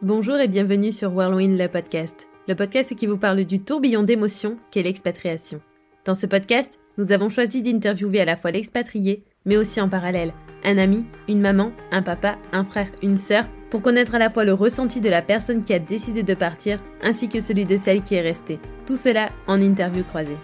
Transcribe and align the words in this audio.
Bonjour 0.00 0.36
et 0.36 0.46
bienvenue 0.46 0.92
sur 0.92 1.12
Whirlwind 1.12 1.58
le 1.58 1.66
podcast, 1.66 2.28
le 2.46 2.54
podcast 2.54 2.94
qui 2.94 3.08
vous 3.08 3.16
parle 3.16 3.44
du 3.44 3.58
tourbillon 3.58 4.04
d'émotions 4.04 4.56
qu'est 4.70 4.84
l'expatriation. 4.84 5.60
Dans 6.04 6.14
ce 6.14 6.26
podcast, 6.26 6.78
nous 6.98 7.10
avons 7.10 7.28
choisi 7.28 7.62
d'interviewer 7.62 8.20
à 8.20 8.24
la 8.24 8.36
fois 8.36 8.52
l'expatrié, 8.52 9.24
mais 9.44 9.56
aussi 9.56 9.80
en 9.80 9.88
parallèle 9.88 10.32
un 10.62 10.78
ami, 10.78 11.04
une 11.26 11.40
maman, 11.40 11.72
un 11.90 12.02
papa, 12.02 12.38
un 12.52 12.62
frère, 12.62 12.86
une 13.02 13.16
sœur, 13.16 13.46
pour 13.70 13.82
connaître 13.82 14.14
à 14.14 14.20
la 14.20 14.30
fois 14.30 14.44
le 14.44 14.52
ressenti 14.52 15.00
de 15.00 15.08
la 15.08 15.20
personne 15.20 15.62
qui 15.62 15.74
a 15.74 15.80
décidé 15.80 16.22
de 16.22 16.34
partir, 16.34 16.78
ainsi 17.02 17.28
que 17.28 17.40
celui 17.40 17.64
de 17.64 17.76
celle 17.76 18.00
qui 18.00 18.14
est 18.14 18.20
restée. 18.20 18.60
Tout 18.86 18.96
cela 18.96 19.30
en 19.48 19.60
interview 19.60 20.04
croisée. 20.04 20.38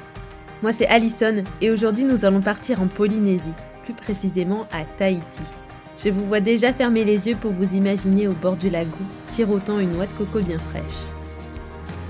Moi 0.63 0.73
c'est 0.73 0.89
Alison 0.89 1.45
et 1.61 1.71
aujourd'hui 1.71 2.03
nous 2.03 2.25
allons 2.25 2.41
partir 2.41 2.83
en 2.83 2.89
Polynésie, 2.89 3.55
plus 3.85 3.95
précisément 3.95 4.67
à 4.73 4.85
Tahiti. 4.99 5.45
Je 6.05 6.11
vous 6.11 6.27
vois 6.27 6.41
déjà 6.41 6.75
fermer 6.75 7.03
les 7.03 7.29
yeux 7.29 7.37
pour 7.37 7.53
vous 7.53 7.75
imaginer 7.75 8.29
au 8.29 8.33
bord 8.33 8.59
du 8.59 8.69
lagon, 8.69 8.91
sirotant 9.29 9.79
une 9.79 9.93
noix 9.93 10.05
de 10.05 10.13
coco 10.19 10.41
bien 10.41 10.59
fraîche. 10.59 10.83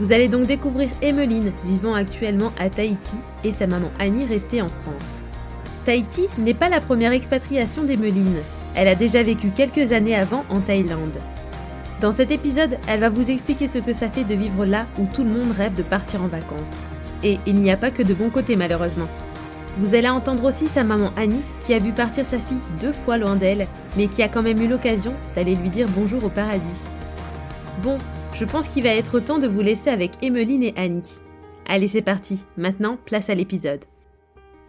Vous 0.01 0.13
allez 0.13 0.27
donc 0.27 0.47
découvrir 0.47 0.91
Emmeline, 1.01 1.53
vivant 1.65 1.95
actuellement 1.95 2.53
à 2.59 2.69
Tahiti, 2.69 3.15
et 3.45 3.53
sa 3.53 3.69
maman 3.69 3.93
Annie 4.01 4.27
restée 4.27 4.61
en 4.61 4.69
France. 4.69 5.29
Tahiti 5.85 6.27
n'est 6.39 6.55
pas 6.55 6.69
la 6.69 6.81
première 6.81 7.13
expatriation 7.13 7.85
d'Emmeline. 7.85 8.39
Elle 8.75 8.89
a 8.89 8.97
déjà 8.97 9.23
vécu 9.23 9.51
quelques 9.51 9.93
années 9.93 10.17
avant 10.17 10.45
en 10.51 10.59
Thaïlande. 10.59 11.21
Dans 12.01 12.11
cet 12.11 12.33
épisode, 12.33 12.77
elle 12.89 12.99
va 12.99 13.11
vous 13.11 13.31
expliquer 13.31 13.69
ce 13.69 13.79
que 13.79 13.93
ça 13.93 14.11
fait 14.11 14.25
de 14.25 14.35
vivre 14.35 14.67
là 14.67 14.87
où 14.99 15.07
tout 15.07 15.23
le 15.23 15.31
monde 15.31 15.53
rêve 15.57 15.77
de 15.77 15.85
partir 15.85 16.21
en 16.21 16.27
vacances. 16.27 16.81
Et 17.23 17.39
il 17.47 17.55
n'y 17.55 17.71
a 17.71 17.77
pas 17.77 17.93
que 17.93 18.03
de 18.03 18.15
bons 18.15 18.31
côtés 18.31 18.57
malheureusement. 18.57 19.09
Vous 19.77 19.97
allez 19.97 20.09
entendre 20.09 20.45
aussi 20.45 20.69
sa 20.69 20.85
maman 20.85 21.11
Annie, 21.17 21.43
qui 21.65 21.75
a 21.75 21.81
vu 21.81 21.93
partir 21.93 22.25
sa 22.25 22.39
fille 22.39 22.61
deux 22.81 22.93
fois 22.93 23.19
loin 23.19 23.35
d'elle, 23.35 23.67
mais 23.97 24.07
qui 24.07 24.23
a 24.23 24.29
quand 24.29 24.43
même 24.43 24.61
eu 24.63 24.69
l'occasion 24.69 25.15
d'aller 25.35 25.57
lui 25.57 25.69
dire 25.69 25.89
bonjour 25.97 26.23
au 26.23 26.29
paradis. 26.29 26.81
Bon, 27.83 27.99
je 28.35 28.45
pense 28.45 28.69
qu'il 28.69 28.85
va 28.85 28.91
être 28.91 29.19
temps 29.19 29.39
de 29.39 29.49
vous 29.49 29.63
laisser 29.63 29.91
avec 29.91 30.13
Emmeline 30.23 30.63
et 30.63 30.75
Annie. 30.77 31.19
Allez, 31.67 31.89
c'est 31.89 32.03
parti. 32.03 32.45
Maintenant, 32.57 32.99
place 33.05 33.31
à 33.31 33.35
l'épisode. 33.35 33.85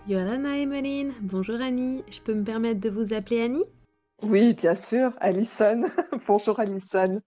Yorana 0.07 0.57
Emmeline, 0.57 1.13
bonjour 1.21 1.61
Annie. 1.61 2.03
Je 2.09 2.21
peux 2.21 2.33
me 2.33 2.43
permettre 2.43 2.79
de 2.79 2.89
vous 2.89 3.13
appeler 3.13 3.41
Annie? 3.41 3.65
Oui, 4.23 4.53
bien 4.53 4.75
sûr, 4.75 5.11
Alison. 5.19 5.83
bonjour 6.27 6.59
Alison. 6.59 7.21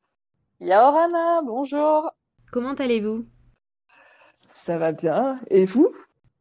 Yorana, 0.60 1.42
bonjour. 1.44 2.10
Comment 2.50 2.74
allez-vous? 2.74 3.24
Ça 4.50 4.78
va 4.78 4.90
bien. 4.90 5.36
Et 5.50 5.64
vous? 5.64 5.92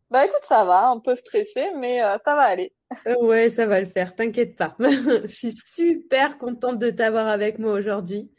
Bah 0.09 0.25
écoute, 0.25 0.43
ça 0.43 0.63
va, 0.63 0.89
un 0.89 0.99
peu 0.99 1.15
stressé, 1.15 1.71
mais 1.77 2.01
euh, 2.01 2.17
ça 2.23 2.35
va 2.35 2.43
aller. 2.43 2.73
Euh, 3.07 3.17
ouais, 3.21 3.49
ça 3.49 3.65
va 3.65 3.81
le 3.81 3.87
faire, 3.87 4.15
t'inquiète 4.15 4.55
pas. 4.55 4.75
Je 4.79 5.27
suis 5.27 5.51
super 5.51 6.37
contente 6.37 6.79
de 6.79 6.89
t'avoir 6.89 7.27
avec 7.27 7.59
moi 7.59 7.73
aujourd'hui. 7.73 8.31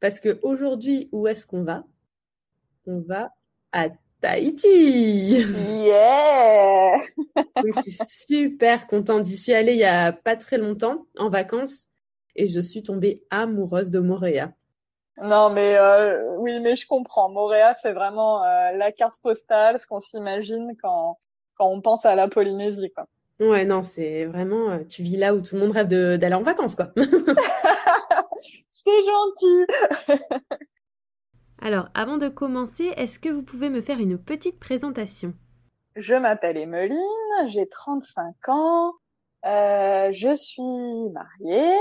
Parce 0.00 0.20
que 0.20 0.38
aujourd'hui, 0.42 1.08
où 1.10 1.26
est-ce 1.26 1.44
qu'on 1.44 1.64
va? 1.64 1.84
On 2.86 3.00
va 3.00 3.30
à 3.72 3.88
Tahiti. 4.20 5.44
Yeah 5.84 6.94
Donc, 7.36 7.74
je 7.74 7.80
suis 7.82 7.98
super 8.08 8.86
contente. 8.86 9.24
D'y 9.24 9.36
suis 9.36 9.54
allée 9.54 9.72
il 9.72 9.78
y 9.78 9.84
a 9.84 10.12
pas 10.12 10.36
très 10.36 10.58
longtemps 10.58 11.06
en 11.16 11.30
vacances 11.30 11.88
et 12.36 12.46
je 12.46 12.60
suis 12.60 12.84
tombée 12.84 13.24
amoureuse 13.30 13.90
de 13.90 13.98
Moréa. 13.98 14.52
Non, 15.22 15.50
mais 15.50 15.76
euh, 15.76 16.36
oui, 16.38 16.60
mais 16.60 16.76
je 16.76 16.86
comprends. 16.86 17.30
Moréa, 17.30 17.74
c'est 17.80 17.92
vraiment 17.92 18.44
euh, 18.44 18.72
la 18.72 18.92
carte 18.92 19.20
postale, 19.22 19.78
ce 19.78 19.86
qu'on 19.86 20.00
s'imagine 20.00 20.74
quand 20.80 21.18
quand 21.58 21.68
on 21.68 21.80
pense 21.80 22.06
à 22.06 22.14
la 22.14 22.28
Polynésie, 22.28 22.92
quoi. 22.94 23.06
Ouais, 23.40 23.64
non, 23.64 23.82
c'est 23.82 24.24
vraiment, 24.24 24.70
euh, 24.70 24.84
tu 24.84 25.02
vis 25.02 25.16
là 25.16 25.34
où 25.34 25.40
tout 25.40 25.54
le 25.54 25.60
monde 25.60 25.72
rêve 25.72 25.88
d'aller 25.88 26.34
en 26.34 26.42
vacances, 26.42 26.74
quoi. 26.74 26.92
c'est 28.70 29.02
gentil. 29.04 29.66
Alors, 31.60 31.88
avant 31.94 32.16
de 32.16 32.28
commencer, 32.28 32.92
est-ce 32.96 33.18
que 33.18 33.28
vous 33.28 33.42
pouvez 33.42 33.68
me 33.68 33.80
faire 33.80 33.98
une 33.98 34.18
petite 34.18 34.58
présentation? 34.58 35.34
Je 35.96 36.14
m'appelle 36.14 36.56
Emmeline, 36.56 36.96
j'ai 37.48 37.68
35 37.68 38.48
ans, 38.48 38.92
euh, 39.46 40.10
je 40.12 40.34
suis 40.34 40.62
mariée, 41.12 41.76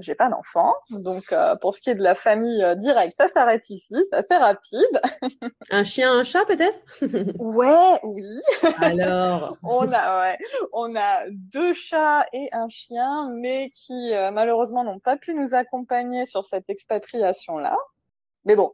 j'ai 0.00 0.16
pas 0.16 0.28
d'enfant, 0.28 0.74
donc 0.90 1.32
euh, 1.32 1.54
pour 1.56 1.72
ce 1.72 1.80
qui 1.80 1.90
est 1.90 1.94
de 1.94 2.02
la 2.02 2.16
famille 2.16 2.62
euh, 2.64 2.74
directe, 2.74 3.16
ça 3.16 3.28
s'arrête 3.28 3.70
ici, 3.70 3.94
c'est 4.10 4.16
assez 4.16 4.34
rapide. 4.34 5.00
un 5.70 5.84
chien, 5.84 6.12
un 6.12 6.24
chat 6.24 6.44
peut-être? 6.46 6.78
Ouais, 7.38 8.00
oui. 8.02 8.26
Alors 8.80 9.56
On 9.62 9.90
a, 9.92 10.20
ouais, 10.22 10.38
on 10.72 10.96
a 10.96 11.28
deux 11.30 11.74
chats 11.74 12.26
et 12.32 12.48
un 12.52 12.68
chien, 12.68 13.30
mais 13.34 13.70
qui 13.70 14.12
euh, 14.12 14.30
malheureusement 14.32 14.82
n'ont 14.82 14.98
pas 14.98 15.16
pu 15.16 15.34
nous 15.34 15.54
accompagner 15.54 16.26
sur 16.26 16.44
cette 16.44 16.68
expatriation-là. 16.68 17.76
Mais 18.44 18.56
bon, 18.56 18.72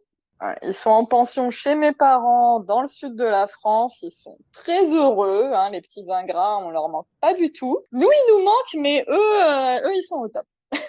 ils 0.63 0.75
sont 0.75 0.91
en 0.91 1.05
pension 1.05 1.51
chez 1.51 1.75
mes 1.75 1.93
parents 1.93 2.61
dans 2.61 2.83
le 2.83 2.89
sud 2.89 3.15
de 3.15 3.25
la 3.25 3.47
France. 3.47 4.03
Ils 4.03 4.11
sont 4.11 4.39
très 4.53 4.93
heureux, 4.93 5.51
hein, 5.55 5.71
les 5.71 5.81
petits 5.81 6.05
ingrats. 6.09 6.59
On 6.59 6.71
leur 6.71 6.89
manque 6.89 7.07
pas 7.21 7.35
du 7.35 7.53
tout. 7.53 7.79
Nous, 7.93 8.09
ils 8.09 8.35
nous 8.35 8.45
manquent, 8.45 8.83
mais 8.83 9.05
eux, 9.09 9.45
euh, 9.45 9.89
eux, 9.89 9.95
ils 9.95 10.03
sont 10.03 10.17
au 10.17 10.29
top. 10.29 10.47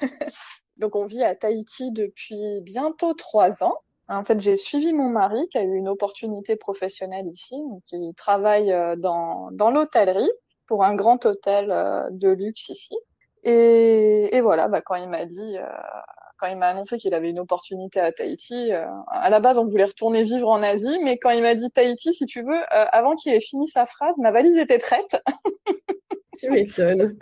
Donc, 0.78 0.96
on 0.96 1.06
vit 1.06 1.24
à 1.24 1.36
Tahiti 1.36 1.92
depuis 1.92 2.62
bientôt 2.62 3.14
trois 3.14 3.64
ans. 3.64 3.78
En 4.10 4.26
fait, 4.26 4.40
j'ai 4.40 4.58
suivi 4.58 4.92
mon 4.92 5.10
mari 5.10 5.48
qui 5.50 5.58
a 5.58 5.64
eu 5.64 5.76
une 5.76 5.88
opportunité 5.88 6.56
professionnelle 6.56 7.28
ici, 7.28 7.56
qui 7.86 8.14
travaille 8.16 8.72
euh, 8.72 8.96
dans, 8.96 9.50
dans 9.52 9.72
l'hôtellerie 9.72 10.32
pour 10.68 10.84
un 10.84 10.96
grand 10.96 11.26
hôtel 11.26 11.72
euh, 11.72 12.10
de 12.12 12.30
luxe 12.30 12.70
ici. 12.70 12.96
Et, 13.44 14.36
et 14.36 14.42
voilà, 14.42 14.68
bah, 14.68 14.82
quand 14.82 14.96
il 14.96 15.10
m'a 15.10 15.26
dit 15.26 15.58
quand 16.38 16.48
il 16.48 16.58
m'a 16.58 16.68
annoncé 16.68 16.98
qu'il 16.98 17.14
avait 17.14 17.30
une 17.30 17.40
opportunité 17.40 18.00
à 18.00 18.12
Tahiti, 18.12 18.74
euh, 18.74 18.86
à 19.08 19.30
la 19.30 19.40
base, 19.40 19.58
on 19.58 19.66
voulait 19.66 19.86
retourner 19.86 20.24
vivre 20.24 20.50
en 20.50 20.62
Asie, 20.64 21.00
mais 21.04 21.18
quand 21.18 21.30
il 21.30 21.42
m'a 21.42 21.56
dit 21.56 21.70
Tahiti, 21.72 22.14
si 22.14 22.26
tu 22.26 22.42
veux, 22.44 22.60
euh, 22.60 22.86
avant 22.92 23.16
qu'il 23.16 23.34
ait 23.34 23.40
fini 23.40 23.68
sa 23.68 23.86
phrase, 23.86 24.18
ma 24.18 24.32
valise 24.32 24.58
était 24.58 24.80
prête. 24.80 25.22
tu 26.40 26.50
m'étonnes. 26.50 27.18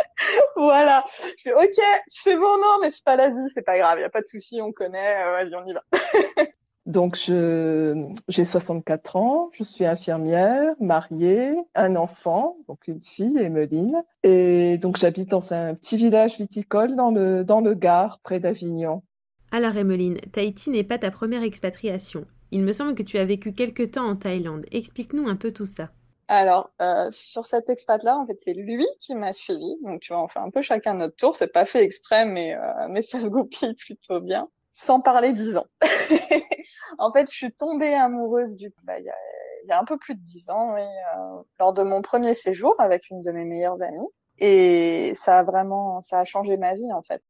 voilà. 0.56 1.04
Je 1.38 1.44
fais, 1.44 1.54
ok, 1.54 1.86
c'est 2.08 2.38
bon, 2.38 2.58
non, 2.58 2.78
mais 2.82 2.92
c'est 2.92 3.04
pas 3.04 3.16
l'Asie, 3.16 3.50
c'est 3.54 3.66
pas 3.66 3.78
grave, 3.78 4.00
il 4.00 4.02
y 4.02 4.06
a 4.06 4.10
pas 4.10 4.22
de 4.22 4.28
souci, 4.28 4.62
on 4.62 4.72
connaît, 4.72 5.24
euh, 5.26 5.50
on 5.54 5.66
y 5.66 5.74
va. 5.74 5.84
Donc, 6.88 7.16
j'ai 7.16 8.46
64 8.46 9.16
ans, 9.16 9.50
je 9.54 9.64
suis 9.64 9.86
infirmière, 9.86 10.74
mariée, 10.80 11.56
un 11.76 11.96
enfant, 11.96 12.58
donc 12.68 12.88
une 12.88 13.02
fille, 13.02 13.38
Emeline. 13.38 14.02
Et 14.24 14.78
donc, 14.80 14.98
j'habite 14.98 15.30
dans 15.30 15.54
un 15.54 15.76
petit 15.76 15.98
village 15.98 16.38
viticole 16.38 16.96
dans 16.96 17.12
le, 17.12 17.44
dans 17.44 17.62
le 17.62 17.76
Gard, 17.76 18.20
près 18.24 18.40
d'Avignon. 18.40 19.04
Alors, 19.52 19.78
Emeline, 19.78 20.20
Tahiti 20.32 20.72
n'est 20.72 20.84
pas 20.84 20.98
ta 20.98 21.12
première 21.12 21.44
expatriation. 21.44 22.26
Il 22.52 22.64
me 22.64 22.74
semble 22.74 22.96
que 22.96 23.04
tu 23.04 23.18
as 23.20 23.26
vécu 23.26 23.54
quelque 23.54 23.84
temps 23.84 24.08
en 24.08 24.16
Thaïlande. 24.16 24.66
Explique-nous 24.72 25.28
un 25.28 25.36
peu 25.36 25.52
tout 25.52 25.66
ça. 25.66 25.90
Alors, 26.28 26.72
euh, 26.82 27.10
sur 27.12 27.46
cet 27.46 27.70
expat-là, 27.70 28.18
en 28.18 28.26
fait, 28.26 28.40
c'est 28.40 28.54
lui 28.54 28.86
qui 29.02 29.14
m'a 29.14 29.34
suivi. 29.34 29.76
Donc, 29.84 30.02
tu 30.02 30.14
vois, 30.14 30.24
on 30.24 30.28
fait 30.28 30.40
un 30.40 30.50
peu 30.50 30.62
chacun 30.62 30.96
notre 30.96 31.16
tour. 31.16 31.36
C'est 31.36 31.52
pas 31.52 31.66
fait 31.66 31.84
exprès, 31.84 32.26
mais, 32.26 32.56
euh, 32.56 32.88
mais 32.90 33.02
ça 33.04 33.20
se 33.22 33.28
goupille 33.28 33.76
plutôt 33.76 34.20
bien 34.20 34.50
sans 34.74 35.02
parler 35.02 35.34
dix 35.34 35.58
ans. 35.58 35.68
en 36.98 37.12
fait, 37.12 37.30
je 37.30 37.36
suis 37.36 37.52
tombée 37.52 37.94
amoureuse 37.94 38.56
du 38.56 38.74
bah, 38.84 39.00
il, 39.00 39.06
y 39.06 39.72
a, 39.72 39.80
un 39.80 39.86
peu 39.86 39.98
plus 39.98 40.16
de 40.16 40.22
dix 40.22 40.50
ans, 40.50 40.74
oui, 40.74 40.82
euh, 40.82 41.42
lors 41.60 41.74
de 41.74 41.84
mon 41.84 42.02
premier 42.02 42.34
séjour 42.34 42.76
avec 42.80 43.10
une 43.10 43.22
de 43.22 43.32
mes 43.32 43.46
meilleures 43.46 43.82
amies. 43.82 44.08
Et 44.40 45.14
ça 45.14 45.40
a 45.40 45.44
vraiment, 45.44 46.02
ça 46.02 46.20
a 46.20 46.24
changé 46.24 46.58
ma 46.58 46.74
vie 46.74 46.92
en 46.94 47.02
fait. 47.02 47.22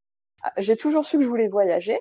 J'ai 0.58 0.78
toujours 0.78 1.06
su 1.06 1.18
que 1.18 1.24
je 1.24 1.28
voulais 1.28 1.50
voyager, 1.50 2.00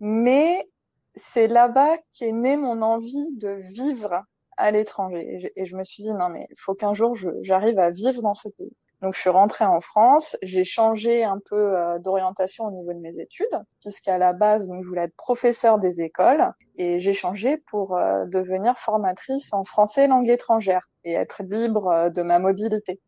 mais 0.00 0.68
c'est 1.14 1.48
là-bas 1.48 1.96
qu'est 2.12 2.32
née 2.32 2.56
mon 2.56 2.80
envie 2.82 3.32
de 3.36 3.48
vivre 3.48 4.22
à 4.56 4.70
l'étranger. 4.70 5.52
Et 5.56 5.66
je 5.66 5.76
me 5.76 5.84
suis 5.84 6.02
dit 6.04 6.14
non 6.14 6.28
mais 6.28 6.46
il 6.50 6.60
faut 6.60 6.74
qu'un 6.74 6.94
jour 6.94 7.16
j'arrive 7.42 7.78
à 7.78 7.90
vivre 7.90 8.22
dans 8.22 8.34
ce 8.34 8.48
pays. 8.50 8.76
Donc 9.02 9.14
je 9.14 9.20
suis 9.20 9.30
rentrée 9.30 9.66
en 9.66 9.80
France, 9.80 10.38
j'ai 10.42 10.64
changé 10.64 11.22
un 11.22 11.38
peu 11.38 11.76
euh, 11.76 11.98
d'orientation 11.98 12.64
au 12.64 12.70
niveau 12.70 12.94
de 12.94 12.98
mes 12.98 13.18
études, 13.18 13.62
puisqu'à 13.80 14.16
la 14.16 14.32
base 14.32 14.68
donc 14.68 14.82
je 14.82 14.88
voulais 14.88 15.02
être 15.02 15.16
professeur 15.16 15.78
des 15.78 16.00
écoles 16.00 16.50
et 16.76 16.98
j'ai 16.98 17.12
changé 17.12 17.58
pour 17.58 17.94
euh, 17.94 18.24
devenir 18.24 18.78
formatrice 18.78 19.52
en 19.52 19.64
français 19.64 20.06
langue 20.08 20.30
étrangère 20.30 20.88
et 21.04 21.12
être 21.12 21.42
libre 21.42 21.88
euh, 21.88 22.08
de 22.08 22.22
ma 22.22 22.38
mobilité, 22.38 23.00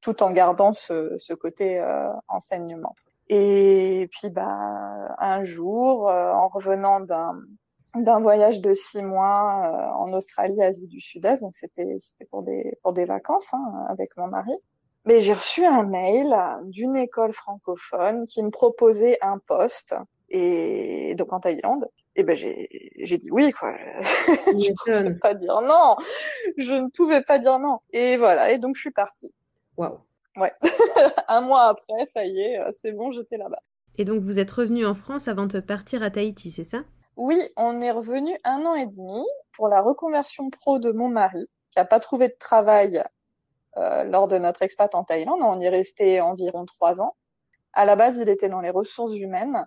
tout 0.00 0.20
en 0.24 0.30
gardant 0.30 0.72
ce, 0.72 1.14
ce 1.18 1.32
côté 1.32 1.80
enseignement. 2.28 2.94
Et 3.28 4.08
puis 4.12 4.30
bah 4.30 5.14
un 5.18 5.42
jour, 5.42 6.06
en 6.08 6.48
revenant 6.48 7.00
d'un 7.00 7.34
d'un 7.96 8.20
voyage 8.20 8.60
de 8.60 8.74
six 8.74 9.02
mois 9.02 9.94
en 9.96 10.12
Australie, 10.12 10.62
Asie 10.62 10.86
du 10.86 11.00
Sud-Est, 11.00 11.40
donc 11.40 11.54
c'était 11.54 11.96
c'était 11.98 12.26
pour 12.26 12.42
des 12.42 12.78
pour 12.82 12.92
des 12.92 13.04
vacances 13.04 13.52
hein, 13.52 13.86
avec 13.88 14.16
mon 14.16 14.28
mari. 14.28 14.52
Mais 15.06 15.20
j'ai 15.20 15.32
reçu 15.32 15.64
un 15.64 15.84
mail 15.84 16.36
d'une 16.64 16.96
école 16.96 17.32
francophone 17.32 18.26
qui 18.26 18.42
me 18.42 18.50
proposait 18.50 19.18
un 19.22 19.38
poste 19.38 19.94
et 20.28 21.14
donc 21.14 21.32
en 21.32 21.40
Thaïlande. 21.40 21.88
Et 22.16 22.24
ben 22.24 22.36
j'ai 22.36 22.68
j'ai 22.98 23.18
dit 23.18 23.30
oui 23.30 23.52
quoi. 23.52 23.74
je 24.46 24.52
ne 24.52 24.74
pouvais 24.74 25.14
pas 25.14 25.34
dire 25.34 25.60
non. 25.62 25.96
Je 26.56 26.72
ne 26.72 26.88
pouvais 26.90 27.22
pas 27.22 27.38
dire 27.38 27.58
non. 27.58 27.78
Et 27.92 28.16
voilà. 28.16 28.50
Et 28.50 28.58
donc 28.58 28.76
je 28.76 28.80
suis 28.80 28.90
partie. 28.90 29.32
Waouh. 29.76 30.00
Ouais. 30.36 30.52
un 31.28 31.40
mois 31.40 31.64
après, 31.64 32.06
ça 32.12 32.24
y 32.24 32.40
est, 32.40 32.60
c'est 32.72 32.92
bon, 32.92 33.10
j'étais 33.10 33.36
là-bas. 33.38 33.62
Et 33.98 34.04
donc 34.04 34.22
vous 34.22 34.38
êtes 34.38 34.50
revenu 34.50 34.84
en 34.84 34.94
France 34.94 35.28
avant 35.28 35.46
de 35.46 35.60
partir 35.60 36.02
à 36.02 36.10
Tahiti, 36.10 36.50
c'est 36.50 36.64
ça? 36.64 36.82
Oui, 37.16 37.40
on 37.56 37.80
est 37.80 37.90
revenu 37.90 38.36
un 38.44 38.66
an 38.66 38.74
et 38.74 38.86
demi 38.86 39.24
pour 39.52 39.68
la 39.68 39.80
reconversion 39.80 40.50
pro 40.50 40.78
de 40.78 40.92
mon 40.92 41.08
mari, 41.08 41.46
qui 41.70 41.78
a 41.78 41.86
pas 41.86 42.00
trouvé 42.00 42.28
de 42.28 42.36
travail 42.38 42.98
euh, 42.98 43.02
lors 43.76 44.28
de 44.28 44.38
notre 44.38 44.62
expat 44.62 44.94
en 44.94 45.04
Thaïlande. 45.04 45.40
On 45.42 45.60
y 45.60 45.66
est 45.66 45.70
resté 45.70 46.20
environ 46.20 46.64
trois 46.64 47.00
ans. 47.00 47.16
À 47.72 47.84
la 47.84 47.96
base, 47.96 48.16
il 48.18 48.28
était 48.28 48.48
dans 48.48 48.60
les 48.60 48.70
ressources 48.70 49.14
humaines 49.14 49.64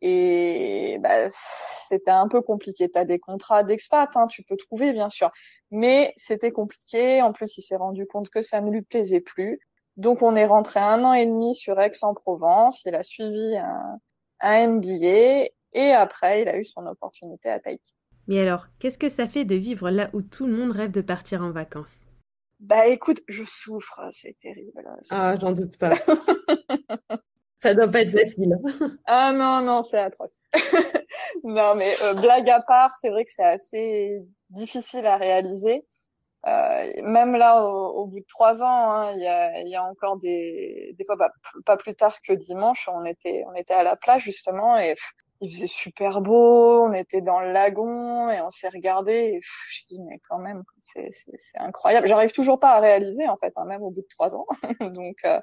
et 0.00 0.98
bah, 1.00 1.30
c'était 1.30 2.10
un 2.10 2.28
peu 2.28 2.42
compliqué. 2.42 2.90
Tu 2.90 2.98
as 2.98 3.04
des 3.04 3.18
contrats 3.18 3.62
d'expat, 3.62 4.10
hein, 4.16 4.26
tu 4.26 4.42
peux 4.42 4.56
trouver 4.56 4.92
bien 4.92 5.08
sûr, 5.08 5.30
mais 5.70 6.12
c'était 6.16 6.52
compliqué. 6.52 7.22
En 7.22 7.32
plus, 7.32 7.56
il 7.56 7.62
s'est 7.62 7.76
rendu 7.76 8.06
compte 8.06 8.28
que 8.28 8.42
ça 8.42 8.60
ne 8.60 8.70
lui 8.70 8.82
plaisait 8.82 9.20
plus. 9.20 9.60
Donc, 9.96 10.22
on 10.22 10.36
est 10.36 10.46
rentré 10.46 10.80
un 10.80 11.04
an 11.04 11.14
et 11.14 11.24
demi 11.24 11.54
sur 11.54 11.80
Aix-en-Provence. 11.80 12.84
Il 12.84 12.94
a 12.94 13.02
suivi 13.02 13.56
un, 13.56 13.98
un 14.40 14.66
MBA 14.68 15.48
et 15.72 15.92
après, 15.92 16.42
il 16.42 16.48
a 16.48 16.58
eu 16.58 16.64
son 16.64 16.84
opportunité 16.86 17.48
à 17.48 17.60
Tahiti. 17.60 17.94
Mais 18.26 18.40
alors, 18.40 18.66
qu'est-ce 18.78 18.98
que 18.98 19.08
ça 19.08 19.26
fait 19.26 19.44
de 19.44 19.54
vivre 19.54 19.90
là 19.90 20.10
où 20.12 20.22
tout 20.22 20.46
le 20.46 20.52
monde 20.52 20.72
rêve 20.72 20.90
de 20.90 21.00
partir 21.00 21.42
en 21.42 21.50
vacances? 21.50 22.00
Bah 22.64 22.86
écoute, 22.86 23.20
je 23.28 23.44
souffre, 23.44 24.00
c'est 24.10 24.38
terrible. 24.40 24.82
Ah, 25.10 25.36
j'en 25.38 25.52
doute 25.52 25.76
pas. 25.76 25.90
ça 27.58 27.74
doit 27.74 27.88
pas 27.88 28.00
être 28.00 28.10
facile. 28.10 28.58
ah 29.04 29.32
non, 29.32 29.60
non, 29.60 29.82
c'est 29.82 29.98
atroce. 29.98 30.38
non, 31.44 31.74
mais 31.74 31.94
euh, 32.00 32.14
blague 32.14 32.48
à 32.48 32.62
part, 32.62 32.96
c'est 33.02 33.10
vrai 33.10 33.26
que 33.26 33.30
c'est 33.30 33.44
assez 33.44 34.22
difficile 34.48 35.04
à 35.04 35.18
réaliser. 35.18 35.84
Euh, 36.46 37.02
même 37.02 37.36
là, 37.36 37.66
au, 37.66 38.06
bout 38.06 38.20
de 38.20 38.26
trois 38.28 38.62
ans, 38.62 38.92
hein, 38.92 39.12
il 39.14 39.22
y, 39.22 39.26
a, 39.26 39.60
y, 39.60 39.76
a, 39.76 39.84
encore 39.84 40.16
des, 40.16 40.94
des 40.96 41.04
fois, 41.04 41.16
bah, 41.16 41.32
pas 41.66 41.76
plus 41.76 41.94
tard 41.94 42.16
que 42.26 42.32
dimanche, 42.32 42.88
on 42.90 43.04
était, 43.04 43.44
on 43.46 43.54
était 43.54 43.74
à 43.74 43.82
la 43.82 43.96
plage 43.96 44.22
justement 44.22 44.78
et 44.78 44.94
il 45.40 45.52
faisait 45.52 45.66
super 45.66 46.20
beau, 46.20 46.84
on 46.84 46.92
était 46.92 47.20
dans 47.20 47.40
le 47.40 47.52
lagon 47.52 48.30
et 48.30 48.40
on 48.40 48.50
s'est 48.50 48.68
regardé. 48.68 49.12
Et 49.12 49.40
je 49.42 49.86
dis 49.88 50.00
mais 50.00 50.20
quand 50.28 50.38
même, 50.38 50.62
c'est 50.78 51.10
incroyable. 51.56 52.06
J'arrive 52.06 52.32
toujours 52.32 52.58
pas 52.60 52.72
à 52.72 52.80
réaliser 52.80 53.28
en 53.28 53.36
fait, 53.36 53.52
hein, 53.56 53.64
même 53.64 53.82
au 53.82 53.90
bout 53.90 54.02
de 54.02 54.08
trois 54.08 54.34
ans. 54.34 54.46
Donc 54.80 55.18
euh, 55.24 55.40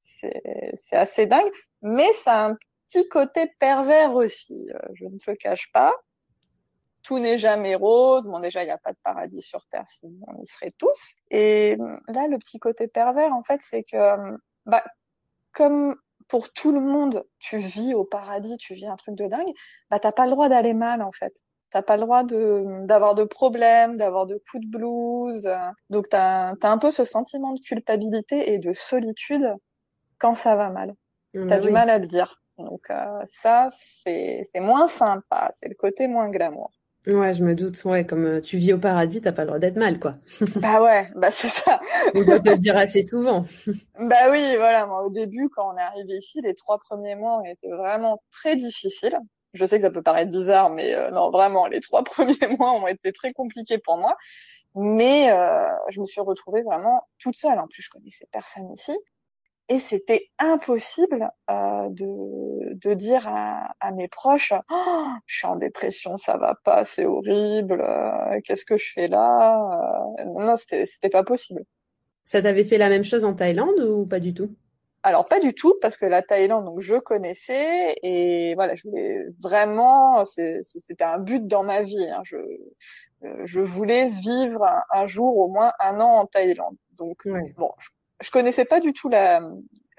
c'est 0.00 0.96
assez 0.96 1.26
dingue, 1.26 1.50
mais 1.82 2.12
ça 2.12 2.34
a 2.34 2.48
un 2.48 2.56
petit 2.88 3.08
côté 3.08 3.46
pervers 3.58 4.14
aussi. 4.14 4.68
Euh, 4.74 4.78
je 4.94 5.04
ne 5.04 5.18
te 5.18 5.30
le 5.30 5.36
cache 5.36 5.70
pas. 5.72 5.94
Tout 7.02 7.18
n'est 7.18 7.38
jamais 7.38 7.74
rose. 7.74 8.28
Bon 8.28 8.40
déjà 8.40 8.62
il 8.62 8.66
n'y 8.66 8.72
a 8.72 8.78
pas 8.78 8.92
de 8.92 8.98
paradis 9.02 9.42
sur 9.42 9.66
terre, 9.66 9.88
sinon 9.88 10.18
on 10.26 10.42
y 10.42 10.46
serait 10.46 10.72
tous. 10.76 11.14
Et 11.30 11.76
là 12.08 12.26
le 12.26 12.38
petit 12.38 12.58
côté 12.58 12.88
pervers 12.88 13.32
en 13.32 13.42
fait, 13.42 13.60
c'est 13.62 13.84
que 13.84 14.36
bah 14.66 14.84
comme 15.52 15.96
pour 16.28 16.52
tout 16.52 16.72
le 16.72 16.80
monde, 16.80 17.24
tu 17.38 17.58
vis 17.58 17.94
au 17.94 18.04
paradis, 18.04 18.56
tu 18.58 18.74
vis 18.74 18.86
un 18.86 18.96
truc 18.96 19.14
de 19.14 19.26
dingue, 19.26 19.52
bah 19.90 19.98
t'as 19.98 20.12
pas 20.12 20.24
le 20.24 20.30
droit 20.30 20.48
d'aller 20.48 20.74
mal 20.74 21.02
en 21.02 21.12
fait. 21.12 21.32
T'as 21.70 21.82
pas 21.82 21.96
le 21.96 22.02
droit 22.02 22.24
de 22.24 22.86
d'avoir 22.86 23.14
de 23.14 23.24
problèmes, 23.24 23.96
d'avoir 23.96 24.26
de 24.26 24.40
coups 24.50 24.64
de 24.64 24.70
blues. 24.70 25.50
Donc 25.90 26.08
t'as 26.08 26.54
as 26.60 26.70
un 26.70 26.78
peu 26.78 26.90
ce 26.90 27.04
sentiment 27.04 27.52
de 27.52 27.60
culpabilité 27.60 28.52
et 28.52 28.58
de 28.58 28.72
solitude 28.72 29.54
quand 30.18 30.34
ça 30.34 30.56
va 30.56 30.70
mal. 30.70 30.94
Mmh, 31.34 31.46
t'as 31.46 31.58
du 31.58 31.70
mal 31.70 31.90
à 31.90 31.98
le 31.98 32.06
dire. 32.06 32.40
Donc 32.58 32.90
euh, 32.90 33.20
ça 33.24 33.70
c'est 34.02 34.44
c'est 34.52 34.60
moins 34.60 34.88
sympa, 34.88 35.50
c'est 35.54 35.68
le 35.68 35.74
côté 35.74 36.08
moins 36.08 36.30
glamour. 36.30 36.70
Ouais, 37.08 37.32
je 37.32 37.42
me 37.42 37.54
doute. 37.54 37.82
Ouais, 37.84 38.04
comme 38.04 38.26
euh, 38.26 38.40
tu 38.42 38.58
vis 38.58 38.74
au 38.74 38.78
paradis, 38.78 39.22
t'as 39.22 39.32
pas 39.32 39.42
le 39.42 39.46
droit 39.46 39.58
d'être 39.58 39.76
mal, 39.76 39.98
quoi. 39.98 40.16
bah 40.56 40.82
ouais, 40.82 41.10
bah 41.16 41.30
c'est 41.30 41.48
ça. 41.48 41.80
On 42.14 42.22
doit 42.22 42.38
te 42.38 42.50
le 42.50 42.58
dire 42.58 42.76
assez 42.76 43.06
souvent. 43.06 43.46
bah 43.98 44.30
oui, 44.30 44.56
voilà. 44.56 44.86
Moi, 44.86 45.02
au 45.02 45.10
début, 45.10 45.48
quand 45.48 45.72
on 45.72 45.78
est 45.78 45.82
arrivé 45.82 46.18
ici, 46.18 46.42
les 46.42 46.54
trois 46.54 46.78
premiers 46.78 47.14
mois 47.14 47.38
ont 47.38 47.44
été 47.44 47.70
vraiment 47.70 48.22
très 48.30 48.56
difficiles. 48.56 49.18
Je 49.54 49.64
sais 49.64 49.76
que 49.76 49.82
ça 49.82 49.90
peut 49.90 50.02
paraître 50.02 50.30
bizarre, 50.30 50.68
mais 50.68 50.94
euh, 50.94 51.10
non, 51.10 51.30
vraiment, 51.30 51.66
les 51.66 51.80
trois 51.80 52.04
premiers 52.04 52.56
mois 52.58 52.72
ont 52.72 52.86
été 52.86 53.10
très 53.12 53.32
compliqués 53.32 53.78
pour 53.78 53.96
moi. 53.96 54.14
Mais 54.74 55.32
euh, 55.32 55.66
je 55.88 56.00
me 56.00 56.04
suis 56.04 56.20
retrouvée 56.20 56.62
vraiment 56.62 57.00
toute 57.18 57.36
seule. 57.36 57.58
En 57.58 57.68
plus, 57.68 57.82
je 57.82 57.88
connaissais 57.88 58.26
personne 58.30 58.70
ici 58.70 58.92
et 59.68 59.78
c'était 59.78 60.30
impossible 60.38 61.30
euh, 61.50 61.88
de, 61.90 62.74
de 62.74 62.94
dire 62.94 63.28
à, 63.28 63.74
à 63.80 63.92
mes 63.92 64.08
proches 64.08 64.52
oh, 64.70 65.06
je 65.26 65.36
suis 65.36 65.46
en 65.46 65.56
dépression 65.56 66.16
ça 66.16 66.36
va 66.38 66.54
pas 66.64 66.84
c'est 66.84 67.04
horrible 67.04 67.80
euh, 67.80 68.40
qu'est-ce 68.44 68.64
que 68.64 68.76
je 68.76 68.92
fais 68.92 69.08
là 69.08 70.14
euh, 70.18 70.24
non 70.24 70.56
c'était 70.56 70.86
c'était 70.86 71.10
pas 71.10 71.24
possible. 71.24 71.64
Ça 72.24 72.42
t'avait 72.42 72.64
fait 72.64 72.78
la 72.78 72.88
même 72.88 73.04
chose 73.04 73.24
en 73.24 73.34
Thaïlande 73.34 73.80
ou 73.80 74.06
pas 74.06 74.20
du 74.20 74.34
tout? 74.34 74.54
Alors 75.02 75.28
pas 75.28 75.40
du 75.40 75.54
tout 75.54 75.74
parce 75.80 75.96
que 75.96 76.06
la 76.06 76.22
Thaïlande 76.22 76.64
donc 76.64 76.80
je 76.80 76.96
connaissais 76.96 77.94
et 78.02 78.54
voilà 78.54 78.74
je 78.74 78.88
voulais 78.88 79.26
vraiment 79.42 80.24
c'était 80.24 81.04
un 81.04 81.18
but 81.18 81.46
dans 81.46 81.62
ma 81.62 81.82
vie 81.82 82.08
hein, 82.10 82.22
je 82.24 82.36
je 83.44 83.60
voulais 83.60 84.08
vivre 84.08 84.64
un, 84.92 85.06
jour 85.06 85.36
au 85.38 85.48
moins 85.48 85.72
un 85.80 86.00
an 86.00 86.20
en 86.20 86.26
Thaïlande. 86.26 86.76
Donc 86.92 87.26
bon 87.56 87.72
je 87.78 87.88
je 88.20 88.30
connaissais 88.30 88.64
pas 88.64 88.80
du 88.80 88.92
tout 88.92 89.08
la, 89.08 89.40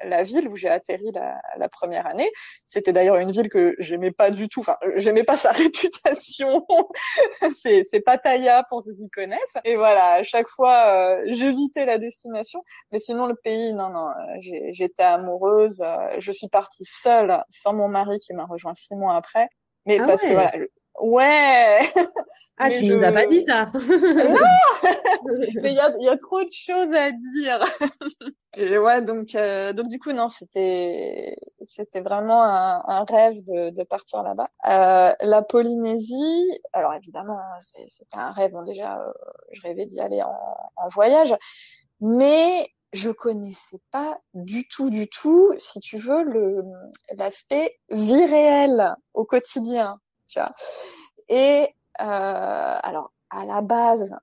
la 0.04 0.24
ville 0.24 0.48
où 0.48 0.56
j'ai 0.56 0.69
atterri 0.69 1.12
la, 1.13 1.42
la, 1.57 1.69
première 1.69 2.07
année. 2.07 2.30
C'était 2.66 2.94
d'ailleurs 2.94 3.18
une 3.18 3.31
ville 3.31 3.50
que 3.50 3.75
j'aimais 3.80 4.12
pas 4.12 4.31
du 4.31 4.50
tout. 4.50 4.62
Enfin, 4.62 4.77
j'aimais 4.95 5.24
pas 5.24 5.38
sa 5.38 5.51
réputation. 5.51 6.66
c'est, 7.62 7.88
c'est 7.92 8.01
Pattaya 8.01 8.63
pour 8.69 8.81
ceux 8.81 8.94
qui 8.94 9.10
connaissent. 9.10 9.39
Et 9.66 9.75
voilà, 9.75 10.13
à 10.13 10.24
chaque 10.24 10.48
fois, 10.48 10.86
euh, 10.88 11.24
j'évitais 11.27 11.86
la 11.86 11.98
destination. 11.98 12.60
Mais 12.92 13.00
sinon, 13.00 13.27
le 13.27 13.36
pays, 13.36 13.74
non, 13.74 13.89
non, 13.89 14.10
j'étais 14.72 15.04
amoureuse. 15.04 15.83
Je 16.19 16.31
suis 16.31 16.50
partie 16.50 16.86
seule, 16.86 17.44
sans 17.50 17.74
mon 17.74 17.88
mari 17.88 18.19
qui 18.19 18.33
m'a 18.33 18.45
rejoint 18.45 18.74
six 18.74 18.95
mois 18.95 19.15
après. 19.15 19.50
Mais 19.86 19.98
ah 20.00 20.06
parce 20.06 20.24
que 20.24 20.31
voilà, 20.33 20.51
Ouais. 21.01 21.80
Ah, 22.62 22.69
tu 22.69 22.83
ne 22.83 22.95
nous 22.95 23.03
as 23.06 23.13
pas 23.13 23.25
dit 23.25 23.41
ça. 23.44 23.68
non. 23.74 23.80
Mais 25.62 25.71
il 25.71 25.75
y 25.75 25.80
a, 25.80 25.95
y 26.00 26.09
a 26.09 26.18
trop 26.18 26.44
de 26.44 26.50
choses 26.51 26.94
à 26.94 27.12
dire. 27.12 27.65
Et 28.57 28.77
ouais, 28.77 29.01
donc 29.01 29.33
euh, 29.36 29.74
donc 29.74 29.88
du 29.88 30.00
coup 30.00 30.12
non, 30.12 30.30
c'était 30.30 31.36
c'était 31.63 32.01
vraiment 32.01 32.44
un, 32.44 32.81
un 32.86 33.06
rêve 33.06 33.36
de, 33.45 33.69
de 33.69 33.83
partir 33.83 34.24
là-bas. 34.24 34.50
Euh, 34.68 35.13
la 35.21 35.41
Polynésie, 35.41 36.59
alors 36.74 36.94
évidemment 36.94 37.39
c'était 37.62 38.18
un 38.18 38.31
rêve. 38.31 38.51
Bon 38.51 38.63
déjà, 38.63 39.00
euh, 39.00 39.12
je 39.53 39.62
rêvais 39.62 39.86
d'y 39.86 40.00
aller 40.00 40.21
en, 40.21 40.36
en 40.75 40.89
voyage, 40.89 41.36
mais 42.01 42.68
je 42.91 43.09
connaissais 43.12 43.80
pas 43.91 44.18
du 44.33 44.68
tout, 44.68 44.89
du 44.89 45.07
tout, 45.07 45.53
si 45.59 45.80
tu 45.80 45.97
veux, 45.97 46.24
le 46.24 46.63
l'aspect 47.15 47.77
vie 47.89 48.25
réelle 48.25 48.95
au 49.13 49.25
quotidien 49.25 50.00
tu 50.30 50.40
vois. 50.40 50.54
Et 51.28 51.68
euh, 52.02 52.80
alors, 52.84 53.12
à 53.30 53.46
la 53.46 53.62
base, 53.62 54.15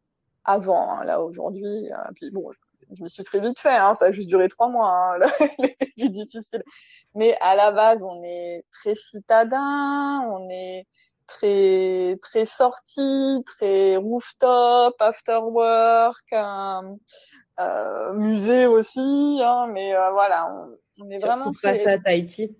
avant, 0.45 0.91
hein, 0.91 1.05
là 1.05 1.21
aujourd'hui, 1.21 1.91
euh, 1.93 2.13
puis 2.15 2.31
bon, 2.31 2.51
je, 2.93 3.03
me 3.03 3.09
suis 3.09 3.25
très 3.25 3.41
vite 3.41 3.59
fait, 3.59 3.77
hein, 3.77 3.95
ça 3.95 4.07
a 4.07 4.13
juste 4.13 4.29
duré 4.29 4.49
trois 4.49 4.69
mois, 4.69 4.89
hein, 4.89 5.19
les 5.59 5.77
débuts 5.81 6.11
difficiles. 6.11 6.63
Mais 7.15 7.37
à 7.41 7.55
la 7.57 7.73
base, 7.73 8.03
on 8.03 8.23
est 8.23 8.65
très 8.73 8.95
citadin, 8.95 10.21
on 10.31 10.49
est 10.49 10.87
très 11.27 12.17
très 12.23 12.47
sorti, 12.47 13.43
très 13.47 13.97
rooftop, 13.97 14.95
after 15.01 15.41
work, 15.43 16.33
euh, 16.33 18.13
musée 18.15 18.67
aussi, 18.67 19.41
hein, 19.43 19.67
mais 19.73 19.95
euh, 19.95 20.11
voilà, 20.13 20.53
on, 20.53 21.05
on 21.05 21.11
est 21.11 21.19
tu 21.19 21.27
vraiment. 21.27 21.51
Très... 21.53 21.73
pas 21.73 21.79
ça 21.79 21.91
à 21.93 21.99
Tahiti? 21.99 22.57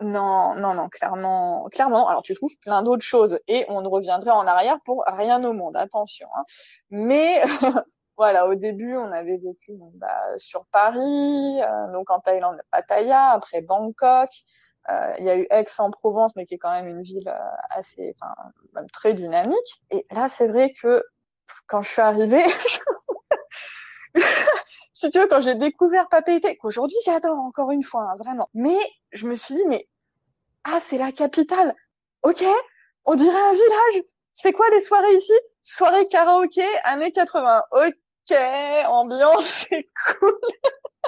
Non, 0.00 0.54
non, 0.56 0.74
non, 0.74 0.88
clairement, 0.88 1.68
clairement. 1.70 2.06
Alors 2.08 2.22
tu 2.22 2.34
trouves 2.34 2.56
plein 2.58 2.82
d'autres 2.82 3.04
choses 3.04 3.38
et 3.48 3.64
on 3.68 3.80
ne 3.80 3.88
reviendrait 3.88 4.30
en 4.30 4.46
arrière 4.46 4.78
pour 4.84 5.04
rien 5.06 5.42
au 5.44 5.52
monde, 5.52 5.76
attention. 5.76 6.28
Hein. 6.36 6.44
Mais 6.90 7.42
voilà, 8.16 8.46
au 8.46 8.54
début, 8.54 8.96
on 8.96 9.10
avait 9.10 9.38
vécu 9.38 9.72
bah, 9.94 10.38
sur 10.38 10.66
Paris, 10.66 11.60
euh, 11.62 11.92
donc 11.92 12.10
en 12.10 12.20
Thaïlande, 12.20 12.60
Pattaya, 12.70 13.30
après 13.30 13.62
Bangkok. 13.62 14.30
Euh, 14.88 15.12
il 15.18 15.24
y 15.24 15.30
a 15.30 15.36
eu 15.36 15.46
Aix-en-Provence, 15.50 16.36
mais 16.36 16.44
qui 16.44 16.54
est 16.54 16.58
quand 16.58 16.70
même 16.70 16.86
une 16.86 17.02
ville 17.02 17.28
euh, 17.28 17.56
assez, 17.70 18.14
enfin, 18.20 18.34
même 18.74 18.88
très 18.90 19.14
dynamique. 19.14 19.82
Et 19.90 20.04
là, 20.12 20.28
c'est 20.28 20.46
vrai 20.46 20.72
que 20.80 21.02
quand 21.66 21.82
je 21.82 21.90
suis 21.90 22.02
arrivée, 22.02 22.44
si 24.98 25.10
tu 25.10 25.18
veux, 25.18 25.26
quand 25.26 25.42
j'ai 25.42 25.54
découvert 25.54 26.08
Papeete, 26.08 26.56
qu'aujourd'hui 26.58 26.96
j'adore 27.04 27.38
encore 27.38 27.70
une 27.70 27.82
fois, 27.82 28.08
hein, 28.10 28.16
vraiment. 28.16 28.48
Mais 28.54 28.78
je 29.12 29.26
me 29.26 29.36
suis 29.36 29.54
dit, 29.54 29.64
mais 29.68 29.86
ah, 30.64 30.78
c'est 30.80 30.96
la 30.96 31.12
capitale. 31.12 31.74
Ok, 32.22 32.42
on 33.04 33.14
dirait 33.14 33.38
un 33.38 33.52
village. 33.52 34.04
C'est 34.32 34.52
quoi 34.52 34.70
les 34.70 34.80
soirées 34.80 35.14
ici? 35.14 35.34
Soirée 35.60 36.08
karaoké, 36.08 36.64
années 36.84 37.12
80. 37.12 37.64
Ok, 37.72 38.38
ambiance, 38.86 39.44
c'est 39.68 39.86
cool. 40.18 40.40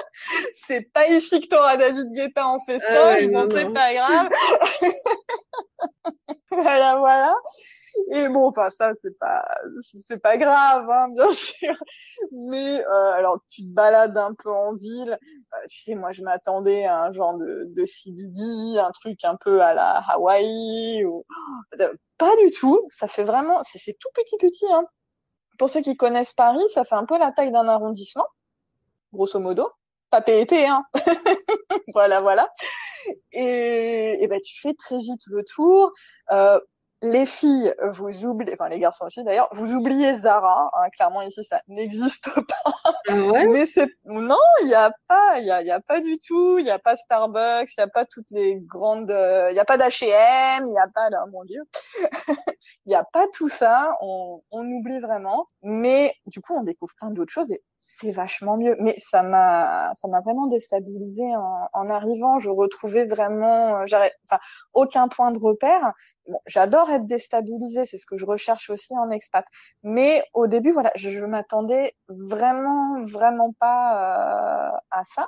c'est 0.53 0.81
pas 0.93 1.07
ici 1.07 1.41
que 1.41 1.47
t'auras 1.47 1.77
David 1.77 2.11
Guetta 2.13 2.47
en 2.47 2.59
festin, 2.59 2.87
ah 2.91 3.17
c'est 3.19 3.73
pas 3.73 3.93
grave. 3.93 4.29
voilà, 6.51 6.97
voilà. 6.97 7.35
Et 8.11 8.27
bon, 8.29 8.47
enfin 8.47 8.69
ça 8.69 8.93
c'est 9.01 9.17
pas 9.19 9.43
c'est 10.07 10.21
pas 10.21 10.37
grave, 10.37 10.89
hein, 10.89 11.09
bien 11.13 11.31
sûr. 11.33 11.75
Mais 12.31 12.83
euh, 12.85 13.11
alors 13.13 13.39
tu 13.49 13.63
te 13.63 13.73
balades 13.73 14.17
un 14.17 14.33
peu 14.33 14.51
en 14.51 14.75
ville. 14.75 15.17
Euh, 15.21 15.67
tu 15.69 15.81
sais, 15.81 15.95
moi 15.95 16.11
je 16.11 16.21
m'attendais 16.21 16.85
à 16.85 17.01
un 17.01 17.13
genre 17.13 17.37
de, 17.37 17.65
de 17.67 17.85
CBD, 17.85 18.79
un 18.79 18.91
truc 18.91 19.23
un 19.23 19.35
peu 19.35 19.61
à 19.61 19.73
la 19.73 19.97
Hawaï 20.09 21.03
ou 21.05 21.25
pas 22.17 22.35
du 22.43 22.51
tout. 22.51 22.81
Ça 22.89 23.07
fait 23.07 23.23
vraiment, 23.23 23.61
c'est 23.63 23.97
tout 23.99 24.09
petit 24.13 24.37
petit. 24.37 24.71
Hein. 24.71 24.85
Pour 25.57 25.69
ceux 25.69 25.81
qui 25.81 25.97
connaissent 25.97 26.33
Paris, 26.33 26.63
ça 26.73 26.85
fait 26.85 26.95
un 26.95 27.05
peu 27.05 27.17
la 27.17 27.31
taille 27.31 27.51
d'un 27.51 27.67
arrondissement, 27.67 28.25
grosso 29.11 29.39
modo. 29.39 29.69
Pas 30.09 30.21
PET, 30.21 30.65
hein. 30.67 30.83
voilà, 31.93 32.21
voilà. 32.21 32.49
Et, 33.31 34.17
et 34.23 34.27
ben, 34.27 34.39
tu 34.43 34.59
fais 34.61 34.73
très 34.73 34.97
vite 34.97 35.21
le 35.27 35.43
tour. 35.43 35.91
Euh, 36.31 36.59
les 37.01 37.25
filles, 37.25 37.73
vous 37.93 38.25
oubliez, 38.25 38.53
enfin 38.53 38.67
les 38.67 38.79
garçons 38.79 39.05
aussi 39.05 39.23
d'ailleurs, 39.23 39.47
vous 39.53 39.71
oubliez 39.71 40.13
Zara. 40.13 40.69
Hein, 40.73 40.89
clairement 40.89 41.21
ici, 41.21 41.43
ça 41.43 41.61
n'existe 41.67 42.29
pas. 42.33 42.73
Ah 43.07 43.15
ouais? 43.31 43.47
Mais 43.47 43.65
c'est 43.65 43.89
non, 44.05 44.35
il 44.63 44.69
y 44.69 44.75
a 44.75 44.91
pas, 45.07 45.39
il 45.39 45.45
y 45.45 45.51
a, 45.51 45.61
y 45.61 45.71
a 45.71 45.79
pas 45.79 46.01
du 46.01 46.17
tout. 46.17 46.57
Il 46.57 46.65
y 46.65 46.71
a 46.71 46.79
pas 46.79 46.97
Starbucks, 46.97 47.69
il 47.77 47.79
y 47.79 47.83
a 47.83 47.87
pas 47.87 48.05
toutes 48.05 48.29
les 48.31 48.59
grandes, 48.59 49.09
il 49.49 49.55
y 49.55 49.59
a 49.59 49.65
pas 49.65 49.77
d'H&M, 49.77 50.67
il 50.67 50.73
y 50.73 50.77
a 50.77 50.87
pas, 50.93 51.09
oh, 51.13 51.29
mon 51.31 51.45
dieu, 51.45 51.61
il 52.85 52.91
y 52.91 52.95
a 52.95 53.05
pas 53.05 53.27
tout 53.33 53.49
ça. 53.49 53.95
On, 54.01 54.41
on 54.51 54.65
oublie 54.65 54.99
vraiment. 54.99 55.47
Mais 55.63 56.13
du 56.25 56.41
coup, 56.41 56.53
on 56.55 56.63
découvre 56.63 56.93
plein 56.99 57.11
d'autres 57.11 57.31
choses 57.31 57.51
et 57.51 57.61
c'est 57.77 58.11
vachement 58.11 58.57
mieux. 58.57 58.75
Mais 58.79 58.95
ça 58.97 59.23
m'a, 59.23 59.93
ça 59.95 60.07
m'a 60.09 60.19
vraiment 60.19 60.47
déstabilisé 60.47 61.23
en, 61.35 61.69
en 61.71 61.89
arrivant. 61.89 62.39
Je 62.39 62.49
retrouvais 62.49 63.05
vraiment, 63.05 63.85
j'avais, 63.87 64.11
enfin, 64.29 64.39
aucun 64.73 65.07
point 65.07 65.31
de 65.31 65.39
repère 65.39 65.93
bon, 66.29 66.39
j'adore 66.45 66.89
être 66.91 67.05
déstabilisée, 67.05 67.85
c'est 67.85 67.97
ce 67.97 68.05
que 68.05 68.17
je 68.17 68.25
recherche 68.25 68.69
aussi 68.69 68.93
en 68.97 69.09
expat. 69.11 69.45
Mais 69.83 70.23
au 70.33 70.47
début, 70.47 70.71
voilà, 70.71 70.91
je, 70.95 71.09
je 71.09 71.25
m'attendais 71.25 71.93
vraiment, 72.07 73.03
vraiment 73.03 73.53
pas 73.59 74.73
euh, 74.73 74.77
à 74.91 75.03
ça. 75.03 75.27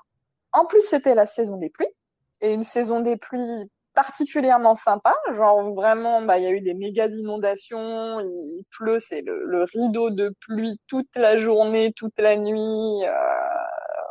En 0.54 0.66
plus, 0.66 0.82
c'était 0.82 1.16
la 1.16 1.26
saison 1.26 1.58
des 1.58 1.70
pluies 1.70 1.94
et 2.42 2.54
une 2.54 2.64
saison 2.64 3.02
des 3.02 3.18
pluies 3.18 3.70
particulièrement 3.94 4.76
sympa, 4.76 5.14
genre 5.34 5.74
vraiment, 5.74 6.22
bah 6.22 6.38
il 6.38 6.44
y 6.44 6.48
a 6.48 6.52
eu 6.52 6.62
des 6.62 6.74
méga 6.74 7.08
inondations, 7.08 8.20
il 8.22 8.64
pleut, 8.72 9.00
c'est 9.00 9.22
le, 9.22 9.44
le, 9.46 9.64
rideau 9.66 10.10
de 10.10 10.34
pluie 10.48 10.80
toute 10.88 11.14
la 11.16 11.38
journée, 11.38 11.92
toute 11.94 12.18
la 12.20 12.38
nuit, 12.38 12.60
euh, 13.04 13.12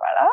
voilà. 0.00 0.30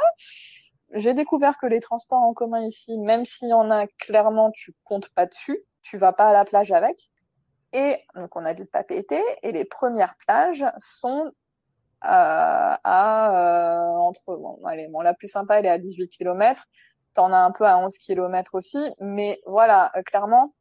J'ai 0.94 1.14
découvert 1.14 1.58
que 1.58 1.66
les 1.66 1.80
transports 1.80 2.22
en 2.22 2.34
commun 2.34 2.62
ici, 2.62 2.98
même 2.98 3.26
s'il 3.26 3.50
y 3.50 3.54
en 3.54 3.72
a 3.72 3.88
clairement, 4.00 4.52
tu 4.52 4.74
comptes 4.84 5.10
pas 5.10 5.26
dessus 5.26 5.64
tu 5.88 5.98
vas 5.98 6.12
pas 6.12 6.30
à 6.30 6.34
la 6.34 6.44
plage 6.44 6.72
avec. 6.72 7.10
Et 7.74 7.98
donc 8.16 8.36
on 8.36 8.46
a 8.46 8.54
dit 8.54 8.66
pas 8.66 8.84
péter. 8.84 9.22
Et 9.44 9.52
les 9.52 9.66
premières 9.66 10.16
plages 10.18 10.66
sont 10.78 11.26
euh, 11.26 11.32
à 12.04 13.32
euh, 13.32 13.98
entre 13.98 14.36
bon, 14.36 14.60
allez, 14.66 14.88
bon 14.88 15.02
la 15.02 15.14
plus 15.14 15.28
sympa 15.28 15.60
elle 15.60 15.66
est 15.66 15.70
à 15.70 15.78
18 15.78 16.10
km. 16.10 16.66
T'en 17.14 17.32
as 17.32 17.40
un 17.40 17.52
peu 17.52 17.66
à 17.66 17.78
11 17.80 17.98
km 17.98 18.54
aussi, 18.54 18.94
mais 19.00 19.42
voilà, 19.48 19.92
euh, 19.96 20.04
clairement, 20.04 20.54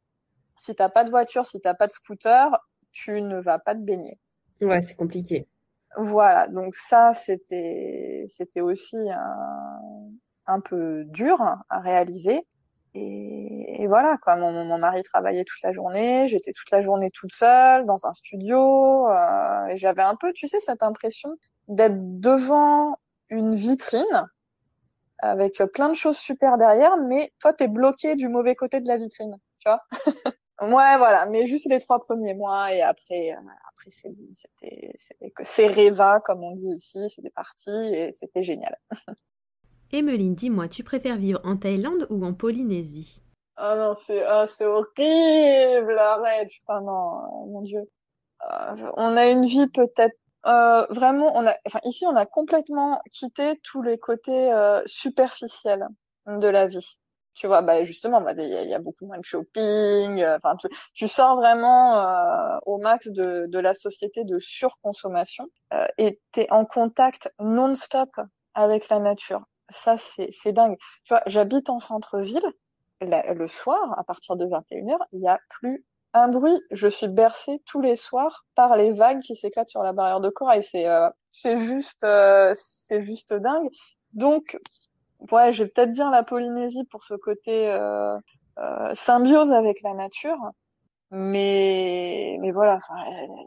si 0.57 0.73
t'as 0.73 0.89
pas 0.89 1.03
de 1.03 1.11
voiture, 1.11 1.45
si 1.45 1.61
t'as 1.61 1.75
pas 1.75 1.85
de 1.85 1.91
scooter, 1.91 2.49
tu 2.91 3.21
ne 3.21 3.39
vas 3.39 3.59
pas 3.59 3.75
te 3.75 3.81
baigner. 3.81 4.17
Ouais, 4.61 4.81
c'est 4.81 4.95
compliqué. 4.95 5.47
Voilà, 5.97 6.47
donc 6.47 6.73
ça 6.73 7.13
c'était 7.13 8.25
c'était 8.27 8.61
aussi 8.61 8.97
un, 9.11 9.79
un 10.47 10.59
peu 10.61 11.03
dur 11.05 11.41
à 11.69 11.79
réaliser. 11.79 12.47
Et, 12.95 13.66
et, 13.79 13.87
voilà, 13.87 14.17
quoi. 14.17 14.35
Mon, 14.35 14.77
mari 14.77 15.03
travaillait 15.03 15.45
toute 15.45 15.61
la 15.63 15.71
journée, 15.71 16.27
j'étais 16.27 16.53
toute 16.53 16.71
la 16.71 16.81
journée 16.81 17.09
toute 17.13 17.33
seule 17.33 17.85
dans 17.85 18.05
un 18.05 18.13
studio, 18.13 19.07
euh, 19.09 19.67
et 19.67 19.77
j'avais 19.77 20.01
un 20.01 20.15
peu, 20.15 20.33
tu 20.33 20.47
sais, 20.47 20.59
cette 20.59 20.83
impression 20.83 21.29
d'être 21.67 22.19
devant 22.19 22.97
une 23.29 23.55
vitrine 23.55 24.29
avec 25.19 25.61
plein 25.73 25.89
de 25.89 25.95
choses 25.95 26.17
super 26.17 26.57
derrière, 26.57 26.97
mais 26.97 27.33
toi, 27.39 27.53
t'es 27.53 27.67
bloqué 27.67 28.15
du 28.15 28.27
mauvais 28.27 28.55
côté 28.55 28.81
de 28.81 28.87
la 28.87 28.97
vitrine, 28.97 29.37
tu 29.59 29.69
vois. 29.69 29.81
ouais, 30.61 30.97
voilà, 30.97 31.25
mais 31.27 31.45
juste 31.45 31.67
les 31.69 31.79
trois 31.79 31.99
premiers 31.99 32.35
mois, 32.35 32.73
et 32.73 32.81
après, 32.81 33.31
euh, 33.31 33.49
après 33.69 33.91
c'est 33.91 34.13
c'était, 34.31 34.93
c'est 35.43 35.67
Reva, 35.67 36.19
comme 36.23 36.43
on 36.43 36.55
dit 36.55 36.75
ici, 36.75 37.09
c'était 37.09 37.31
parti, 37.31 37.71
et 37.71 38.13
c'était 38.19 38.43
génial. 38.43 38.77
Emeline, 39.91 40.35
dis-moi, 40.35 40.67
tu 40.67 40.83
préfères 40.83 41.17
vivre 41.17 41.39
en 41.43 41.55
Thaïlande 41.57 42.07
ou 42.09 42.25
en 42.25 42.33
Polynésie? 42.33 43.21
Ah 43.57 43.75
non, 43.75 43.93
c'est 43.95 44.23
ah, 44.23 44.47
c'est 44.47 44.65
horrible, 44.65 45.97
arrête, 45.97 46.49
non, 46.69 47.47
mon 47.47 47.61
Dieu. 47.63 47.81
Euh, 48.51 48.91
on 48.97 49.17
a 49.17 49.27
une 49.27 49.45
vie 49.45 49.67
peut-être 49.67 50.15
euh, 50.45 50.85
vraiment, 50.91 51.35
on 51.35 51.45
a, 51.47 51.55
enfin 51.65 51.79
ici 51.85 52.05
on 52.07 52.15
a 52.15 52.25
complètement 52.25 53.01
quitté 53.13 53.59
tous 53.63 53.81
les 53.81 53.97
côtés 53.97 54.53
euh, 54.53 54.81
superficiels 54.85 55.87
de 56.27 56.47
la 56.47 56.67
vie. 56.67 56.97
Tu 57.33 57.47
vois, 57.47 57.61
bah 57.61 57.83
justement, 57.83 58.21
bah 58.21 58.33
il 58.37 58.69
y, 58.69 58.73
a 58.73 58.79
beaucoup 58.79 59.05
moins 59.05 59.19
de 59.19 59.25
shopping. 59.25 60.21
Euh, 60.21 60.37
enfin, 60.37 60.55
tu, 60.57 60.67
tu, 60.93 61.07
sors 61.07 61.35
vraiment 61.37 61.97
euh, 61.97 62.57
au 62.65 62.79
max 62.79 63.09
de, 63.09 63.45
de 63.47 63.59
la 63.59 63.73
société 63.73 64.23
de 64.23 64.39
surconsommation 64.39 65.47
euh, 65.73 65.87
et 65.97 66.19
t'es 66.31 66.47
en 66.51 66.65
contact 66.65 67.31
non-stop 67.39 68.09
avec 68.55 68.89
la 68.89 68.99
nature 68.99 69.41
ça, 69.69 69.97
c'est 69.97 70.51
dingue. 70.53 70.77
Tu 71.03 71.13
vois, 71.13 71.23
j'habite 71.25 71.69
en 71.69 71.79
centre-ville. 71.79 72.45
Le 73.01 73.47
soir, 73.47 73.97
à 73.97 74.03
partir 74.03 74.35
de 74.35 74.45
21h, 74.45 74.97
il 75.11 75.21
n'y 75.21 75.27
a 75.27 75.39
plus 75.49 75.85
un 76.13 76.27
bruit. 76.29 76.59
Je 76.71 76.87
suis 76.87 77.07
bercée 77.07 77.61
tous 77.65 77.81
les 77.81 77.95
soirs 77.95 78.45
par 78.55 78.75
les 78.75 78.91
vagues 78.91 79.19
qui 79.19 79.35
s'éclatent 79.35 79.69
sur 79.69 79.83
la 79.83 79.93
barrière 79.93 80.19
de 80.19 80.29
corail. 80.29 80.63
C'est 80.63 80.87
euh, 80.87 81.09
c'est 81.29 81.59
juste 81.59 82.03
euh, 82.03 82.53
c'est 82.55 83.03
juste 83.03 83.33
dingue. 83.33 83.69
Donc 84.13 84.57
ouais, 85.31 85.51
je 85.51 85.63
vais 85.63 85.69
peut-être 85.69 85.91
dire 85.91 86.09
la 86.09 86.23
Polynésie 86.23 86.85
pour 86.85 87.03
ce 87.03 87.13
côté 87.13 87.69
euh, 87.71 88.17
euh 88.57 88.93
symbiose 88.93 89.51
avec 89.51 89.81
la 89.83 89.93
nature. 89.93 90.39
Mais, 91.09 92.37
mais 92.41 92.51
voilà, 92.51 92.79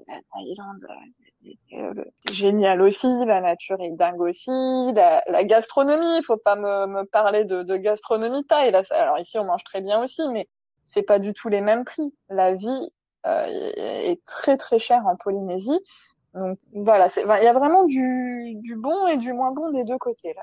la 0.09 0.21
Thaïlande, 0.33 0.87
c'est 1.43 2.35
génial 2.35 2.81
aussi, 2.81 3.07
la 3.27 3.43
nature 3.43 3.79
est 3.83 3.91
dingue 3.91 4.23
aussi, 4.23 4.51
la, 4.95 5.23
la 5.29 5.45
gastronomie, 5.45 6.17
il 6.17 6.25
faut 6.25 6.39
pas 6.39 6.57
me, 6.57 6.87
me 6.87 7.05
parler 7.05 7.45
de, 7.45 7.63
de 7.63 7.77
gastronomie 7.77 8.47
thaï. 8.47 8.75
Alors 8.91 9.19
ici, 9.19 9.39
on 9.39 9.45
mange 9.45 9.63
très 9.65 9.83
bien 9.83 10.03
aussi, 10.03 10.23
mais 10.31 10.49
c'est 10.87 11.03
pas 11.03 11.19
du 11.19 11.35
tout 11.35 11.51
les 11.51 11.61
mêmes 11.61 11.85
prix. 11.85 12.15
La 12.31 12.55
vie 12.55 12.93
euh, 13.27 13.47
est 13.77 14.25
très 14.25 14.57
très 14.57 14.79
chère 14.79 15.07
en 15.07 15.17
Polynésie. 15.17 15.81
Donc 16.33 16.59
voilà, 16.73 17.09
il 17.15 17.45
y 17.45 17.47
a 17.47 17.53
vraiment 17.53 17.85
du, 17.85 18.55
du 18.55 18.75
bon 18.77 19.07
et 19.09 19.19
du 19.19 19.35
moins 19.35 19.51
bon 19.53 19.69
des 19.69 19.85
deux 19.85 19.99
côtés. 19.99 20.33
Là, 20.33 20.43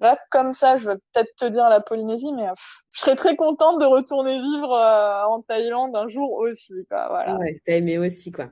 Là, 0.00 0.18
comme 0.30 0.52
ça, 0.52 0.76
je 0.76 0.90
vais 0.90 0.96
peut-être 0.96 1.34
te 1.36 1.44
dire 1.44 1.68
la 1.68 1.80
Polynésie, 1.80 2.32
mais 2.32 2.46
je 2.92 3.00
serais 3.00 3.16
très 3.16 3.36
contente 3.36 3.80
de 3.80 3.86
retourner 3.86 4.40
vivre 4.40 4.72
euh, 4.72 5.24
en 5.24 5.40
Thaïlande 5.42 5.94
un 5.94 6.08
jour 6.08 6.32
aussi, 6.32 6.84
quoi. 6.90 7.08
Voilà. 7.08 7.36
Ouais, 7.36 7.60
t'as 7.66 7.74
aimé 7.74 7.98
aussi, 7.98 8.32
quoi. 8.32 8.46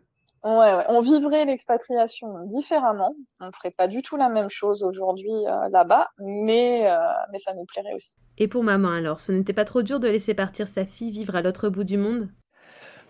Ouais, 0.45 0.51
ouais. 0.51 0.85
On 0.89 1.01
vivrait 1.01 1.45
l'expatriation 1.45 2.45
différemment. 2.47 3.15
On 3.41 3.53
ferait 3.53 3.71
pas 3.71 3.87
du 3.87 4.03
tout 4.03 4.17
la 4.17 4.29
même 4.29 4.49
chose 4.49 4.83
aujourd'hui 4.83 5.31
euh, 5.31 5.69
là-bas, 5.71 6.09
mais 6.19 6.91
euh, 6.91 6.97
mais 7.31 7.39
ça 7.39 7.55
nous 7.55 7.65
plairait 7.65 7.95
aussi. 7.95 8.15
Et 8.39 8.49
pour 8.49 8.65
maman 8.65 8.91
alors, 8.91 9.21
ce 9.21 9.31
n'était 9.31 9.53
pas 9.53 9.65
trop 9.65 9.83
dur 9.83 10.01
de 10.01 10.09
laisser 10.09 10.35
partir 10.35 10.67
sa 10.67 10.85
fille 10.85 11.13
vivre 11.13 11.37
à 11.37 11.43
l'autre 11.43 11.69
bout 11.69 11.85
du 11.85 11.97
monde? 11.97 12.29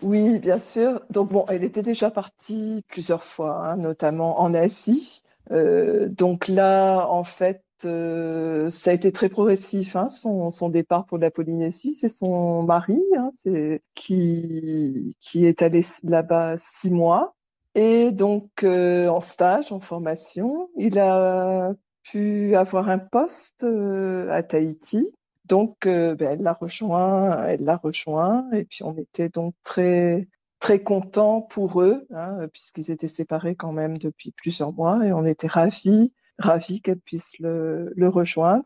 Oui, 0.03 0.39
bien 0.41 0.59
sûr. 0.59 1.01
Donc 1.11 1.33
bon, 1.33 1.47
elle 1.49 1.65
était 1.65 1.83
déjà 1.83 2.11
partie 2.11 2.83
plusieurs 2.89 3.25
fois, 3.25 3.57
hein, 3.65 3.77
notamment 3.77 4.41
en 4.41 4.53
Asie. 4.53 5.23
Euh, 5.53 6.09
donc 6.09 6.49
là, 6.49 7.07
en 7.09 7.25
fait, 7.25 7.63
euh, 7.85 8.71
ça 8.71 8.91
a 8.91 8.95
été 8.95 9.13
très 9.13 9.29
progressif, 9.29 9.97
hein, 9.97 10.09
son, 10.09 10.69
départ 10.69 11.07
pour 11.07 11.19
la 11.19 11.31
Polynésie. 11.31 11.95
C'est 11.95 12.09
son 12.09 12.63
mari 12.63 13.01
hein, 13.17 13.31
qui, 13.95 15.15
est 15.35 15.63
allé 15.63 15.83
là-bas 16.05 16.57
six 16.57 16.91
mois. 16.91 17.35
Et 17.75 18.11
donc, 18.11 18.65
euh, 18.65 19.09
en 19.09 19.21
stage, 19.21 19.73
en 19.73 19.81
formation, 19.81 20.69
il 20.77 20.99
a 20.99 21.73
pu 22.03 22.55
avoir 22.57 22.89
un 22.89 22.99
poste 22.99 23.65
euh, 23.65 24.29
à 24.31 24.43
Tahiti. 24.43 25.15
Donc, 25.47 25.87
ben, 25.87 26.17
elle 26.21 26.43
l'a 26.43 26.53
rejoint, 26.53 27.45
elle 27.47 27.65
l'a 27.65 27.77
rejoint. 27.77 28.49
Et 28.53 28.65
puis, 28.65 28.85
on 28.85 28.97
était 28.97 29.29
donc 29.29 29.55
très, 29.65 30.29
très 30.61 30.83
contents 30.83 31.43
pour 31.43 31.83
eux, 31.83 32.07
hein, 32.15 32.47
puisqu'ils 32.53 32.91
étaient 32.91 33.09
séparés 33.09 33.57
quand 33.57 33.73
même 33.73 33.99
depuis 33.99 34.33
plusieurs 34.33 34.73
mois. 34.73 35.05
Et 35.05 35.13
on 35.13 35.25
était 35.25 35.49
ravis 35.49 36.13
ravie 36.43 36.81
qu'elle 36.83 37.01
puisse 37.01 37.39
le, 37.39 37.93
le, 37.97 38.09
rejoindre. 38.09 38.65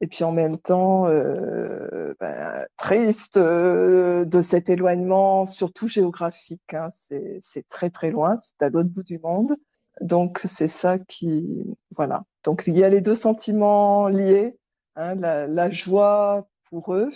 Et 0.00 0.06
puis 0.06 0.24
en 0.24 0.32
même 0.32 0.58
temps, 0.58 1.06
euh, 1.06 2.14
ben, 2.20 2.66
triste 2.76 3.36
euh, 3.36 4.24
de 4.24 4.40
cet 4.40 4.68
éloignement, 4.68 5.46
surtout 5.46 5.88
géographique. 5.88 6.74
Hein. 6.74 6.88
C'est 6.92 7.68
très 7.68 7.90
très 7.90 8.10
loin, 8.10 8.36
c'est 8.36 8.60
à 8.62 8.68
l'autre 8.68 8.90
bout 8.90 9.04
du 9.04 9.18
monde. 9.18 9.54
Donc 10.00 10.40
c'est 10.44 10.68
ça 10.68 10.98
qui, 10.98 11.64
voilà. 11.96 12.24
Donc 12.44 12.64
il 12.66 12.76
y 12.76 12.84
a 12.84 12.88
les 12.88 13.00
deux 13.00 13.14
sentiments 13.14 14.08
liés, 14.08 14.58
hein, 14.96 15.14
la, 15.14 15.46
la, 15.46 15.70
joie 15.70 16.48
pour 16.68 16.94
eux 16.94 17.12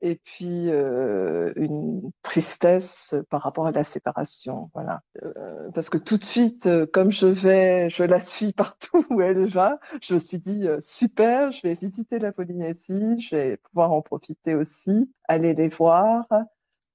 et 0.00 0.16
puis 0.16 0.70
euh, 0.70 1.52
une 1.56 2.10
tristesse 2.22 3.14
par 3.30 3.42
rapport 3.42 3.66
à 3.66 3.72
la 3.72 3.84
séparation 3.84 4.70
voilà 4.74 5.02
euh, 5.22 5.70
parce 5.74 5.90
que 5.90 5.98
tout 5.98 6.18
de 6.18 6.24
suite 6.24 6.66
euh, 6.66 6.86
comme 6.86 7.10
je 7.10 7.26
vais 7.26 7.90
je 7.90 8.04
la 8.04 8.20
suis 8.20 8.52
partout 8.54 9.04
où 9.10 9.20
elle 9.20 9.48
va 9.48 9.78
je 10.00 10.14
me 10.14 10.18
suis 10.18 10.38
dit 10.38 10.66
euh, 10.66 10.78
super 10.80 11.50
je 11.50 11.62
vais 11.62 11.74
visiter 11.74 12.18
la 12.18 12.32
Polynésie 12.32 13.20
je 13.20 13.36
vais 13.36 13.56
pouvoir 13.56 13.92
en 13.92 14.02
profiter 14.02 14.54
aussi 14.54 15.10
aller 15.28 15.54
les 15.54 15.68
voir 15.68 16.26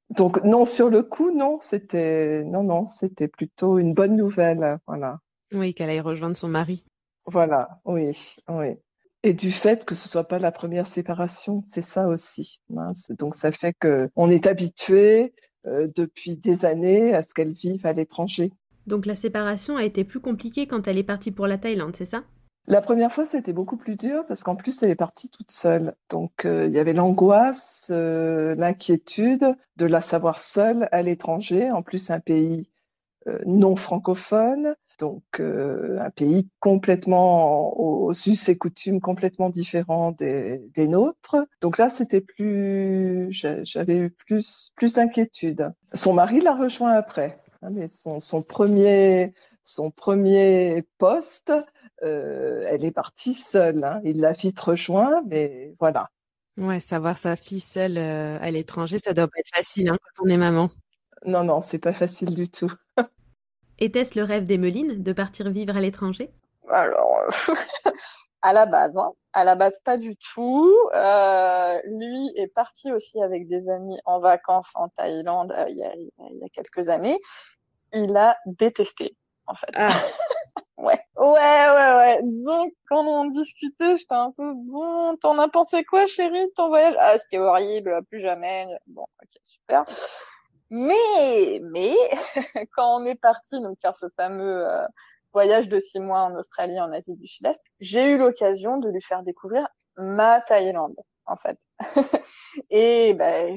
Donc 0.09 0.43
non, 0.43 0.65
sur 0.65 0.89
le 0.89 1.01
coup, 1.01 1.31
non, 1.31 1.59
c'était 1.61 2.43
non, 2.43 2.63
non, 2.63 2.85
c'était 2.85 3.27
plutôt 3.27 3.79
une 3.79 3.93
bonne 3.93 4.15
nouvelle, 4.15 4.79
voilà. 4.85 5.19
Oui, 5.53 5.73
qu'elle 5.73 5.89
aille 5.89 6.01
rejoindre 6.01 6.35
son 6.35 6.49
mari. 6.49 6.83
Voilà, 7.25 7.79
oui, 7.85 8.17
oui. 8.49 8.75
Et 9.25 9.33
du 9.33 9.51
fait 9.53 9.85
que 9.85 9.95
ce 9.95 10.09
soit 10.09 10.27
pas 10.27 10.37
la 10.37 10.51
première 10.51 10.85
séparation, 10.85 11.63
c'est 11.65 11.81
ça 11.81 12.07
aussi. 12.09 12.59
Hein. 12.75 12.87
Donc 13.17 13.35
ça 13.35 13.53
fait 13.53 13.73
que 13.73 14.09
on 14.17 14.29
est 14.29 14.45
habitué 14.47 15.33
euh, 15.65 15.87
depuis 15.95 16.35
des 16.35 16.65
années 16.65 17.13
à 17.13 17.21
ce 17.21 17.33
qu'elle 17.33 17.53
vive 17.53 17.85
à 17.85 17.93
l'étranger. 17.93 18.51
Donc 18.85 19.05
la 19.05 19.15
séparation 19.15 19.77
a 19.77 19.85
été 19.85 20.03
plus 20.03 20.19
compliquée 20.19 20.67
quand 20.67 20.89
elle 20.89 20.97
est 20.97 21.03
partie 21.03 21.31
pour 21.31 21.47
la 21.47 21.57
Thaïlande, 21.57 21.95
c'est 21.95 22.05
ça? 22.05 22.23
La 22.67 22.81
première 22.81 23.13
fois, 23.13 23.25
c'était 23.25 23.53
beaucoup 23.53 23.77
plus 23.77 23.95
dur 23.95 24.25
parce 24.27 24.43
qu'en 24.43 24.55
plus, 24.55 24.83
elle 24.83 24.89
est 24.89 24.95
partie 24.95 25.29
toute 25.29 25.51
seule. 25.51 25.95
Donc 26.09 26.43
euh, 26.43 26.67
il 26.67 26.73
y 26.73 26.79
avait 26.79 26.93
l'angoisse, 26.93 27.87
euh, 27.91 28.55
l'inquiétude 28.55 29.55
de 29.77 29.85
la 29.85 30.01
savoir 30.01 30.37
seule 30.37 30.89
à 30.91 31.01
l'étranger, 31.01 31.71
en 31.71 31.81
plus 31.81 32.09
un 32.09 32.19
pays 32.19 32.69
non 33.45 33.77
francophone 33.77 34.75
donc 34.99 35.23
euh, 35.39 35.99
un 35.99 36.09
pays 36.09 36.49
complètement 36.59 37.77
aux, 37.79 38.11
us 38.11 38.49
et 38.49 38.57
coutumes 38.57 39.01
complètement 39.01 39.49
différents 39.49 40.11
des, 40.11 40.59
nôtres. 40.77 41.37
Donc 41.61 41.77
là, 41.77 41.89
c'était 41.89 42.21
plus, 42.21 43.29
j'avais 43.31 43.97
eu 43.97 44.09
plus 44.09 44.71
plus 44.75 44.93
d'inquiétude. 44.93 45.71
Son 45.93 46.13
mari 46.13 46.41
l'a 46.41 46.55
rejoint 46.55 46.91
après, 46.91 47.39
hein, 47.61 47.69
mais 47.71 47.89
son, 47.89 48.19
son 48.19 48.41
premier 48.41 49.33
son 49.63 49.91
premier 49.91 50.83
poste, 50.97 51.53
euh, 52.03 52.63
elle 52.67 52.85
est 52.85 52.91
partie 52.91 53.33
seule. 53.33 53.83
Hein. 53.83 54.01
Il 54.03 54.19
l'a 54.19 54.33
vite 54.33 54.59
rejoint, 54.59 55.23
mais 55.27 55.73
voilà. 55.79 56.09
Ouais, 56.57 56.79
savoir 56.79 57.17
sa 57.17 57.35
fille 57.35 57.61
seule 57.61 57.97
euh, 57.97 58.37
à 58.39 58.51
l'étranger, 58.51 58.99
ça 58.99 59.13
doit 59.13 59.27
pas 59.27 59.39
être 59.39 59.55
facile 59.55 59.89
hein, 59.89 59.97
quand 60.01 60.25
on 60.25 60.29
est 60.29 60.37
maman. 60.37 60.69
Non, 61.25 61.43
non, 61.43 61.61
c'est 61.61 61.79
pas 61.79 61.93
facile 61.93 62.35
du 62.35 62.49
tout. 62.49 62.71
Était-ce 63.79 64.17
le 64.17 64.25
rêve 64.25 64.45
d'Emeline 64.45 65.01
de 65.01 65.13
partir 65.13 65.49
vivre 65.49 65.75
à 65.75 65.81
l'étranger? 65.81 66.31
Alors, 66.69 67.23
à 68.41 68.53
la 68.53 68.65
base, 68.65 68.95
hein. 68.97 69.11
à 69.33 69.43
la 69.43 69.55
base 69.55 69.79
pas 69.79 69.97
du 69.97 70.15
tout. 70.15 70.73
Euh, 70.93 71.81
lui 71.85 72.31
est 72.37 72.47
parti 72.47 72.91
aussi 72.91 73.21
avec 73.21 73.47
des 73.47 73.69
amis 73.69 73.97
en 74.05 74.19
vacances 74.19 74.71
en 74.75 74.89
Thaïlande 74.89 75.51
euh, 75.51 75.65
il, 75.69 75.77
y 75.77 75.83
a, 75.83 75.93
il, 75.95 76.39
y 76.39 76.43
a, 76.43 76.49
quelques 76.49 76.89
années. 76.89 77.19
Il 77.93 78.15
a 78.17 78.37
détesté, 78.45 79.15
en 79.47 79.55
fait. 79.55 79.71
Ah. 79.75 79.89
ouais, 80.77 80.99
ouais, 81.17 81.25
ouais, 81.25 81.95
ouais. 81.97 82.19
Donc, 82.23 82.73
quand 82.89 83.05
on 83.05 83.29
discutait, 83.29 83.97
j'étais 83.97 84.13
un 84.13 84.31
peu 84.31 84.53
bon. 84.53 85.15
T'en 85.17 85.37
as 85.39 85.49
pensé 85.49 85.83
quoi, 85.83 86.05
chérie, 86.07 86.45
de 86.47 86.53
ton 86.55 86.69
voyage? 86.69 86.95
Ah, 86.99 87.17
c'était 87.17 87.39
horrible, 87.39 88.01
plus 88.09 88.19
jamais. 88.19 88.67
Bon, 88.87 89.05
ok, 89.21 89.39
super. 89.43 89.85
Mais, 90.75 91.61
mais, 91.61 91.93
quand 92.75 92.99
on 92.99 93.05
est 93.05 93.13
parti 93.13 93.61
donc 93.61 93.77
faire 93.79 93.93
ce 93.93 94.07
fameux 94.15 94.67
euh, 94.67 94.87
voyage 95.31 95.69
de 95.69 95.79
six 95.79 95.99
mois 95.99 96.21
en 96.21 96.35
Australie, 96.35 96.79
en 96.79 96.91
Asie 96.91 97.13
du 97.13 97.27
Sud-Est, 97.27 97.61
j'ai 97.79 98.11
eu 98.13 98.17
l'occasion 98.17 98.77
de 98.77 98.89
lui 98.89 98.99
faire 98.99 99.21
découvrir 99.21 99.67
ma 99.97 100.41
Thaïlande, 100.41 100.95
en 101.27 101.35
fait. 101.35 101.59
Et 102.71 103.13
ben, 103.13 103.55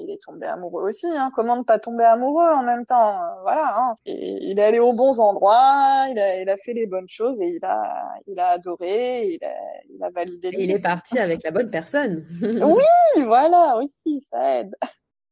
il 0.00 0.10
est 0.10 0.20
tombé 0.20 0.48
amoureux 0.48 0.88
aussi. 0.88 1.06
Hein. 1.06 1.30
Comment 1.32 1.58
ne 1.58 1.62
pas 1.62 1.78
tomber 1.78 2.02
amoureux 2.02 2.50
en 2.50 2.64
même 2.64 2.84
temps 2.84 3.22
euh, 3.22 3.42
Voilà. 3.42 3.78
Hein. 3.78 3.94
Et 4.04 4.50
il 4.50 4.58
est 4.58 4.64
allé 4.64 4.80
aux 4.80 4.94
bons 4.94 5.20
endroits, 5.20 6.06
il 6.10 6.18
a, 6.18 6.40
il 6.42 6.50
a 6.50 6.56
fait 6.56 6.72
les 6.72 6.88
bonnes 6.88 7.08
choses 7.08 7.40
et 7.40 7.50
il 7.50 7.64
a, 7.64 8.16
il 8.26 8.40
a 8.40 8.48
adoré, 8.48 9.28
il 9.28 9.44
a, 9.44 9.54
il 9.94 10.02
a 10.02 10.10
validé. 10.10 10.50
Il 10.54 10.72
est 10.72 10.80
parti 10.80 11.20
avec 11.20 11.44
la 11.44 11.52
bonne 11.52 11.70
personne. 11.70 12.26
oui, 12.42 13.22
voilà, 13.24 13.76
aussi, 13.76 14.26
ça 14.28 14.58
aide. 14.58 14.74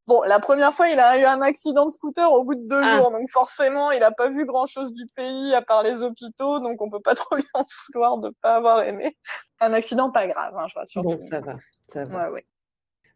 Bon, 0.06 0.22
la 0.22 0.38
première 0.38 0.72
fois, 0.72 0.88
il 0.88 1.00
a 1.00 1.18
eu 1.18 1.25
un 1.25 1.40
accident 1.40 1.86
de 1.86 1.90
scooter 1.90 2.30
au 2.30 2.44
bout 2.44 2.54
de 2.54 2.68
deux 2.68 2.80
ah. 2.80 2.98
jours, 2.98 3.10
donc 3.10 3.28
forcément, 3.28 3.90
il 3.90 4.02
a 4.04 4.12
pas 4.12 4.30
vu 4.30 4.46
grand-chose 4.46 4.92
du 4.92 5.04
pays 5.16 5.52
à 5.52 5.62
part 5.62 5.82
les 5.82 6.02
hôpitaux, 6.02 6.60
donc 6.60 6.80
on 6.80 6.88
peut 6.88 7.00
pas 7.00 7.14
trop 7.14 7.34
lui 7.34 7.45
en 7.54 7.64
vouloir 7.92 8.19
de 8.19 8.30
pas 8.40 8.56
avoir 8.56 8.82
aimé. 8.82 9.16
Un 9.60 9.73
accident 9.73 10.10
pas 10.10 10.28
grave, 10.28 10.54
hein, 10.56 10.66
je 10.69 10.75
rassure. 10.78 11.02
Bon, 11.02 11.21
ça 11.21 11.40
va, 11.40 11.56
ça 11.88 12.04
va. 12.04 12.26
Ouais, 12.26 12.34
ouais. 12.34 12.47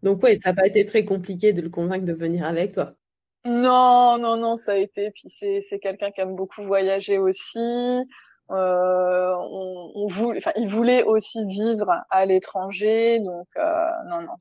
Donc 0.02 0.22
ouais, 0.22 0.38
ça 0.42 0.50
n'a 0.50 0.56
pas 0.56 0.66
été 0.66 0.84
très 0.84 1.04
compliqué 1.04 1.52
de 1.52 1.62
le 1.62 1.68
convaincre 1.68 2.04
de 2.04 2.12
venir 2.12 2.44
avec 2.44 2.72
toi? 2.72 2.94
Non, 3.44 4.18
non, 4.18 4.36
non, 4.36 4.56
ça 4.56 4.72
a 4.72 4.76
été. 4.76 5.10
Puis 5.12 5.28
c'est 5.28 5.60
c'est 5.60 5.78
quelqu'un 5.78 6.10
qui 6.10 6.20
aime 6.20 6.34
beaucoup 6.34 6.62
voyager 6.62 7.18
aussi. 7.18 8.04
Euh, 8.50 9.34
on, 9.36 9.92
on 9.94 10.06
voulait, 10.08 10.38
enfin, 10.38 10.52
il 10.56 10.68
voulait 10.68 11.04
aussi 11.04 11.44
vivre 11.46 11.92
à 12.10 12.26
l'étranger, 12.26 13.20
donc 13.20 13.46
euh, 13.56 13.88
non, 14.08 14.22
non, 14.22 14.34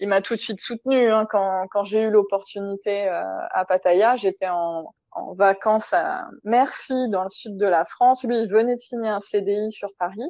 il 0.00 0.08
m'a 0.08 0.20
tout 0.20 0.34
de 0.34 0.40
suite 0.40 0.60
soutenu 0.60 1.10
hein, 1.10 1.26
quand, 1.28 1.66
quand 1.70 1.84
j'ai 1.84 2.02
eu 2.02 2.10
l'opportunité 2.10 3.08
euh, 3.08 3.22
à 3.50 3.64
Pattaya. 3.64 4.16
J'étais 4.16 4.48
en, 4.48 4.94
en 5.12 5.34
vacances 5.34 5.92
à 5.92 6.26
Murphy 6.44 7.08
dans 7.10 7.24
le 7.24 7.28
sud 7.28 7.56
de 7.56 7.66
la 7.66 7.84
France. 7.84 8.24
Lui, 8.24 8.38
il 8.38 8.50
venait 8.50 8.74
de 8.74 8.80
signer 8.80 9.08
un 9.08 9.20
CDI 9.20 9.70
sur 9.72 9.90
Paris 9.98 10.28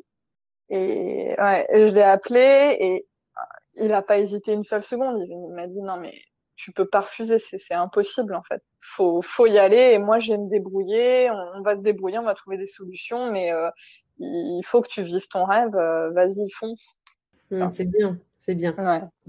et 0.71 1.35
ouais, 1.39 1.67
je 1.71 1.95
l'ai 1.95 2.03
appelé 2.03 2.77
et 2.81 3.07
il 3.77 3.89
n'a 3.89 4.03
pas 4.03 4.19
hésité 4.19 4.53
une 4.53 4.63
seule 4.63 4.83
seconde. 4.85 5.23
Il 5.29 5.55
m'a 5.55 5.67
dit 5.67 5.83
non 5.83 5.97
mais 5.99 6.15
tu 6.57 6.73
peux 6.73 6.87
pas 6.87 7.01
refuser, 7.01 7.39
c'est 7.39 7.75
impossible 7.75 8.35
en 8.35 8.43
fait. 8.43 8.63
Faut 8.87 9.23
faut 9.23 9.47
y 9.47 9.59
aller 9.59 9.93
et 9.95 9.99
moi 9.99 10.19
je 10.19 10.33
vais 10.33 10.39
me 10.39 10.49
débrouiller. 10.49 11.31
On, 11.31 11.63
va 11.63 11.77
se 11.77 11.83
débrouiller, 11.83 12.19
on 12.19 12.25
va 12.25 12.35
trouver 12.35 12.59
des 12.59 12.67
solutions, 12.67 13.31
mais 13.33 13.53
euh, 13.53 13.71
il 14.19 14.63
faut 14.65 14.83
que 14.83 14.89
tu 14.89 15.03
vives 15.03 15.27
ton 15.29 15.45
rêve. 15.45 15.75
Euh, 15.75 16.11
vas-y, 16.11 16.51
fonce. 16.51 17.01
Mmh, 17.51 17.71
c'est 17.71 17.85
bien 17.85 18.19
c'est 18.45 18.55
bien. 18.55 18.75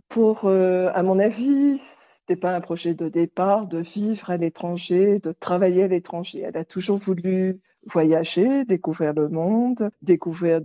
Pour, 0.10 0.46
euh, 0.46 0.92
à 0.94 1.02
mon 1.02 1.20
avis, 1.20 1.80
c'était 1.80 2.36
pas 2.36 2.54
un 2.54 2.60
projet 2.60 2.94
de 2.94 3.08
départ 3.08 3.66
de 3.66 3.78
vivre 3.78 4.30
à 4.30 4.36
l'étranger, 4.36 5.20
de 5.20 5.32
travailler 5.32 5.84
à 5.84 5.88
l'étranger. 5.88 6.42
Elle 6.42 6.58
a 6.58 6.66
toujours 6.66 6.98
voulu 6.98 7.62
voyager, 7.86 8.66
découvrir 8.66 9.14
le 9.14 9.30
monde, 9.30 9.90
découvrir 10.02 10.60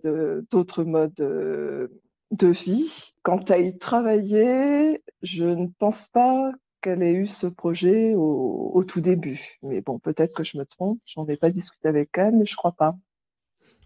d'autres 0.50 0.82
modes 0.82 1.20
euh, 1.20 1.88
de, 2.32 2.48
vie. 2.48 3.12
Quant 3.22 3.40
à 3.48 3.58
y 3.58 3.78
travailler, 3.78 5.00
je 5.22 5.44
ne 5.44 5.68
pense 5.78 6.08
pas 6.08 6.50
qu'elle 6.80 7.02
ait 7.02 7.12
eu 7.12 7.26
ce 7.26 7.46
projet 7.46 8.14
au, 8.14 8.70
au 8.74 8.84
tout 8.84 9.00
début. 9.00 9.58
Mais 9.62 9.80
bon, 9.80 9.98
peut-être 9.98 10.34
que 10.34 10.44
je 10.44 10.58
me 10.58 10.64
trompe. 10.64 10.98
J'en 11.06 11.26
ai 11.26 11.36
pas 11.36 11.50
discuté 11.50 11.88
avec 11.88 12.10
elle, 12.16 12.36
mais 12.36 12.46
je 12.46 12.56
crois 12.56 12.72
pas. 12.72 12.96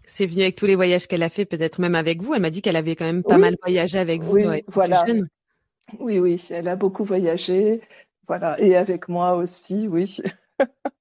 C'est 0.07 0.25
venu 0.25 0.43
avec 0.43 0.55
tous 0.55 0.65
les 0.65 0.75
voyages 0.75 1.07
qu'elle 1.07 1.23
a 1.23 1.29
fait, 1.29 1.45
peut-être 1.45 1.79
même 1.79 1.95
avec 1.95 2.21
vous. 2.21 2.33
Elle 2.33 2.41
m'a 2.41 2.49
dit 2.49 2.61
qu'elle 2.61 2.75
avait 2.75 2.95
quand 2.95 3.05
même 3.05 3.23
pas 3.23 3.37
mal 3.37 3.55
voyagé 3.61 3.97
avec 3.97 4.21
vous. 4.21 4.37
Oui, 4.37 4.63
voilà. 4.67 5.05
Oui, 5.99 6.19
oui, 6.19 6.45
elle 6.49 6.67
a 6.67 6.75
beaucoup 6.75 7.03
voyagé. 7.03 7.81
Voilà, 8.27 8.59
et 8.59 8.75
avec 8.75 9.07
moi 9.07 9.35
aussi, 9.35 9.87
oui. 9.87 10.17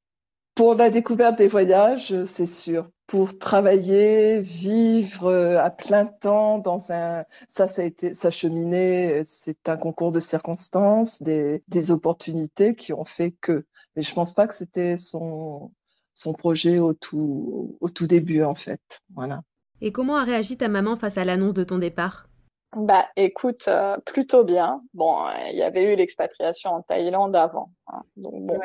Pour 0.55 0.75
la 0.75 0.91
découverte 0.91 1.39
des 1.39 1.49
voyages, 1.49 2.15
c'est 2.27 2.47
sûr. 2.47 2.89
Pour 3.07 3.38
travailler, 3.38 4.40
vivre 4.40 5.27
euh, 5.27 5.59
à 5.59 5.71
plein 5.71 6.07
temps 6.07 6.59
dans 6.59 6.90
un, 6.90 7.25
ça, 7.49 7.69
ça 7.69 7.83
a 7.83 7.85
été, 7.85 8.14
ça 8.14 8.31
cheminé, 8.31 9.23
c'est 9.25 9.69
un 9.69 9.77
concours 9.77 10.11
de 10.11 10.21
circonstances, 10.21 11.23
des, 11.23 11.62
des 11.69 11.90
opportunités 11.90 12.75
qui 12.75 12.93
ont 12.93 13.05
fait 13.05 13.33
que. 13.40 13.67
Mais 13.95 14.03
je 14.03 14.14
pense 14.14 14.35
pas 14.35 14.49
que 14.49 14.55
c'était 14.55 14.97
son, 14.97 15.71
son 16.14 16.33
projet 16.33 16.79
au 16.79 16.95
tout, 16.95 17.77
au 17.81 17.88
tout 17.90 18.07
début, 18.07 18.43
en 18.43 18.55
fait. 18.55 18.81
Voilà. 19.14 19.43
Et 19.81 19.93
comment 19.93 20.17
a 20.17 20.25
réagi 20.25 20.57
ta 20.57 20.69
maman 20.69 20.97
face 20.97 21.19
à 21.19 21.25
l'annonce 21.25 21.55
de 21.55 21.64
ton 21.64 21.79
départ? 21.79 22.27
Bah, 22.77 23.07
écoute, 23.17 23.69
euh, 23.69 23.97
plutôt 24.05 24.45
bien. 24.45 24.83
Bon, 24.95 25.17
il 25.51 25.57
y 25.57 25.63
avait 25.63 25.85
eu 25.85 25.97
l'expatriation 25.97 26.71
en 26.71 26.83
Thaïlande 26.83 27.37
avant, 27.37 27.71
hein. 27.89 28.03
donc 28.17 28.35
bon, 28.47 28.61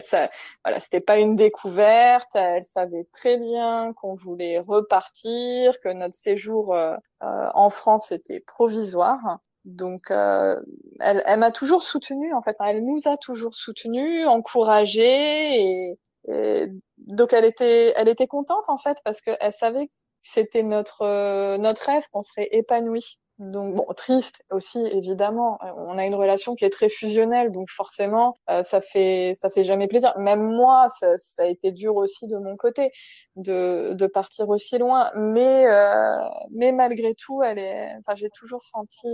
ça, 0.00 0.30
voilà, 0.64 0.80
c'était 0.80 1.00
pas 1.00 1.18
une 1.18 1.36
découverte. 1.36 2.30
Elle 2.34 2.64
savait 2.64 3.06
très 3.12 3.36
bien 3.36 3.92
qu'on 3.94 4.14
voulait 4.14 4.58
repartir, 4.58 5.80
que 5.80 5.88
notre 5.88 6.14
séjour 6.14 6.74
euh, 6.74 6.96
euh, 7.22 7.48
en 7.54 7.70
France 7.70 8.12
était 8.12 8.40
provisoire. 8.40 9.38
Donc, 9.64 10.10
elle, 10.10 10.62
elle 11.00 11.38
m'a 11.38 11.50
toujours 11.50 11.82
soutenue. 11.82 12.34
En 12.34 12.42
fait, 12.42 12.56
elle 12.60 12.84
nous 12.84 13.08
a 13.08 13.16
toujours 13.16 13.54
soutenus, 13.54 14.26
encouragés 14.26 15.58
et, 15.58 15.98
et 16.28 16.66
donc 16.98 17.32
elle 17.32 17.44
était, 17.44 17.92
elle 17.96 18.08
était 18.08 18.26
contente 18.26 18.68
en 18.68 18.78
fait 18.78 18.98
parce 19.04 19.20
qu'elle 19.20 19.52
savait 19.52 19.86
que 19.86 19.94
c'était 20.22 20.62
notre 20.62 21.02
euh, 21.02 21.58
notre 21.58 21.84
rêve 21.86 22.06
qu'on 22.10 22.22
serait 22.22 22.48
épanoui. 22.50 23.18
Donc 23.38 23.74
bon, 23.74 23.84
triste 23.94 24.44
aussi 24.50 24.78
évidemment. 24.92 25.58
On 25.76 25.98
a 25.98 26.06
une 26.06 26.14
relation 26.14 26.54
qui 26.54 26.64
est 26.64 26.70
très 26.70 26.88
fusionnelle, 26.88 27.50
donc 27.50 27.68
forcément 27.68 28.38
euh, 28.48 28.62
ça 28.62 28.80
fait 28.80 29.34
ça 29.34 29.50
fait 29.50 29.64
jamais 29.64 29.88
plaisir. 29.88 30.16
Même 30.18 30.42
moi, 30.42 30.86
ça, 31.00 31.18
ça, 31.18 31.42
a 31.42 31.46
été 31.46 31.72
dur 31.72 31.96
aussi 31.96 32.28
de 32.28 32.36
mon 32.38 32.56
côté 32.56 32.92
de 33.34 33.92
de 33.94 34.06
partir 34.06 34.48
aussi 34.48 34.78
loin. 34.78 35.10
Mais 35.16 35.66
euh, 35.66 36.16
mais 36.52 36.70
malgré 36.70 37.12
tout, 37.14 37.42
elle 37.42 37.58
est. 37.58 37.92
Enfin, 37.98 38.14
j'ai 38.14 38.30
toujours 38.30 38.62
senti 38.62 39.08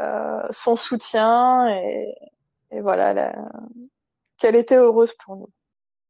euh, 0.00 0.40
son 0.50 0.74
soutien 0.74 1.68
et, 1.68 2.12
et 2.72 2.80
voilà 2.80 3.32
qu'elle 4.38 4.56
était 4.56 4.76
heureuse 4.76 5.14
pour 5.14 5.36
nous. 5.36 5.48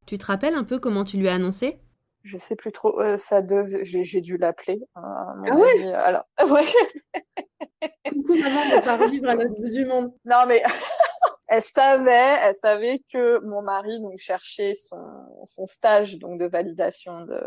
Tu 0.07 0.17
te 0.17 0.25
rappelles 0.25 0.55
un 0.55 0.65
peu 0.65 0.79
comment 0.79 1.05
tu 1.05 1.19
lui 1.19 1.29
as 1.29 1.35
annoncé? 1.35 1.81
Je 2.25 2.37
sais 2.37 2.57
plus 2.57 2.73
trop. 2.73 3.01
Euh, 3.01 3.17
ça 3.17 3.43
devait... 3.43 3.85
j'ai, 3.85 4.21
dû 4.21 4.37
l'appeler. 4.37 4.81
Euh, 4.97 5.01
ah 5.01 5.35
ouais? 5.55 5.93
Alors, 5.95 6.25
ouais. 6.51 6.67
Coucou 8.09 8.35
maman, 8.35 8.77
ne 8.77 8.85
pas 8.85 8.97
revivre 8.97 9.29
à 9.29 9.35
l'autre 9.35 9.55
bout 9.61 9.71
du 9.71 9.87
monde. 9.87 10.13
Non 10.25 10.45
mais 10.47 10.63
elle 11.49 11.63
savait, 11.63 12.37
elle 12.43 12.55
savait 12.57 13.03
que 13.13 13.39
mon 13.45 13.63
mari 13.63 14.01
donc 14.01 14.19
cherchait 14.19 14.75
son, 14.75 15.01
son 15.45 15.67
stage 15.67 16.19
donc 16.19 16.39
de 16.39 16.47
validation 16.47 17.23
de, 17.23 17.41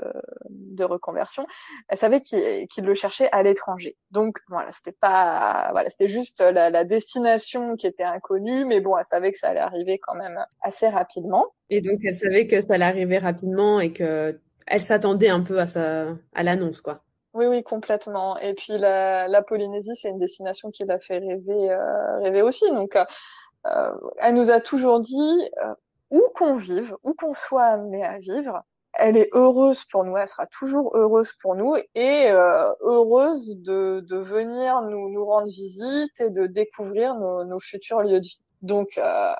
de 0.49 0.83
reconversion. 0.83 1.45
Elle 1.87 1.97
savait 1.97 2.21
qu'il 2.21 2.83
le 2.83 2.95
cherchait 2.95 3.29
à 3.31 3.43
l'étranger. 3.43 3.95
Donc 4.09 4.39
voilà, 4.49 4.71
c'était 4.73 4.97
pas 4.99 5.69
voilà, 5.71 5.89
c'était 5.89 6.09
juste 6.09 6.41
la, 6.41 6.69
la, 6.69 6.83
destination 6.83 7.75
qui 7.75 7.87
était 7.87 8.03
inconnue, 8.03 8.65
mais 8.65 8.79
bon, 8.79 8.97
elle 8.97 9.05
savait 9.05 9.31
que 9.31 9.37
ça 9.37 9.49
allait 9.49 9.59
arriver 9.59 9.99
quand 9.99 10.15
même 10.15 10.43
assez 10.61 10.87
rapidement. 10.87 11.53
Et 11.69 11.81
donc 11.81 11.99
elle 12.03 12.15
savait 12.15 12.47
que 12.47 12.59
ça 12.59 12.73
allait 12.73 12.85
arriver 12.85 13.17
rapidement 13.17 13.79
et 13.79 13.93
que 13.93 14.39
elle 14.67 14.81
s'attendait 14.81 15.29
un 15.29 15.41
peu 15.41 15.59
à 15.59 15.67
sa 15.67 16.07
à 16.33 16.43
l'annonce 16.43 16.81
quoi. 16.81 17.01
Oui, 17.33 17.45
oui, 17.45 17.63
complètement. 17.63 18.37
Et 18.39 18.53
puis 18.53 18.77
la, 18.77 19.27
la 19.29 19.41
Polynésie, 19.41 19.95
c'est 19.95 20.09
une 20.09 20.19
destination 20.19 20.69
qui 20.69 20.83
l'a 20.83 20.99
fait 20.99 21.19
rêver, 21.19 21.71
euh, 21.71 22.19
rêver 22.19 22.41
aussi. 22.41 22.69
Donc, 22.71 22.97
euh, 22.97 23.91
elle 24.17 24.35
nous 24.35 24.51
a 24.51 24.59
toujours 24.59 24.99
dit 24.99 25.49
euh, 25.63 25.73
où 26.09 26.21
qu'on 26.35 26.57
vive, 26.57 26.93
où 27.03 27.13
qu'on 27.13 27.33
soit 27.33 27.63
amené 27.63 28.03
à 28.03 28.19
vivre, 28.19 28.63
elle 28.99 29.15
est 29.15 29.29
heureuse 29.31 29.85
pour 29.85 30.03
nous, 30.03 30.17
elle 30.17 30.27
sera 30.27 30.45
toujours 30.47 30.91
heureuse 30.93 31.31
pour 31.41 31.55
nous 31.55 31.77
et 31.95 32.29
euh, 32.29 32.69
heureuse 32.81 33.55
de, 33.61 34.01
de 34.01 34.17
venir 34.17 34.81
nous, 34.81 35.09
nous 35.09 35.23
rendre 35.23 35.47
visite 35.47 36.19
et 36.19 36.29
de 36.29 36.47
découvrir 36.47 37.15
nos, 37.15 37.45
nos 37.45 37.61
futurs 37.61 38.01
lieux 38.01 38.19
de 38.19 38.27
vie. 38.27 38.41
Donc, 38.61 38.97
euh... 38.97 39.33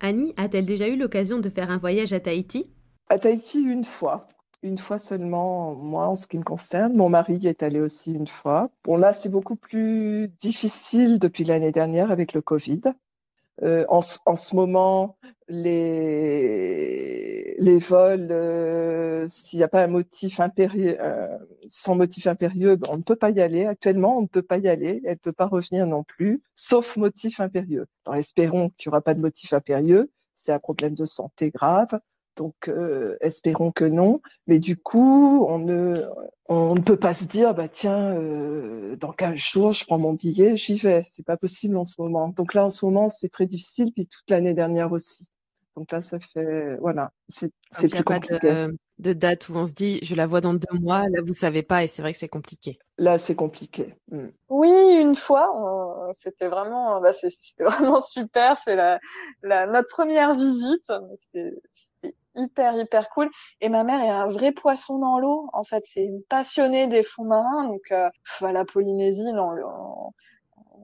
Annie 0.00 0.34
a-t-elle 0.36 0.66
déjà 0.66 0.88
eu 0.88 0.96
l'occasion 0.96 1.38
de 1.38 1.48
faire 1.48 1.70
un 1.70 1.78
voyage 1.78 2.12
à 2.12 2.20
Tahiti? 2.20 2.74
À 3.08 3.18
Tahiti 3.18 3.62
une 3.62 3.84
fois, 3.84 4.28
une 4.62 4.78
fois 4.78 4.98
seulement, 4.98 5.74
moi 5.74 6.08
en 6.08 6.16
ce 6.16 6.26
qui 6.26 6.38
me 6.38 6.44
concerne. 6.44 6.94
Mon 6.94 7.08
mari 7.08 7.46
est 7.46 7.62
allé 7.62 7.80
aussi 7.80 8.12
une 8.12 8.28
fois. 8.28 8.70
Bon 8.84 8.96
là, 8.96 9.12
c'est 9.12 9.28
beaucoup 9.28 9.56
plus 9.56 10.28
difficile 10.38 11.18
depuis 11.18 11.44
l'année 11.44 11.72
dernière 11.72 12.10
avec 12.10 12.32
le 12.32 12.42
Covid. 12.42 12.82
Euh, 13.62 13.84
en, 13.88 14.00
en, 14.26 14.36
ce 14.36 14.56
moment, 14.56 15.18
les, 15.48 17.56
les 17.58 17.78
vols, 17.78 18.28
euh, 18.30 19.26
s'il 19.28 19.58
n'y 19.58 19.62
a 19.62 19.68
pas 19.68 19.82
un 19.82 19.86
motif 19.86 20.40
impérieux, 20.40 20.96
euh, 21.00 21.38
sans 21.66 21.94
motif 21.94 22.26
impérieux, 22.26 22.76
ben, 22.76 22.88
on 22.90 22.96
ne 22.96 23.02
peut 23.02 23.16
pas 23.16 23.30
y 23.30 23.40
aller. 23.40 23.66
Actuellement, 23.66 24.16
on 24.16 24.22
ne 24.22 24.26
peut 24.26 24.42
pas 24.42 24.58
y 24.58 24.68
aller. 24.68 25.02
Elle 25.04 25.12
ne 25.12 25.16
peut 25.16 25.32
pas 25.32 25.46
revenir 25.46 25.86
non 25.86 26.04
plus, 26.04 26.42
sauf 26.54 26.96
motif 26.96 27.38
impérieux. 27.40 27.86
Alors, 28.06 28.16
espérons 28.16 28.70
qu'il 28.70 28.88
n'y 28.88 28.94
aura 28.94 29.02
pas 29.02 29.14
de 29.14 29.20
motif 29.20 29.52
impérieux. 29.52 30.10
C'est 30.34 30.52
un 30.52 30.58
problème 30.58 30.94
de 30.94 31.04
santé 31.04 31.50
grave. 31.50 32.00
Donc, 32.36 32.68
euh, 32.68 33.16
espérons 33.20 33.72
que 33.72 33.84
non. 33.84 34.20
Mais 34.46 34.58
du 34.58 34.76
coup, 34.76 35.44
on 35.48 35.58
ne, 35.58 36.04
on 36.48 36.74
ne 36.74 36.80
peut 36.80 36.96
pas 36.96 37.14
se 37.14 37.24
dire, 37.24 37.54
bah 37.54 37.68
tiens, 37.68 38.14
euh, 38.14 38.96
dans 38.96 39.12
15 39.12 39.36
jours, 39.36 39.72
je 39.72 39.84
prends 39.84 39.98
mon 39.98 40.14
billet, 40.14 40.56
j'y 40.56 40.76
vais. 40.76 41.02
C'est 41.06 41.24
pas 41.24 41.36
possible 41.36 41.76
en 41.76 41.84
ce 41.84 42.00
moment. 42.00 42.28
Donc 42.28 42.54
là, 42.54 42.64
en 42.66 42.70
ce 42.70 42.84
moment, 42.84 43.10
c'est 43.10 43.28
très 43.28 43.46
difficile, 43.46 43.92
puis 43.92 44.06
toute 44.06 44.30
l'année 44.30 44.54
dernière 44.54 44.92
aussi. 44.92 45.28
Donc 45.76 45.92
là, 45.92 46.02
ça 46.02 46.18
fait, 46.18 46.76
voilà, 46.76 47.12
c'est 47.28 47.52
plus 47.72 48.02
compliqué. 48.02 48.38
De, 48.40 48.76
de, 49.00 49.12
date 49.12 49.48
où 49.48 49.54
on 49.56 49.66
se 49.66 49.72
dit, 49.72 49.98
je 50.02 50.14
la 50.14 50.26
vois 50.26 50.40
dans 50.40 50.54
deux 50.54 50.78
mois. 50.78 51.02
Là, 51.08 51.20
vous 51.24 51.34
savez 51.34 51.62
pas, 51.62 51.84
et 51.84 51.86
c'est 51.88 52.02
vrai 52.02 52.12
que 52.12 52.18
c'est 52.18 52.28
compliqué. 52.28 52.78
Là, 52.98 53.18
c'est 53.18 53.34
compliqué. 53.34 53.94
Mm. 54.10 54.28
Oui, 54.48 54.70
une 55.00 55.14
fois, 55.14 56.10
c'était 56.12 56.48
vraiment, 56.48 57.00
bah, 57.00 57.12
c'était 57.12 57.64
vraiment 57.64 58.00
super. 58.00 58.58
C'est 58.58 58.76
la, 58.76 58.98
la, 59.42 59.66
notre 59.66 59.88
première 59.88 60.34
visite. 60.34 60.92
C'est 61.32 61.54
hyper 62.36 62.76
hyper 62.76 63.08
cool 63.08 63.28
et 63.60 63.68
ma 63.68 63.84
mère 63.84 64.00
est 64.02 64.08
un 64.08 64.28
vrai 64.28 64.52
poisson 64.52 64.98
dans 65.00 65.18
l'eau 65.18 65.50
en 65.52 65.64
fait 65.64 65.82
c'est 65.92 66.04
une 66.04 66.22
passionnée 66.22 66.86
des 66.86 67.02
fonds 67.02 67.24
marins 67.24 67.66
donc 67.66 67.82
euh, 67.90 68.08
la 68.40 68.64
Polynésie 68.64 69.32
non, 69.32 69.56
on, 69.64 70.12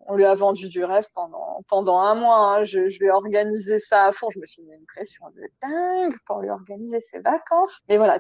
on, 0.09 0.15
lui 0.15 0.25
a 0.25 0.35
vendu 0.35 0.69
du 0.69 0.85
rêve 0.85 1.07
pendant 1.15 1.63
pendant 1.69 1.99
un 1.99 2.15
mois 2.15 2.57
hein. 2.57 2.65
je, 2.65 2.89
je 2.89 2.99
lui 2.99 3.07
ai 3.07 3.11
organisé 3.11 3.79
ça 3.79 4.07
à 4.07 4.13
fond 4.13 4.29
je 4.31 4.39
me 4.39 4.47
suis 4.47 4.63
mis 4.63 4.73
une 4.73 4.87
pression 4.87 5.25
de 5.35 5.43
dingue 5.63 6.17
pour 6.27 6.41
lui 6.41 6.51
organiser 6.51 7.01
ses 7.01 7.21
vacances 7.21 7.81
mais 7.89 7.97
voilà 7.97 8.19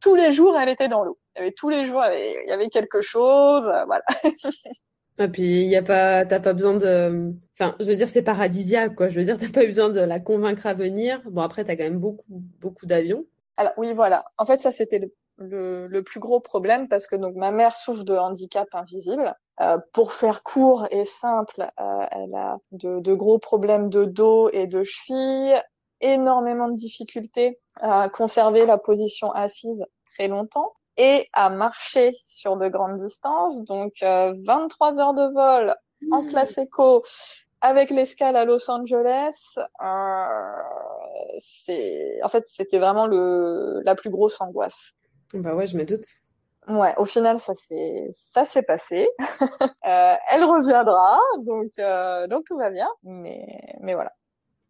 tous 0.00 0.14
les 0.14 0.32
jours 0.32 0.56
elle 0.58 0.68
était 0.68 0.88
dans 0.88 1.04
l'eau 1.04 1.18
il 1.36 1.40
y 1.40 1.42
avait 1.42 1.52
tous 1.52 1.68
les 1.68 1.86
jours 1.86 2.02
il 2.12 2.48
y 2.48 2.52
avait 2.52 2.68
quelque 2.68 3.00
chose 3.00 3.66
euh, 3.66 3.84
voilà 3.84 4.04
Et 5.20 5.28
puis 5.28 5.62
il 5.62 5.68
y 5.68 5.76
a 5.76 5.82
pas, 5.82 6.24
t'as 6.24 6.38
pas 6.38 6.52
besoin 6.52 6.76
de, 6.76 7.32
enfin, 7.58 7.74
je 7.80 7.86
veux 7.86 7.96
dire 7.96 8.08
c'est 8.08 8.22
paradisiaque 8.22 8.94
quoi. 8.94 9.08
Je 9.08 9.18
veux 9.18 9.24
dire 9.24 9.36
t'as 9.36 9.48
pas 9.48 9.64
eu 9.64 9.66
besoin 9.66 9.88
de 9.88 10.00
la 10.00 10.20
convaincre 10.20 10.66
à 10.66 10.74
venir. 10.74 11.20
Bon 11.28 11.42
après 11.42 11.64
t'as 11.64 11.76
quand 11.76 11.82
même 11.82 11.98
beaucoup, 11.98 12.24
beaucoup 12.28 12.86
d'avions. 12.86 13.24
Alors 13.56 13.72
oui 13.76 13.92
voilà. 13.94 14.26
En 14.36 14.46
fait 14.46 14.60
ça 14.60 14.70
c'était 14.70 15.00
le, 15.00 15.12
le, 15.38 15.86
le, 15.88 16.02
plus 16.04 16.20
gros 16.20 16.38
problème 16.38 16.86
parce 16.86 17.08
que 17.08 17.16
donc 17.16 17.34
ma 17.34 17.50
mère 17.50 17.76
souffre 17.76 18.04
de 18.04 18.14
handicap 18.14 18.68
invisible. 18.72 19.34
Euh, 19.60 19.78
pour 19.92 20.12
faire 20.12 20.42
court 20.42 20.86
et 20.90 21.04
simple, 21.04 21.68
euh, 21.80 22.06
elle 22.12 22.34
a 22.34 22.58
de, 22.70 23.00
de, 23.00 23.14
gros 23.14 23.38
problèmes 23.38 23.88
de 23.88 24.04
dos 24.04 24.48
et 24.50 24.68
de 24.68 24.84
cheville, 24.84 25.60
énormément 26.00 26.68
de 26.68 26.76
difficultés 26.76 27.58
à 27.80 28.08
conserver 28.08 28.66
la 28.66 28.78
position 28.78 29.32
assise 29.32 29.84
très 30.12 30.28
longtemps 30.28 30.74
et 30.96 31.28
à 31.32 31.50
marcher 31.50 32.12
sur 32.24 32.56
de 32.56 32.68
grandes 32.68 33.00
distances. 33.00 33.64
Donc, 33.64 33.94
euh, 34.02 34.32
23 34.44 35.00
heures 35.00 35.14
de 35.14 35.32
vol 35.32 35.74
en 36.12 36.22
mmh. 36.22 36.26
classe 36.28 36.58
éco 36.58 37.02
avec 37.60 37.90
l'escale 37.90 38.36
à 38.36 38.44
Los 38.44 38.70
Angeles. 38.70 39.34
Euh, 39.82 40.62
c'est, 41.40 42.22
en 42.22 42.28
fait, 42.28 42.44
c'était 42.46 42.78
vraiment 42.78 43.06
le, 43.06 43.82
la 43.84 43.94
plus 43.94 44.10
grosse 44.10 44.40
angoisse. 44.40 44.92
Bah 45.34 45.54
ouais, 45.54 45.66
je 45.66 45.76
me 45.76 45.84
doute. 45.84 46.06
Ouais, 46.68 46.94
au 46.98 47.04
final, 47.04 47.40
ça 47.40 47.54
s'est, 47.54 48.08
ça 48.10 48.44
s'est 48.44 48.62
passé. 48.62 49.08
euh, 49.86 50.14
elle 50.30 50.44
reviendra, 50.44 51.18
donc, 51.38 51.70
euh, 51.78 52.26
donc 52.26 52.44
tout 52.44 52.56
va 52.56 52.70
bien. 52.70 52.88
Mais, 53.02 53.46
mais 53.80 53.94
voilà. 53.94 54.12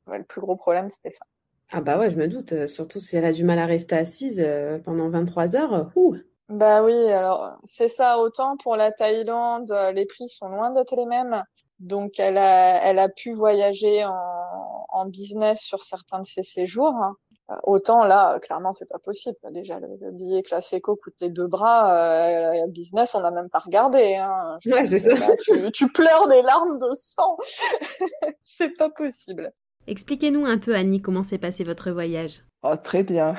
Ouais, 0.06 0.18
le 0.18 0.24
plus 0.24 0.40
gros 0.40 0.56
problème, 0.56 0.88
c'était 0.88 1.10
ça. 1.10 1.24
Ah 1.70 1.80
bah 1.80 1.98
ouais, 1.98 2.10
je 2.10 2.16
me 2.16 2.28
doute. 2.28 2.66
Surtout 2.66 2.98
si 2.98 3.16
elle 3.16 3.24
a 3.26 3.32
du 3.32 3.44
mal 3.44 3.58
à 3.58 3.66
rester 3.66 3.96
assise 3.96 4.40
euh, 4.40 4.78
pendant 4.78 5.10
23 5.10 5.56
heures. 5.56 5.92
Ouh. 5.96 6.16
Bah 6.48 6.82
oui, 6.82 6.94
alors 7.10 7.58
c'est 7.64 7.88
ça. 7.88 8.18
Autant 8.18 8.56
pour 8.56 8.76
la 8.76 8.90
Thaïlande, 8.90 9.70
euh, 9.70 9.92
les 9.92 10.06
prix 10.06 10.28
sont 10.28 10.48
loin 10.48 10.70
d'être 10.70 10.96
les 10.96 11.04
mêmes. 11.04 11.42
Donc 11.78 12.18
elle 12.18 12.38
a, 12.38 12.82
elle 12.82 12.98
a 12.98 13.08
pu 13.08 13.32
voyager 13.32 14.04
en, 14.04 14.86
en 14.88 15.06
business 15.06 15.60
sur 15.60 15.82
certains 15.82 16.20
de 16.20 16.26
ses 16.26 16.42
séjours. 16.42 16.94
Hein. 16.94 17.16
Euh, 17.50 17.54
autant 17.62 18.04
là, 18.04 18.38
clairement, 18.40 18.72
c'est 18.72 18.88
pas 18.88 18.98
possible. 18.98 19.36
Déjà, 19.50 19.80
le, 19.80 19.88
le 20.00 20.10
billet 20.12 20.42
classe 20.42 20.72
éco 20.72 20.96
coûte 20.96 21.14
les 21.20 21.30
deux 21.30 21.46
bras. 21.46 22.52
Euh, 22.52 22.66
business, 22.68 23.14
on 23.14 23.20
n'a 23.20 23.30
même 23.30 23.48
pas 23.48 23.60
regardé. 23.60 24.16
Hein. 24.16 24.58
Ouais, 24.66 24.84
c'est 24.84 24.98
ça. 24.98 25.14
Là, 25.14 25.34
tu, 25.42 25.72
tu 25.72 25.88
pleures 25.90 26.28
des 26.28 26.42
larmes 26.42 26.78
de 26.78 26.94
sang. 26.94 27.36
c'est 28.40 28.76
pas 28.76 28.90
possible. 28.90 29.52
Expliquez-nous 29.86 30.44
un 30.44 30.58
peu, 30.58 30.74
Annie, 30.74 31.00
comment 31.00 31.22
s'est 31.22 31.38
passé 31.38 31.64
votre 31.64 31.90
voyage. 31.90 32.44
Oh, 32.62 32.76
très 32.76 33.02
bien. 33.02 33.36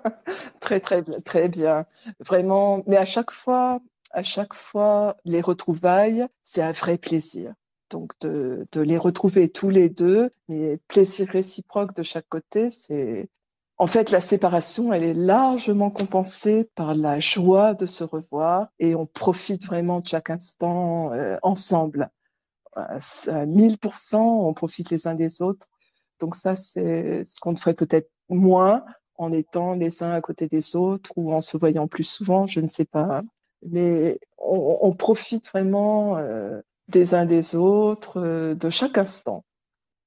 très, 0.60 0.80
très 0.80 1.02
bien, 1.02 1.20
très 1.20 1.48
bien. 1.48 1.84
Vraiment, 2.20 2.82
mais 2.86 2.96
à 2.96 3.04
chaque 3.04 3.30
fois, 3.30 3.80
à 4.10 4.22
chaque 4.22 4.54
fois, 4.54 5.16
les 5.26 5.42
retrouvailles, 5.42 6.26
c'est 6.42 6.62
un 6.62 6.72
vrai 6.72 6.96
plaisir. 6.96 7.52
Donc, 7.90 8.12
de, 8.20 8.66
de 8.72 8.80
les 8.80 8.96
retrouver 8.96 9.50
tous 9.50 9.68
les 9.68 9.90
deux, 9.90 10.30
mais 10.48 10.78
plaisir 10.88 11.28
réciproque 11.28 11.94
de 11.94 12.02
chaque 12.02 12.28
côté, 12.30 12.70
c'est, 12.70 13.28
en 13.76 13.86
fait, 13.88 14.10
la 14.10 14.20
séparation, 14.20 14.92
elle 14.92 15.02
est 15.02 15.14
largement 15.14 15.90
compensée 15.90 16.70
par 16.76 16.94
la 16.94 17.18
joie 17.18 17.74
de 17.74 17.86
se 17.86 18.04
revoir 18.04 18.68
et 18.78 18.94
on 18.94 19.06
profite 19.06 19.66
vraiment 19.66 20.00
de 20.00 20.06
chaque 20.06 20.30
instant 20.30 21.12
euh, 21.12 21.38
ensemble. 21.42 22.10
À 22.76 22.98
1000%, 22.98 24.16
on 24.16 24.52
profite 24.54 24.90
les 24.90 25.06
uns 25.06 25.14
des 25.14 25.42
autres. 25.42 25.68
Donc 26.20 26.36
ça, 26.36 26.56
c'est 26.56 27.24
ce 27.24 27.40
qu'on 27.40 27.56
ferait 27.56 27.74
peut-être 27.74 28.10
moins 28.28 28.84
en 29.16 29.32
étant 29.32 29.74
les 29.74 30.02
uns 30.02 30.12
à 30.12 30.20
côté 30.20 30.48
des 30.48 30.76
autres 30.76 31.12
ou 31.16 31.32
en 31.32 31.40
se 31.40 31.56
voyant 31.56 31.88
plus 31.88 32.04
souvent, 32.04 32.46
je 32.46 32.60
ne 32.60 32.66
sais 32.66 32.84
pas. 32.84 33.22
Mais 33.62 34.20
on, 34.38 34.78
on 34.82 34.92
profite 34.92 35.48
vraiment 35.48 36.16
euh, 36.18 36.60
des 36.88 37.14
uns 37.14 37.26
des 37.26 37.56
autres, 37.56 38.20
euh, 38.20 38.54
de 38.54 38.70
chaque 38.70 38.98
instant. 38.98 39.44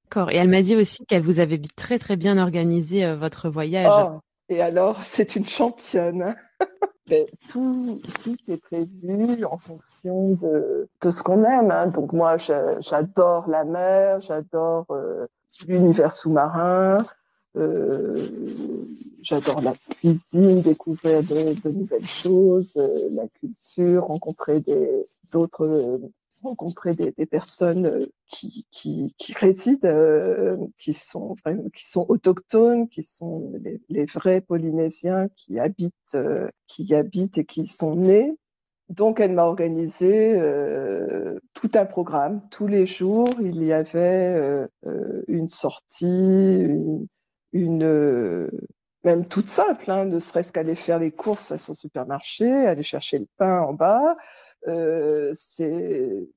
D'accord. 0.08 0.30
Et 0.30 0.36
elle 0.36 0.48
m'a 0.48 0.62
dit 0.62 0.74
aussi 0.74 1.04
qu'elle 1.04 1.20
vous 1.20 1.38
avait 1.38 1.60
très 1.76 1.98
très 1.98 2.16
bien 2.16 2.38
organisé 2.38 3.04
euh, 3.04 3.14
votre 3.14 3.50
voyage. 3.50 3.92
Oh, 3.92 4.20
et 4.48 4.62
alors, 4.62 4.98
c'est 5.04 5.36
une 5.36 5.46
championne. 5.46 6.34
Mais 7.10 7.26
tout, 7.50 8.00
tout 8.24 8.36
est 8.48 8.56
prévu 8.56 9.44
en 9.44 9.58
fonction 9.58 10.30
de, 10.34 10.88
de 11.02 11.10
ce 11.10 11.22
qu'on 11.22 11.44
aime. 11.44 11.70
Hein. 11.70 11.88
Donc 11.88 12.14
moi, 12.14 12.38
j'adore 12.38 13.48
la 13.48 13.64
mer, 13.64 14.22
j'adore 14.22 14.86
euh, 14.92 15.26
l'univers 15.66 16.12
sous-marin, 16.12 17.04
euh, 17.56 18.28
j'adore 19.20 19.60
la 19.60 19.74
cuisine, 19.74 20.62
découvrir 20.62 21.22
de, 21.22 21.60
de 21.60 21.70
nouvelles 21.70 22.06
choses, 22.06 22.74
euh, 22.78 23.08
la 23.12 23.28
culture, 23.28 24.04
rencontrer 24.04 24.60
des 24.60 25.06
d'autres 25.32 25.66
euh, 25.66 25.98
rencontrer 26.42 26.94
des, 26.94 27.26
personnes 27.26 27.86
euh, 27.86 28.06
qui, 28.26 28.66
qui, 28.70 29.14
qui 29.18 29.32
résident, 29.34 29.84
euh, 29.84 30.56
qui 30.78 30.94
sont 30.94 31.34
qui 31.74 31.88
sont 31.88 32.06
autochtones, 32.08 32.88
qui 32.88 33.02
sont 33.02 33.52
les, 33.88 34.04
vrais 34.06 34.40
Polynésiens 34.40 35.28
qui 35.34 35.58
habitent, 35.58 35.94
euh, 36.14 36.48
qui 36.66 36.94
habitent 36.94 37.38
et 37.38 37.44
qui 37.44 37.66
sont 37.66 37.96
nés. 37.96 38.36
Donc, 38.88 39.20
elle 39.20 39.32
m'a 39.32 39.44
organisé 39.44 40.34
tout 41.52 41.70
un 41.74 41.84
programme. 41.84 42.40
Tous 42.50 42.66
les 42.66 42.86
jours, 42.86 43.28
il 43.38 43.62
y 43.62 43.70
avait 43.70 44.66
une 45.26 45.48
sortie, 45.48 46.66
une, 47.52 48.48
même 49.04 49.26
toute 49.26 49.48
simple, 49.48 49.90
hein, 49.90 50.06
ne 50.06 50.18
serait-ce 50.18 50.52
qu'aller 50.52 50.74
faire 50.74 50.98
les 50.98 51.10
courses 51.10 51.52
à 51.52 51.58
son 51.58 51.74
supermarché, 51.74 52.50
aller 52.50 52.82
chercher 52.82 53.18
le 53.18 53.26
pain 53.36 53.60
en 53.60 53.74
bas. 53.74 54.16
Euh, 54.66 55.30
c'est 55.34 56.28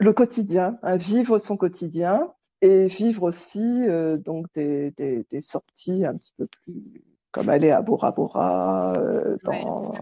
le 0.00 0.12
quotidien, 0.12 0.78
hein, 0.82 0.96
vivre 0.96 1.38
son 1.38 1.56
quotidien 1.56 2.32
et 2.60 2.86
vivre 2.86 3.24
aussi 3.24 3.82
donc 4.24 4.46
des, 4.54 4.90
des, 4.92 5.24
des 5.30 5.40
sorties 5.40 6.04
un 6.04 6.16
petit 6.16 6.32
peu 6.36 6.46
plus 6.46 7.02
comme 7.32 7.48
aller 7.50 7.70
à 7.70 7.82
Bora 7.82 8.10
Bora, 8.12 8.94
euh, 8.96 9.36
dans, 9.44 9.92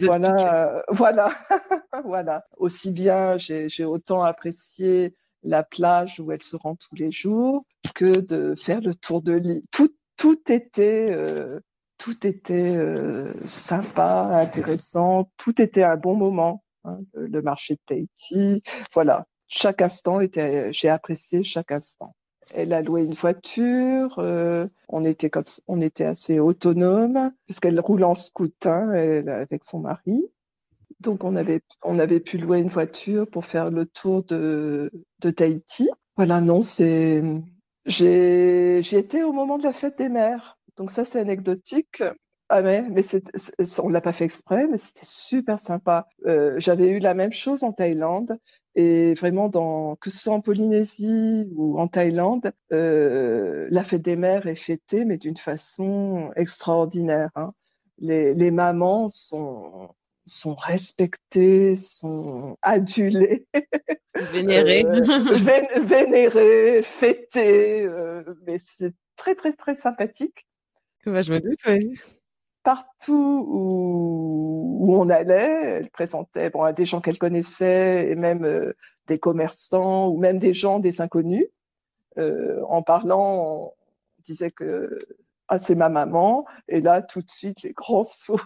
voilà, 0.00 0.82
voilà, 0.88 1.30
voilà. 2.04 2.46
Aussi 2.56 2.92
bien, 2.92 3.36
j'ai 3.38 3.84
autant 3.84 4.22
apprécié 4.22 5.14
la 5.42 5.62
plage 5.62 6.20
où 6.20 6.32
elle 6.32 6.42
se 6.42 6.56
rend 6.56 6.76
tous 6.76 6.94
les 6.94 7.10
jours 7.10 7.64
que 7.94 8.18
de 8.20 8.54
faire 8.54 8.80
le 8.80 8.94
tour 8.94 9.22
de 9.22 9.32
l'île. 9.32 9.62
Tout, 9.70 9.94
tout 10.16 10.40
était, 10.50 11.06
euh, 11.10 11.60
tout 11.98 12.26
était 12.26 12.76
euh, 12.76 13.32
sympa, 13.46 14.28
intéressant. 14.32 15.30
Tout 15.36 15.60
était 15.60 15.84
un 15.84 15.96
bon 15.96 16.14
moment. 16.14 16.62
Hein, 16.86 17.00
le 17.14 17.42
marché 17.42 17.74
de 17.74 17.80
Tahiti, 17.86 18.62
voilà. 18.94 19.26
Chaque 19.48 19.82
instant 19.82 20.20
était, 20.20 20.72
j'ai 20.72 20.88
apprécié 20.88 21.44
chaque 21.44 21.70
instant. 21.70 22.14
Elle 22.54 22.72
a 22.72 22.82
loué 22.82 23.04
une 23.04 23.14
voiture. 23.14 24.18
Euh, 24.18 24.66
on 24.88 25.04
était 25.04 25.30
comme, 25.30 25.44
on 25.66 25.80
était 25.80 26.04
assez 26.04 26.38
autonome 26.38 27.32
puisqu'elle 27.46 27.78
roule 27.80 28.04
en 28.04 28.14
scooter 28.14 28.90
avec 29.28 29.64
son 29.64 29.80
mari. 29.80 30.24
Donc 31.00 31.24
on 31.24 31.36
avait, 31.36 31.60
on 31.82 31.98
avait 31.98 32.20
pu 32.20 32.38
louer 32.38 32.58
une 32.58 32.68
voiture 32.68 33.28
pour 33.28 33.44
faire 33.44 33.70
le 33.70 33.86
tour 33.86 34.24
de, 34.24 34.90
Tahiti. 35.20 35.88
Voilà, 36.16 36.40
non, 36.40 36.62
c'est, 36.62 37.22
j'y 37.84 38.96
étais 38.96 39.22
au 39.22 39.32
moment 39.32 39.58
de 39.58 39.64
la 39.64 39.72
fête 39.72 39.98
des 39.98 40.08
mères. 40.08 40.58
Donc 40.76 40.90
ça, 40.90 41.04
c'est 41.04 41.20
anecdotique. 41.20 42.02
Ah 42.48 42.62
mais, 42.62 42.82
mais 42.82 43.02
c'est, 43.02 43.24
on 43.80 43.88
l'a 43.88 44.00
pas 44.00 44.12
fait 44.12 44.24
exprès, 44.24 44.68
mais 44.68 44.76
c'était 44.76 45.04
super 45.04 45.58
sympa. 45.58 46.06
Euh, 46.26 46.54
j'avais 46.58 46.90
eu 46.90 47.00
la 47.00 47.14
même 47.14 47.32
chose 47.32 47.64
en 47.64 47.72
Thaïlande. 47.72 48.38
Et 48.76 49.14
vraiment, 49.14 49.48
dans, 49.48 49.96
que 49.96 50.10
ce 50.10 50.18
soit 50.18 50.34
en 50.34 50.42
Polynésie 50.42 51.48
ou 51.56 51.80
en 51.80 51.88
Thaïlande, 51.88 52.52
euh, 52.72 53.66
la 53.70 53.82
fête 53.82 54.02
des 54.02 54.16
mères 54.16 54.46
est 54.46 54.54
fêtée, 54.54 55.04
mais 55.04 55.16
d'une 55.16 55.38
façon 55.38 56.30
extraordinaire. 56.36 57.30
Hein. 57.34 57.52
Les, 57.98 58.34
les 58.34 58.50
mamans 58.50 59.08
sont, 59.08 59.88
sont 60.26 60.54
respectées, 60.54 61.76
sont 61.76 62.58
adulées, 62.60 63.46
vénérées, 64.32 64.84
euh, 64.84 65.80
vénérées, 65.80 66.82
fêtées. 66.82 67.86
Euh, 67.86 68.22
mais 68.46 68.58
c'est 68.58 68.92
très 69.16 69.34
très 69.34 69.54
très 69.54 69.74
sympathique. 69.74 70.46
Bah, 71.06 71.22
je 71.22 71.32
me 71.32 71.40
doute, 71.40 71.60
oui 71.66 71.94
partout 72.66 73.46
où, 73.48 74.76
où, 74.80 74.96
on 74.96 75.08
allait, 75.08 75.78
elle 75.78 75.90
présentait 75.90 76.50
bon, 76.50 76.68
des 76.72 76.84
gens 76.84 77.00
qu'elle 77.00 77.16
connaissait 77.16 78.10
et 78.10 78.16
même 78.16 78.44
euh, 78.44 78.72
des 79.06 79.18
commerçants 79.18 80.08
ou 80.08 80.18
même 80.18 80.40
des 80.40 80.52
gens, 80.52 80.80
des 80.80 81.00
inconnus. 81.00 81.46
Euh, 82.18 82.60
en 82.68 82.82
parlant, 82.82 83.36
on 83.36 83.72
disait 84.24 84.50
que 84.50 84.98
ah, 85.46 85.58
c'est 85.58 85.76
ma 85.76 85.88
maman. 85.88 86.44
Et 86.66 86.80
là, 86.80 87.02
tout 87.02 87.20
de 87.20 87.30
suite, 87.30 87.62
les 87.62 87.72
grands 87.72 88.02
sourires, 88.04 88.42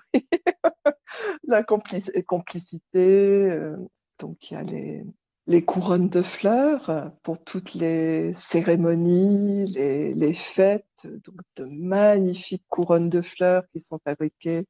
la 1.44 1.62
complicité. 1.62 2.92
Euh, 2.94 3.74
donc, 4.18 4.50
il 4.50 4.54
y 4.54 4.56
a 4.58 4.62
les, 4.62 5.02
les 5.46 5.64
couronnes 5.64 6.08
de 6.08 6.22
fleurs 6.22 7.12
pour 7.22 7.42
toutes 7.42 7.74
les 7.74 8.32
cérémonies, 8.34 9.66
les, 9.66 10.14
les 10.14 10.32
fêtes, 10.32 10.84
donc 11.04 11.40
de 11.56 11.64
magnifiques 11.64 12.64
couronnes 12.68 13.10
de 13.10 13.22
fleurs 13.22 13.64
qui 13.72 13.80
sont 13.80 13.98
fabriquées 14.04 14.66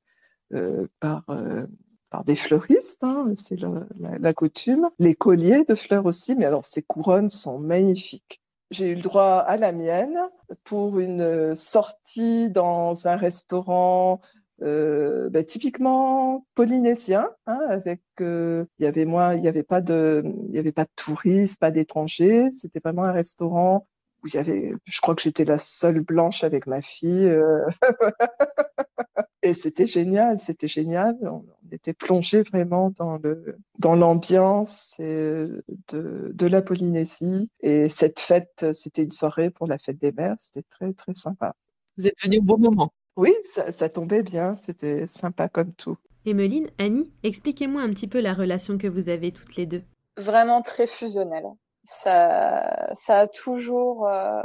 euh, 0.53 0.87
par 1.01 1.25
euh, 1.29 1.67
par 2.11 2.25
des 2.25 2.37
fleuristes, 2.37 3.03
hein, 3.03 3.33
c'est 3.37 3.59
la, 4.01 4.35
coutume. 4.35 4.89
Les 4.99 5.15
colliers 5.15 5.65
de 5.65 5.77
fleurs 5.77 6.07
aussi, 6.07 6.35
mais 6.35 6.45
alors 6.45 6.65
ces 6.65 6.83
couronnes 6.83 7.31
sont 7.31 7.59
magnifiques. 7.59 8.43
J'ai 8.73 8.91
eu 8.91 8.95
le 8.97 9.03
droit 9.03 9.37
à 9.37 9.57
la 9.57 9.73
mienne 9.73 10.19
pour 10.65 10.99
une 10.99 11.55
sortie 11.55 12.51
dans 12.51 13.07
un 13.07 13.17
restaurant 13.17 14.21
euh, 14.63 15.31
ben, 15.31 15.45
typiquement 15.45 16.47
polynésien, 16.55 17.31
hein, 17.47 17.61
avec 17.69 18.03
euh, 18.21 18.65
il 18.79 18.85
y 18.85 18.87
avait 18.87 19.05
moi, 19.05 19.35
il 19.35 19.45
y 19.45 19.49
avait 19.49 19.63
pas 19.63 19.81
de, 19.81 20.23
il 20.49 20.55
y 20.55 20.59
avait 20.59 20.73
pas 20.73 20.85
de 20.85 20.91
touristes, 20.97 21.59
pas 21.59 21.71
d'étrangers. 21.71 22.51
C'était 22.53 22.81
vraiment 22.83 23.05
un 23.05 23.13
restaurant 23.13 23.87
où 24.23 24.29
il 24.29 24.35
y 24.35 24.39
avait, 24.39 24.73
je 24.85 25.01
crois 25.01 25.15
que 25.15 25.23
j'étais 25.23 25.45
la 25.45 25.59
seule 25.59 26.01
blanche 26.01 26.45
avec 26.45 26.67
ma 26.67 26.83
fille. 26.83 27.27
Euh... 27.27 27.67
et 29.43 29.55
c'était 29.55 29.87
génial, 29.87 30.39
c'était 30.39 30.69
génial. 30.69 31.17
On, 31.23 31.45
était 31.73 31.93
plongé 31.93 32.43
vraiment 32.43 32.91
dans 32.91 33.17
le 33.19 33.57
dans 33.79 33.95
l'ambiance 33.95 34.97
de, 34.99 35.63
de 35.89 36.47
la 36.47 36.63
Polynésie. 36.63 37.49
Et 37.61 37.89
cette 37.89 38.19
fête, 38.19 38.67
c'était 38.75 39.05
une 39.05 39.13
soirée 39.13 39.51
pour 39.51 39.69
la 39.69 39.79
fête 39.79 39.99
des 39.99 40.11
mères. 40.13 40.35
C'était 40.41 40.65
très 40.69 40.93
très 40.93 41.15
sympa. 41.15 41.55
Vous 41.97 42.09
êtes 42.09 42.21
venu 42.23 42.39
au 42.39 42.43
bon 42.43 42.59
moment. 42.59 42.93
Oui, 43.17 43.35
ça, 43.71 43.89
tombait 43.89 44.23
bien, 44.23 44.57
c'était 44.57 45.07
sympa 45.07 45.49
comme 45.49 45.73
tout. 45.73 45.97
Emeline, 46.27 46.71
Annie, 46.79 47.11
expliquez-moi 47.23 47.83
un 47.83 47.91
petit 47.91 48.07
peu 48.07 48.21
la 48.21 48.35
relation 48.35 48.79
que 48.79 48.87
vous 48.87 49.09
avez 49.09 49.33
toutes 49.33 49.57
les 49.57 49.67
deux. 49.67 49.83
Vraiment 50.17 50.63
très 50.63 50.87
fusionnelle. 50.87 51.47
Ça, 51.83 52.91
ça 52.95 53.21
a 53.21 53.27
toujours, 53.27 54.07
euh, 54.07 54.43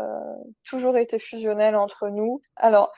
toujours 0.63 0.97
été 0.97 1.19
fusionnel 1.19 1.75
entre 1.75 2.08
nous. 2.10 2.41
Alors, 2.56 2.93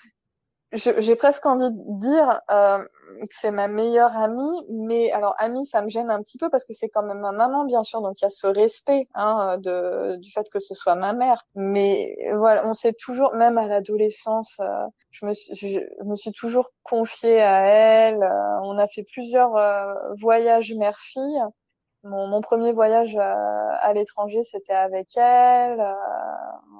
j'ai 0.74 1.16
presque 1.16 1.46
envie 1.46 1.72
de 1.72 2.00
dire 2.00 2.42
euh, 2.52 2.80
que 3.22 3.36
c'est 3.40 3.52
ma 3.52 3.70
meilleure 3.70 4.18
amie, 4.18 4.66
mais 4.70 5.12
alors 5.12 5.34
amie, 5.40 5.66
ça 5.66 5.82
me 5.82 5.88
gêne 5.88 6.12
un 6.12 6.22
petit 6.22 6.38
peu 6.38 6.50
parce 6.50 6.66
que 6.66 6.74
c'est 6.74 6.90
quand 6.90 7.04
même 7.04 7.20
ma 7.20 7.32
maman, 7.32 7.64
bien 7.66 7.84
sûr, 7.84 8.02
donc 8.02 8.20
il 8.20 8.26
y 8.26 8.28
a 8.28 8.30
ce 8.30 8.48
respect 8.48 9.08
hein, 9.16 9.58
de, 9.60 10.18
du 10.18 10.30
fait 10.32 10.50
que 10.50 10.60
ce 10.60 10.74
soit 10.74 10.96
ma 10.96 11.14
mère. 11.14 11.46
Mais 11.56 12.18
voilà, 12.36 12.68
on 12.68 12.74
s'est 12.74 12.94
toujours, 12.94 13.34
même 13.34 13.58
à 13.58 13.68
l'adolescence, 13.68 14.60
euh, 14.60 14.86
je, 15.12 15.26
me 15.26 15.34
suis, 15.34 15.56
je, 15.56 15.80
me 16.04 16.16
suis 16.16 16.34
toujours 16.34 16.70
confiée 16.84 17.42
à 17.42 17.62
elle. 17.62 18.22
Euh, 18.22 18.60
on 18.64 18.78
a 18.78 18.88
fait 18.88 19.04
plusieurs 19.04 19.56
euh, 19.56 19.94
voyages 20.20 20.74
mère-fille. 20.74 21.42
Mon, 22.04 22.28
mon, 22.28 22.42
premier 22.42 22.74
voyage 22.74 23.16
à, 23.18 23.76
à 23.76 23.94
l'étranger, 23.94 24.44
c'était 24.44 24.74
avec 24.74 25.16
elle. 25.18 25.78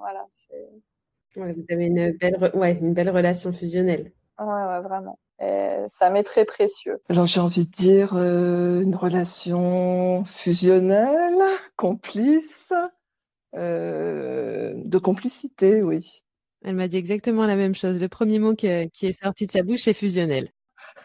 voilà, 0.02 0.26
c'est 0.30 0.70
vous 1.38 1.66
avez 1.70 1.86
une 1.86 2.12
belle, 2.12 2.52
ouais, 2.54 2.78
une 2.82 2.94
belle 2.94 3.10
relation 3.10 3.52
fusionnelle. 3.52 4.12
Ouais, 4.40 4.46
ouais 4.46 4.82
vraiment. 4.82 5.20
Et 5.40 5.86
ça 5.88 6.10
m'est 6.10 6.24
très 6.24 6.46
précieux. 6.46 7.00
Alors 7.10 7.28
j'ai 7.28 7.40
envie 7.40 7.66
de 7.66 7.72
dire 7.72 8.16
euh, 8.16 8.82
une 8.82 8.96
relation 8.96 10.24
fusionnelle, 10.26 11.42
complice, 11.76 12.74
euh, 13.56 14.74
de 14.76 14.98
complicité, 14.98 15.84
oui. 15.84 16.24
Elle 16.64 16.76
m'a 16.76 16.88
dit 16.88 16.98
exactement 16.98 17.46
la 17.46 17.56
même 17.56 17.76
chose. 17.76 18.02
Le 18.02 18.10
premier 18.10 18.40
mot 18.40 18.56
qui, 18.56 18.68
qui 18.92 19.08
est 19.08 19.24
sorti 19.24 19.46
de 19.46 19.52
sa 19.52 19.62
bouche 19.62 19.88
est 19.88 19.94
fusionnel. 19.94 20.52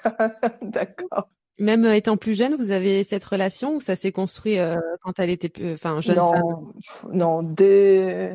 D'accord. 0.63 1.29
Même 1.59 1.85
euh, 1.85 1.95
étant 1.95 2.17
plus 2.17 2.35
jeune, 2.35 2.55
vous 2.55 2.71
avez 2.71 3.05
cette 3.05 3.25
relation 3.25 3.77
ou 3.77 3.81
ça 3.81 3.97
s'est 3.97 4.13
construit 4.13 4.59
euh, 4.59 4.77
quand 5.03 5.19
elle 5.19 5.31
était 5.31 5.51
plus, 5.51 5.75
enfin 5.75 6.01
jeune 6.01 6.17
non, 6.17 6.33
femme? 6.33 6.73
Non, 7.13 7.43
dès 7.43 8.35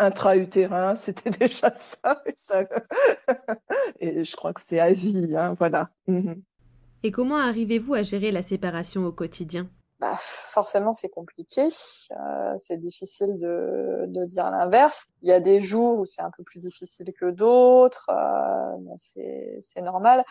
intra-utérin, 0.00 0.94
c'était 0.96 1.30
déjà 1.30 1.72
ça. 1.78 2.22
Et, 4.00 4.24
je 4.24 4.36
crois 4.36 4.52
que 4.52 4.60
c'est 4.60 4.80
à 4.80 4.92
vie, 4.92 5.36
hein, 5.36 5.54
voilà. 5.58 5.90
Mhm. 6.08 6.42
Et 7.02 7.12
comment 7.12 7.38
arrivez-vous 7.38 7.94
à 7.94 8.02
gérer 8.02 8.30
la 8.30 8.42
séparation 8.42 9.06
au 9.06 9.12
quotidien? 9.12 9.68
Bah, 10.00 10.16
forcément 10.18 10.94
c'est 10.94 11.10
compliqué, 11.10 11.68
euh, 12.12 12.54
c'est 12.58 12.78
difficile 12.78 13.36
de, 13.36 14.06
de 14.08 14.24
dire 14.24 14.50
l'inverse. 14.50 15.08
Il 15.20 15.28
y 15.28 15.32
a 15.32 15.40
des 15.40 15.60
jours 15.60 15.98
où 15.98 16.06
c'est 16.06 16.22
un 16.22 16.30
peu 16.30 16.42
plus 16.42 16.58
difficile 16.58 17.12
que 17.12 17.30
d'autres, 17.30 18.08
euh, 18.08 18.76
bon, 18.78 18.96
c'est 18.96 19.82
normal. 19.82 20.24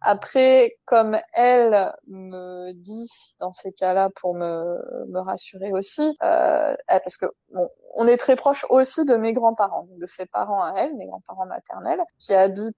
Après, 0.00 0.78
comme 0.84 1.18
elle 1.32 1.92
me 2.06 2.72
dit 2.72 3.34
dans 3.40 3.50
ces 3.50 3.72
cas-là 3.72 4.10
pour 4.14 4.34
me, 4.34 5.06
me 5.08 5.18
rassurer 5.18 5.72
aussi, 5.72 6.16
euh, 6.22 6.74
parce 6.86 7.16
que 7.16 7.26
bon, 7.52 7.68
on 7.94 8.06
est 8.06 8.18
très 8.18 8.36
proche 8.36 8.64
aussi 8.70 9.04
de 9.04 9.16
mes 9.16 9.32
grands-parents, 9.32 9.88
de 9.98 10.06
ses 10.06 10.26
parents 10.26 10.62
à 10.62 10.74
elle, 10.76 10.94
mes 10.94 11.06
grands-parents 11.06 11.46
maternels, 11.46 12.02
qui 12.18 12.32
habitent 12.32 12.76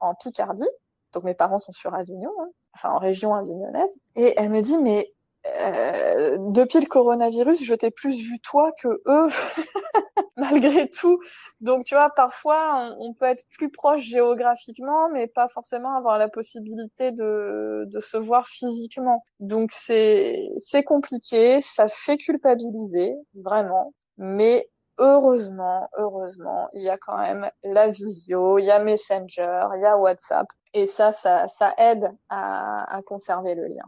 en 0.00 0.14
Picardie. 0.14 0.68
Donc 1.12 1.24
mes 1.24 1.34
parents 1.34 1.58
sont 1.58 1.72
sur 1.72 1.94
Avignon, 1.94 2.32
hein, 2.40 2.48
enfin 2.74 2.88
en 2.88 2.98
région 2.98 3.34
avignonnaise. 3.34 3.94
Et 4.16 4.32
elle 4.38 4.48
me 4.48 4.62
dit 4.62 4.78
mais 4.78 5.12
euh, 5.46 6.36
depuis 6.38 6.80
le 6.80 6.86
coronavirus, 6.86 7.64
je 7.64 7.74
t'ai 7.74 7.90
plus 7.90 8.20
vu 8.22 8.38
toi 8.40 8.72
que 8.80 8.88
eux. 9.06 9.28
malgré 10.36 10.88
tout. 10.88 11.20
Donc, 11.60 11.84
tu 11.84 11.94
vois, 11.94 12.10
parfois, 12.10 12.94
on, 12.98 13.14
peut 13.14 13.26
être 13.26 13.44
plus 13.50 13.70
proche 13.70 14.02
géographiquement, 14.02 15.08
mais 15.10 15.26
pas 15.26 15.48
forcément 15.48 15.96
avoir 15.96 16.18
la 16.18 16.28
possibilité 16.28 17.12
de, 17.12 17.84
de 17.86 18.00
se 18.00 18.16
voir 18.16 18.48
physiquement. 18.48 19.24
Donc, 19.40 19.70
c'est, 19.72 20.50
c'est 20.58 20.82
compliqué, 20.82 21.60
ça 21.60 21.88
fait 21.88 22.16
culpabiliser, 22.16 23.14
vraiment. 23.34 23.92
Mais 24.18 24.68
heureusement, 24.98 25.88
heureusement, 25.96 26.68
il 26.74 26.82
y 26.82 26.90
a 26.90 26.98
quand 26.98 27.18
même 27.18 27.50
la 27.62 27.88
visio, 27.88 28.58
il 28.58 28.64
y 28.64 28.70
a 28.70 28.78
Messenger, 28.82 29.60
il 29.74 29.80
y 29.80 29.86
a 29.86 29.96
WhatsApp. 29.96 30.46
Et 30.74 30.86
ça, 30.86 31.12
ça, 31.12 31.48
ça 31.48 31.74
aide 31.78 32.10
à, 32.28 32.96
à 32.96 33.02
conserver 33.02 33.54
le 33.54 33.66
lien. 33.66 33.84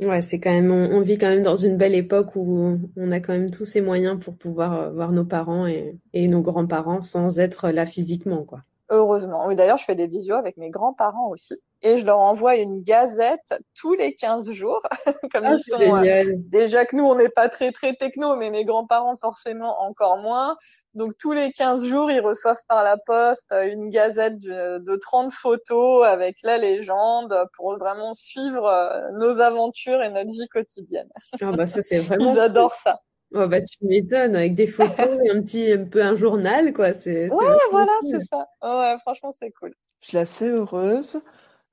Ouais, 0.00 0.22
c'est 0.22 0.38
quand 0.38 0.52
même, 0.52 0.70
on, 0.70 1.00
vit 1.00 1.18
quand 1.18 1.28
même 1.28 1.42
dans 1.42 1.56
une 1.56 1.76
belle 1.76 1.94
époque 1.96 2.36
où 2.36 2.78
on 2.96 3.10
a 3.12 3.18
quand 3.20 3.32
même 3.32 3.50
tous 3.50 3.64
ces 3.64 3.80
moyens 3.80 4.18
pour 4.20 4.36
pouvoir 4.36 4.72
euh, 4.74 4.90
voir 4.92 5.10
nos 5.10 5.24
parents 5.24 5.66
et, 5.66 5.98
et 6.12 6.28
nos 6.28 6.40
grands-parents 6.40 7.00
sans 7.02 7.40
être 7.40 7.70
là 7.70 7.84
physiquement, 7.84 8.44
quoi. 8.44 8.62
Heureusement. 8.90 9.46
Oui, 9.46 9.54
d'ailleurs, 9.54 9.76
je 9.76 9.84
fais 9.84 9.94
des 9.94 10.06
visios 10.06 10.36
avec 10.36 10.56
mes 10.56 10.70
grands-parents 10.70 11.28
aussi. 11.28 11.54
Et 11.82 11.98
je 11.98 12.06
leur 12.06 12.18
envoie 12.18 12.56
une 12.56 12.82
gazette 12.82 13.54
tous 13.74 13.92
les 13.92 14.14
15 14.14 14.50
jours. 14.52 14.80
Comme 15.32 15.44
ah, 15.44 15.56
ils 15.56 15.62
sont, 15.70 16.04
euh, 16.04 16.24
déjà 16.36 16.86
que 16.86 16.96
nous, 16.96 17.04
on 17.04 17.14
n'est 17.14 17.28
pas 17.28 17.50
très, 17.50 17.70
très 17.70 17.92
techno, 17.92 18.36
mais 18.36 18.50
mes 18.50 18.64
grands-parents, 18.64 19.16
forcément, 19.16 19.82
encore 19.82 20.16
moins. 20.16 20.56
Donc, 20.94 21.12
tous 21.18 21.32
les 21.32 21.52
15 21.52 21.84
jours, 21.86 22.10
ils 22.10 22.20
reçoivent 22.20 22.62
par 22.66 22.82
la 22.82 22.96
poste 22.96 23.52
euh, 23.52 23.70
une 23.70 23.90
gazette 23.90 24.38
de, 24.38 24.78
de 24.78 24.96
30 24.96 25.32
photos 25.32 26.06
avec 26.06 26.36
la 26.42 26.56
légende 26.56 27.36
pour 27.56 27.76
vraiment 27.78 28.14
suivre 28.14 28.64
euh, 28.64 29.10
nos 29.12 29.38
aventures 29.38 30.02
et 30.02 30.08
notre 30.08 30.30
vie 30.30 30.48
quotidienne. 30.48 31.08
Ah, 31.42 31.52
bah, 31.52 31.66
ça, 31.66 31.82
c'est 31.82 31.98
vraiment. 31.98 32.32
ils 32.32 32.40
adorent 32.40 32.76
ça. 32.82 33.00
Oh 33.34 33.46
bah 33.46 33.60
tu 33.60 33.76
m'étonnes 33.82 34.36
avec 34.36 34.54
des 34.54 34.66
photos 34.66 35.20
et 35.22 35.30
un 35.30 35.42
petit 35.42 35.70
un 35.70 35.84
peu 35.84 36.02
un 36.02 36.14
journal 36.14 36.72
quoi 36.72 36.94
c'est 36.94 37.30
ouais 37.30 37.56
voilà 37.70 37.92
c'est 38.10 38.24
ça. 38.24 38.48
Ouais 38.62 38.96
franchement 39.00 39.32
c'est 39.38 39.50
cool. 39.50 39.74
Je 40.00 40.08
suis 40.08 40.18
assez 40.18 40.48
heureuse. 40.48 41.20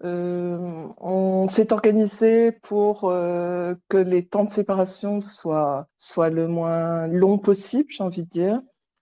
Euh, 0.04 0.88
on 0.98 1.48
s'est 1.48 1.72
organisé 1.72 2.52
pour 2.52 3.06
euh, 3.06 3.74
que 3.88 3.96
les 3.96 4.26
temps 4.26 4.44
de 4.44 4.50
séparation 4.50 5.22
soient 5.22 5.88
soient 5.96 6.30
le 6.30 6.50
moins 6.50 7.08
long 7.08 7.38
possible 7.38 7.88
j'ai 7.90 8.04
envie 8.04 8.24
de 8.24 8.30
dire. 8.30 8.60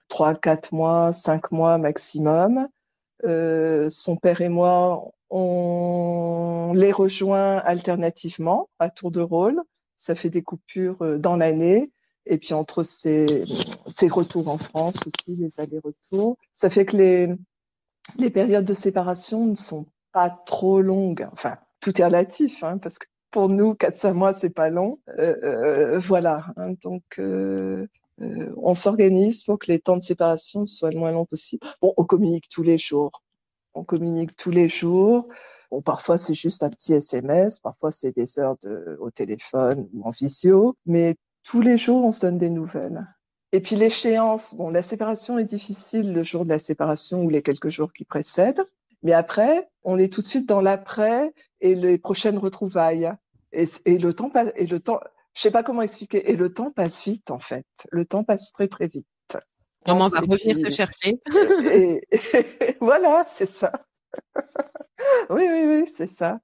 Trois 0.07 0.35
quatre 0.35 0.73
mois 0.73 1.11
cinq 1.13 1.51
mois 1.51 1.79
maximum. 1.79 2.67
Euh, 3.23 3.89
son 3.89 4.15
père 4.15 4.41
et 4.41 4.49
moi 4.49 5.11
on 5.31 6.73
les 6.75 6.91
rejoint 6.91 7.57
alternativement 7.57 8.69
à 8.77 8.91
tour 8.91 9.09
de 9.09 9.21
rôle. 9.21 9.59
Ça 9.97 10.13
fait 10.13 10.29
des 10.29 10.43
coupures 10.43 11.17
dans 11.17 11.35
l'année 11.35 11.89
et 12.25 12.37
puis 12.37 12.53
entre 12.53 12.83
ces, 12.83 13.43
ces 13.87 14.07
retours 14.07 14.47
en 14.47 14.57
France 14.57 14.95
aussi, 15.05 15.35
les 15.35 15.59
allers-retours, 15.59 16.37
ça 16.53 16.69
fait 16.69 16.85
que 16.85 16.97
les, 16.97 17.29
les 18.17 18.29
périodes 18.29 18.65
de 18.65 18.73
séparation 18.73 19.45
ne 19.45 19.55
sont 19.55 19.85
pas 20.11 20.29
trop 20.45 20.81
longues. 20.81 21.27
Enfin, 21.31 21.57
tout 21.79 21.99
est 21.99 22.05
relatif, 22.05 22.63
hein, 22.63 22.77
parce 22.77 22.97
que 22.97 23.07
pour 23.31 23.49
nous, 23.49 23.73
4-5 23.73 24.13
mois, 24.13 24.33
c'est 24.33 24.51
pas 24.51 24.69
long. 24.69 24.99
Euh, 25.17 25.35
euh, 25.43 25.99
voilà. 25.99 26.45
Hein, 26.55 26.75
donc, 26.83 27.03
euh, 27.19 27.87
euh, 28.21 28.53
on 28.57 28.73
s'organise 28.75 29.43
pour 29.43 29.59
que 29.59 29.71
les 29.71 29.79
temps 29.79 29.97
de 29.97 30.03
séparation 30.03 30.65
soient 30.65 30.91
le 30.91 30.99
moins 30.99 31.11
long 31.11 31.25
possible. 31.25 31.65
Bon, 31.81 31.93
on 31.97 32.03
communique 32.05 32.47
tous 32.49 32.63
les 32.63 32.77
jours. 32.77 33.23
On 33.73 33.83
communique 33.83 34.35
tous 34.35 34.51
les 34.51 34.69
jours. 34.69 35.27
Bon, 35.71 35.81
parfois 35.81 36.17
c'est 36.17 36.35
juste 36.35 36.61
un 36.61 36.69
petit 36.69 36.93
SMS, 36.93 37.59
parfois 37.59 37.89
c'est 37.89 38.15
des 38.15 38.37
heures 38.37 38.57
de, 38.61 38.95
au 38.99 39.09
téléphone 39.09 39.89
ou 39.93 40.03
en 40.03 40.11
visio, 40.11 40.77
mais 40.85 41.15
tous 41.43 41.61
les 41.61 41.77
jours, 41.77 42.03
on 42.03 42.11
se 42.11 42.21
donne 42.21 42.37
des 42.37 42.49
nouvelles. 42.49 43.05
Et 43.51 43.59
puis 43.59 43.75
l'échéance, 43.75 44.55
bon, 44.55 44.69
la 44.69 44.81
séparation 44.81 45.37
est 45.37 45.43
difficile 45.43 46.11
le 46.11 46.23
jour 46.23 46.43
de 46.43 46.49
la 46.49 46.59
séparation 46.59 47.23
ou 47.23 47.29
les 47.29 47.41
quelques 47.41 47.69
jours 47.69 47.93
qui 47.93 48.05
précèdent, 48.05 48.63
mais 49.03 49.13
après, 49.13 49.69
on 49.83 49.99
est 49.99 50.11
tout 50.11 50.21
de 50.21 50.27
suite 50.27 50.47
dans 50.47 50.61
l'après 50.61 51.33
et 51.61 51.75
les 51.75 51.97
prochaines 51.97 52.37
retrouvailles. 52.37 53.11
Et, 53.51 53.65
et 53.85 53.97
le 53.99 54.13
temps 54.13 54.29
passe, 54.29 54.49
et 54.55 54.65
le 54.65 54.79
temps, 54.79 54.99
je 55.35 55.41
sais 55.41 55.51
pas 55.51 55.61
comment 55.61 55.81
expliquer, 55.81 56.31
et 56.31 56.35
le 56.35 56.53
temps 56.53 56.71
passe 56.71 57.03
vite 57.03 57.29
en 57.29 57.39
fait. 57.39 57.65
Le 57.91 58.05
temps 58.05 58.23
passe 58.23 58.51
très 58.53 58.67
très 58.67 58.87
vite. 58.87 59.05
Maman 59.85 60.07
va 60.07 60.21
revenir 60.21 60.57
te 60.57 60.69
chercher. 60.69 61.19
et, 61.71 62.07
voilà, 62.81 63.25
c'est 63.27 63.45
ça. 63.45 63.71
oui, 65.29 65.43
oui, 65.49 65.65
oui, 65.67 65.91
c'est 65.95 66.07
ça. 66.07 66.39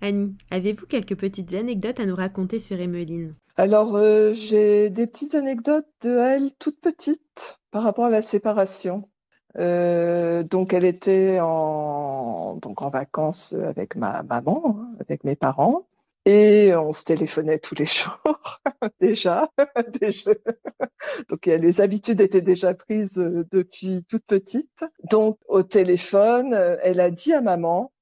Annie, 0.00 0.34
avez-vous 0.50 0.86
quelques 0.86 1.16
petites 1.16 1.52
anecdotes 1.52 2.00
à 2.00 2.06
nous 2.06 2.16
raconter 2.16 2.58
sur 2.58 2.80
Emmeline 2.80 3.34
alors, 3.60 3.94
euh, 3.94 4.32
j'ai 4.32 4.88
des 4.88 5.06
petites 5.06 5.34
anecdotes 5.34 5.86
de 6.00 6.16
elle 6.16 6.50
toute 6.54 6.80
petite 6.80 7.58
par 7.70 7.82
rapport 7.82 8.06
à 8.06 8.08
la 8.10 8.22
séparation. 8.22 9.10
Euh, 9.58 10.42
donc, 10.42 10.72
elle 10.72 10.86
était 10.86 11.40
en, 11.42 12.56
donc 12.56 12.80
en 12.80 12.88
vacances 12.88 13.52
avec 13.52 13.96
ma 13.96 14.22
maman, 14.22 14.78
avec 14.98 15.24
mes 15.24 15.36
parents, 15.36 15.86
et 16.24 16.74
on 16.74 16.94
se 16.94 17.04
téléphonait 17.04 17.58
tous 17.58 17.74
les 17.74 17.84
jours 17.84 18.62
déjà. 18.98 19.50
donc, 21.28 21.44
les 21.44 21.80
habitudes 21.82 22.22
étaient 22.22 22.40
déjà 22.40 22.72
prises 22.72 23.18
euh, 23.18 23.46
depuis 23.52 24.06
toute 24.08 24.24
petite. 24.24 24.86
Donc, 25.10 25.36
au 25.48 25.62
téléphone, 25.62 26.54
elle 26.82 27.00
a 27.00 27.10
dit 27.10 27.34
à 27.34 27.42
maman 27.42 27.92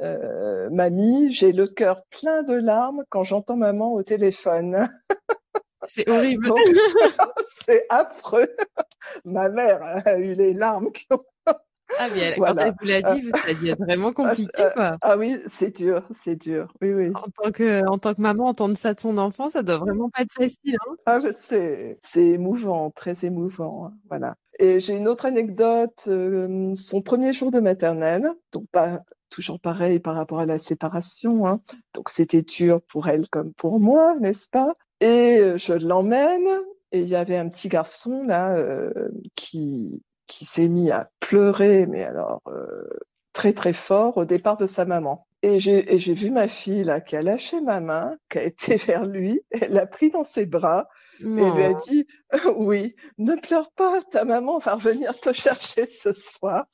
euh, 0.00 0.68
mamie, 0.70 1.32
j'ai 1.32 1.52
le 1.52 1.66
cœur 1.66 2.02
plein 2.10 2.42
de 2.42 2.54
larmes 2.54 3.04
quand 3.08 3.24
j'entends 3.24 3.56
maman 3.56 3.92
au 3.92 4.02
téléphone. 4.02 4.88
C'est 5.88 6.08
horrible. 6.08 6.50
c'est 7.66 7.86
affreux. 7.90 8.48
Ma 9.24 9.48
mère 9.48 10.02
a 10.04 10.18
eu 10.18 10.34
les 10.34 10.52
larmes 10.52 10.90
qui 10.90 11.06
ont 11.10 11.22
ah, 11.98 12.08
mais 12.12 12.34
quand 12.36 12.56
elle 12.56 12.74
vous 12.80 12.86
l'a 12.86 13.00
dit, 13.00 13.30
ça 13.30 13.40
a 13.46 13.54
dû 13.54 13.68
être 13.68 13.78
vraiment 13.78 14.12
compliqué, 14.12 14.50
ah, 14.56 14.70
quoi. 14.70 14.96
Ah 15.00 15.16
oui, 15.16 15.40
c'est 15.46 15.76
dur, 15.76 16.02
c'est 16.10 16.36
dur. 16.36 16.72
Oui, 16.82 16.92
oui. 16.92 17.10
En 17.14 17.28
tant 17.42 17.52
que, 17.52 17.86
en 17.86 17.98
tant 17.98 18.14
que 18.14 18.20
maman, 18.20 18.48
entendre 18.48 18.76
ça 18.76 18.92
de 18.92 19.00
son 19.00 19.18
enfant, 19.18 19.50
ça 19.50 19.62
doit 19.62 19.78
vraiment 19.78 20.10
pas 20.10 20.22
être 20.22 20.32
facile, 20.32 20.76
hein. 20.86 20.94
Ah, 21.06 21.20
c'est, 21.32 21.98
c'est 22.02 22.24
émouvant, 22.24 22.90
très 22.90 23.24
émouvant. 23.24 23.92
Voilà. 24.08 24.34
Et 24.58 24.80
j'ai 24.80 24.96
une 24.96 25.06
autre 25.06 25.26
anecdote, 25.26 26.02
euh, 26.08 26.74
son 26.74 27.02
premier 27.02 27.32
jour 27.32 27.50
de 27.50 27.60
maternelle, 27.60 28.30
donc 28.52 28.64
pas 28.72 29.02
toujours 29.36 29.60
pareil 29.60 30.00
par 30.00 30.14
rapport 30.14 30.40
à 30.40 30.46
la 30.46 30.58
séparation, 30.58 31.46
hein. 31.46 31.60
donc 31.92 32.08
c'était 32.08 32.40
dur 32.40 32.80
pour 32.88 33.06
elle 33.06 33.28
comme 33.28 33.52
pour 33.52 33.80
moi, 33.80 34.18
n'est-ce 34.18 34.48
pas? 34.48 34.74
Et 35.00 35.36
euh, 35.40 35.58
je 35.58 35.74
l'emmène, 35.74 36.48
et 36.90 37.00
il 37.00 37.08
y 37.08 37.16
avait 37.16 37.36
un 37.36 37.50
petit 37.50 37.68
garçon 37.68 38.22
là 38.24 38.56
euh, 38.56 39.10
qui 39.34 40.02
qui 40.26 40.46
s'est 40.46 40.68
mis 40.68 40.90
à 40.90 41.10
pleurer, 41.20 41.84
mais 41.84 42.02
alors 42.02 42.40
euh, 42.48 42.88
très 43.34 43.52
très 43.52 43.74
fort 43.74 44.16
au 44.16 44.24
départ 44.24 44.56
de 44.56 44.66
sa 44.66 44.86
maman. 44.86 45.26
Et 45.42 45.60
j'ai 45.60 46.14
vu 46.14 46.30
ma 46.30 46.48
fille 46.48 46.82
là 46.82 47.02
qui 47.02 47.14
a 47.14 47.20
lâché 47.20 47.60
ma 47.60 47.80
main, 47.80 48.16
qui 48.30 48.38
a 48.38 48.42
été 48.42 48.76
vers 48.76 49.04
lui, 49.04 49.42
elle 49.50 49.72
l'a 49.72 49.86
pris 49.86 50.10
dans 50.10 50.24
ses 50.24 50.46
bras 50.46 50.88
et 51.20 51.24
lui 51.24 51.64
a 51.64 51.74
dit 51.86 52.06
oui, 52.56 52.96
ne 53.18 53.34
pleure 53.34 53.70
pas, 53.72 54.00
ta 54.12 54.24
maman 54.24 54.58
va 54.58 54.76
revenir 54.76 55.14
te 55.20 55.32
chercher 55.34 55.84
ce 56.02 56.12
soir. 56.12 56.64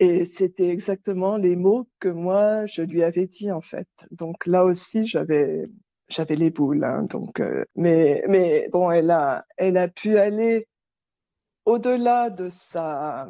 Et 0.00 0.24
c'était 0.24 0.68
exactement 0.68 1.36
les 1.36 1.54
mots 1.56 1.88
que 2.00 2.08
moi 2.08 2.66
je 2.66 2.82
lui 2.82 3.02
avais 3.04 3.26
dit 3.26 3.52
en 3.52 3.60
fait. 3.60 3.88
Donc 4.10 4.46
là 4.46 4.64
aussi 4.64 5.06
j'avais 5.06 5.62
j'avais 6.08 6.36
les 6.36 6.50
boules. 6.50 6.84
Hein, 6.84 7.04
donc 7.04 7.40
euh, 7.40 7.64
mais 7.76 8.24
mais 8.28 8.68
bon 8.72 8.90
elle 8.90 9.10
a 9.10 9.44
elle 9.56 9.76
a 9.76 9.88
pu 9.88 10.18
aller 10.18 10.66
au-delà 11.64 12.30
de 12.30 12.48
sa, 12.48 13.28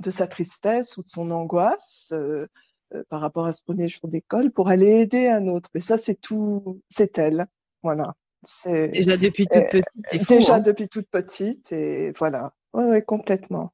de 0.00 0.10
sa 0.10 0.26
tristesse 0.26 0.96
ou 0.96 1.02
de 1.02 1.08
son 1.08 1.30
angoisse 1.30 2.10
euh, 2.12 2.46
euh, 2.94 3.02
par 3.08 3.20
rapport 3.20 3.46
à 3.46 3.52
ce 3.52 3.62
premier 3.62 3.88
jour 3.88 4.08
d'école 4.08 4.50
pour 4.50 4.68
aller 4.68 5.00
aider 5.00 5.28
un 5.28 5.46
autre. 5.48 5.70
Mais 5.74 5.80
ça, 5.80 5.98
c'est 5.98 6.20
tout, 6.20 6.82
c'est 6.88 7.16
elle. 7.18 7.46
Voilà. 7.82 8.14
C'est 8.44 8.88
déjà 8.88 9.16
depuis 9.16 9.46
toute 9.46 9.68
petite. 9.68 10.24
Fou, 10.24 10.34
déjà 10.34 10.56
hein. 10.56 10.60
depuis 10.60 10.88
toute 10.88 11.08
petite 11.08 11.72
et 11.72 12.12
voilà. 12.18 12.52
Ouais 12.72 13.02
complètement. 13.02 13.72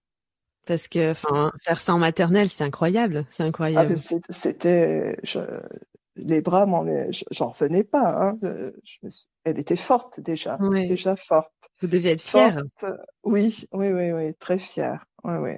Parce 0.66 0.88
que, 0.88 1.10
enfin, 1.10 1.52
faire 1.60 1.80
ça 1.80 1.94
en 1.94 1.98
maternelle, 1.98 2.48
c'est 2.48 2.64
incroyable, 2.64 3.26
c'est 3.30 3.42
incroyable. 3.42 3.94
Ah, 3.96 4.18
c'était, 4.30 5.16
les 6.16 6.40
bras, 6.40 6.66
j'en 7.30 7.50
revenais 7.50 7.84
pas. 7.84 8.16
Hein. 8.22 8.38
Je 8.82 9.08
Elle 9.44 9.58
était 9.58 9.76
forte 9.76 10.20
déjà, 10.20 10.58
déjà 10.72 11.16
forte. 11.16 11.52
Vous 11.80 11.88
deviez 11.88 12.12
être 12.12 12.22
fière. 12.22 12.62
Oui, 13.24 13.66
oui, 13.72 13.92
oui, 13.92 14.12
oui, 14.12 14.34
très 14.38 14.58
fière. 14.58 15.04
Oui, 15.24 15.34
oui. 15.36 15.50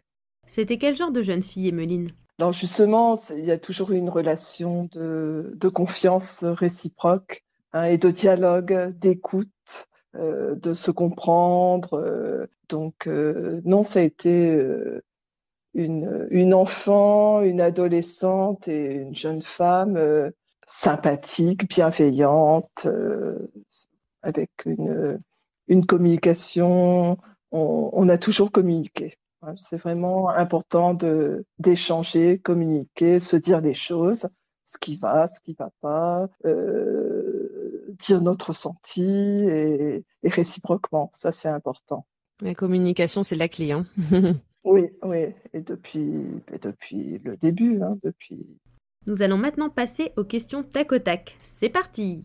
C'était 0.47 0.79
quel 0.79 0.97
genre 0.97 1.13
de 1.13 1.23
jeune 1.23 1.43
fille, 1.43 1.69
Emeline? 1.69 2.09
Alors 2.39 2.53
justement, 2.53 3.17
il 3.31 3.45
y 3.45 3.51
a 3.51 3.59
toujours 3.59 3.93
eu 3.93 3.97
une 3.97 4.11
relation 4.11 4.89
de, 4.93 5.53
de 5.55 5.69
confiance 5.69 6.45
réciproque 6.45 7.45
hein, 7.73 7.85
et 7.85 7.97
de 7.97 8.11
dialogue, 8.11 8.93
d'écoute, 8.99 9.49
euh, 9.75 9.96
de 10.19 10.75
se 10.75 10.91
comprendre. 10.91 11.95
Euh, 11.95 12.47
donc 12.69 13.07
euh, 13.07 13.61
non, 13.65 13.83
ça 13.83 14.01
a 14.01 14.03
été 14.03 14.51
euh, 14.51 15.03
une, 15.75 16.27
une 16.31 16.55
enfant, 16.55 17.43
une 17.43 17.61
adolescente 17.61 18.69
et 18.69 18.95
une 18.95 19.15
jeune 19.15 19.43
femme 19.43 19.97
euh, 19.97 20.31
sympathique, 20.67 21.69
bienveillante, 21.69 22.87
euh, 22.87 23.51
avec 24.23 24.51
une, 24.65 25.19
une 25.69 25.87
communication 25.87 27.19
on, 27.53 28.09
a 28.09 28.19
toujours 28.19 28.51
communiqué. 28.53 29.17
C'est 29.57 29.77
vraiment 29.77 30.29
important 30.29 30.97
d'échanger, 31.59 32.39
communiquer, 32.39 33.21
se 33.21 33.37
dire 33.37 33.61
les 33.61 33.75
choses, 33.75 34.29
ce 34.65 34.79
qui 34.79 34.97
va, 34.97 35.29
ce 35.29 35.41
qui 35.41 35.55
va 35.55 35.71
pas, 35.81 36.29
euh, 36.45 37.36
dire 37.99 38.21
notre 38.21 38.49
ressenti 38.49 39.03
et, 39.03 40.05
réciproquement. 40.25 41.11
Ça, 41.15 41.33
c'est 41.33 41.49
important. 41.49 42.07
La 42.43 42.55
communication, 42.55 43.23
c'est 43.23 43.37
la 43.37 43.49
clé. 43.49 43.73
Hein 43.73 43.87
oui, 44.65 44.91
oui. 45.03 45.35
Et 45.53 45.61
depuis, 45.61 46.27
depuis 46.63 47.19
le 47.25 47.37
début, 47.37 47.83
hein, 47.83 47.97
depuis. 48.03 48.47
Nous 49.07 49.23
allons 49.23 49.39
maintenant 49.39 49.71
passer 49.71 50.13
aux 50.17 50.25
questions 50.25 50.63
tac 50.63 50.93
au 50.93 50.99
tac. 50.99 51.37
C'est 51.43 51.69
parti. 51.69 52.25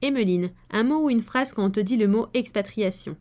Emeline, 0.00 0.50
un 0.70 0.82
mot 0.82 1.04
ou 1.04 1.10
une 1.10 1.20
phrase 1.20 1.52
quand 1.52 1.64
on 1.64 1.70
te 1.70 1.80
dit 1.80 1.96
le 1.96 2.08
mot 2.08 2.26
expatriation? 2.34 3.16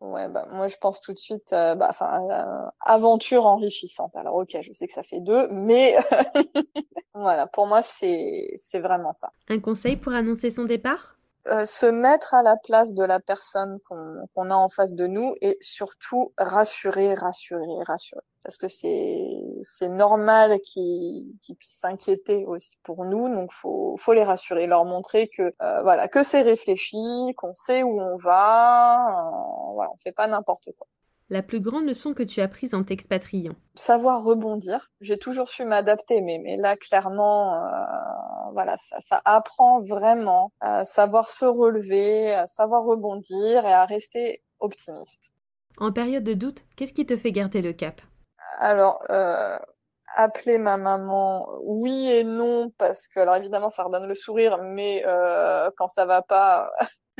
Ouais, 0.00 0.28
bah, 0.28 0.46
moi 0.52 0.68
je 0.68 0.76
pense 0.78 1.00
tout 1.00 1.12
de 1.12 1.18
suite, 1.18 1.52
euh, 1.52 1.74
bah, 1.74 1.88
enfin, 1.90 2.22
euh, 2.30 2.70
aventure 2.80 3.44
enrichissante. 3.44 4.16
Alors 4.16 4.36
ok, 4.36 4.56
je 4.62 4.72
sais 4.72 4.86
que 4.86 4.94
ça 4.94 5.02
fait 5.02 5.20
deux, 5.20 5.48
mais 5.48 5.96
voilà, 7.14 7.46
pour 7.46 7.66
moi 7.66 7.82
c'est 7.82 8.48
c'est 8.56 8.78
vraiment 8.78 9.12
ça. 9.12 9.30
Un 9.48 9.58
conseil 9.58 9.96
pour 9.96 10.12
annoncer 10.12 10.48
son 10.50 10.64
départ? 10.64 11.18
Euh, 11.48 11.64
se 11.64 11.86
mettre 11.86 12.34
à 12.34 12.42
la 12.42 12.56
place 12.56 12.92
de 12.92 13.02
la 13.02 13.18
personne 13.18 13.78
qu'on 13.88 14.50
a 14.50 14.54
en 14.54 14.68
face 14.68 14.94
de 14.94 15.06
nous 15.06 15.34
et 15.40 15.56
surtout 15.60 16.32
rassurer, 16.36 17.14
rassurer, 17.14 17.82
rassurer. 17.86 18.20
Parce 18.42 18.56
que 18.56 18.68
c'est 18.68 19.88
normal 19.88 20.60
qu'ils 20.60 21.34
puissent 21.58 21.78
s'inquiéter 21.80 22.44
aussi 22.46 22.78
pour 22.82 23.04
nous, 23.04 23.28
donc 23.34 23.52
faut 23.52 23.96
faut 23.98 24.12
les 24.12 24.24
rassurer, 24.24 24.66
leur 24.66 24.84
montrer 24.84 25.28
que 25.28 25.54
euh, 25.62 25.82
voilà 25.82 26.08
que 26.08 26.22
c'est 26.22 26.42
réfléchi, 26.42 26.96
qu'on 27.36 27.52
sait 27.54 27.82
où 27.82 28.00
on 28.00 28.16
va, 28.16 29.06
euh, 29.08 29.72
voilà, 29.74 29.90
on 29.92 29.96
fait 29.98 30.12
pas 30.12 30.26
n'importe 30.26 30.70
quoi 30.78 30.86
la 31.30 31.42
plus 31.42 31.60
grande 31.60 31.86
leçon 31.86 32.12
que 32.12 32.22
tu 32.22 32.40
as 32.40 32.48
prise 32.48 32.74
en 32.74 32.82
t'expatriant 32.82 33.54
Savoir 33.76 34.24
rebondir. 34.24 34.90
J'ai 35.00 35.18
toujours 35.18 35.48
su 35.48 35.64
m'adapter, 35.64 36.20
mais, 36.20 36.38
mais 36.42 36.56
là, 36.56 36.76
clairement, 36.76 37.54
euh, 37.54 38.50
voilà, 38.52 38.76
ça, 38.76 39.00
ça, 39.00 39.22
apprend 39.24 39.80
vraiment 39.80 40.52
à 40.60 40.84
savoir 40.84 41.30
se 41.30 41.44
relever, 41.44 42.34
à 42.34 42.46
savoir 42.46 42.84
rebondir 42.84 43.64
et 43.64 43.72
à 43.72 43.84
rester 43.84 44.42
optimiste. 44.58 45.30
En 45.78 45.92
période 45.92 46.24
de 46.24 46.34
doute, 46.34 46.64
qu'est-ce 46.76 46.92
qui 46.92 47.06
te 47.06 47.16
fait 47.16 47.32
garder 47.32 47.62
le 47.62 47.72
cap? 47.72 48.00
Alors, 48.58 49.02
euh, 49.10 49.58
appeler 50.16 50.58
ma 50.58 50.76
maman, 50.76 51.48
oui 51.62 52.10
et 52.10 52.24
non, 52.24 52.70
parce 52.76 53.06
que, 53.06 53.20
alors 53.20 53.36
évidemment, 53.36 53.70
ça 53.70 53.84
redonne 53.84 54.06
le 54.06 54.14
sourire, 54.14 54.58
mais 54.58 55.04
euh, 55.06 55.70
quand 55.76 55.88
ça 55.88 56.04
va 56.04 56.22
pas, 56.22 56.70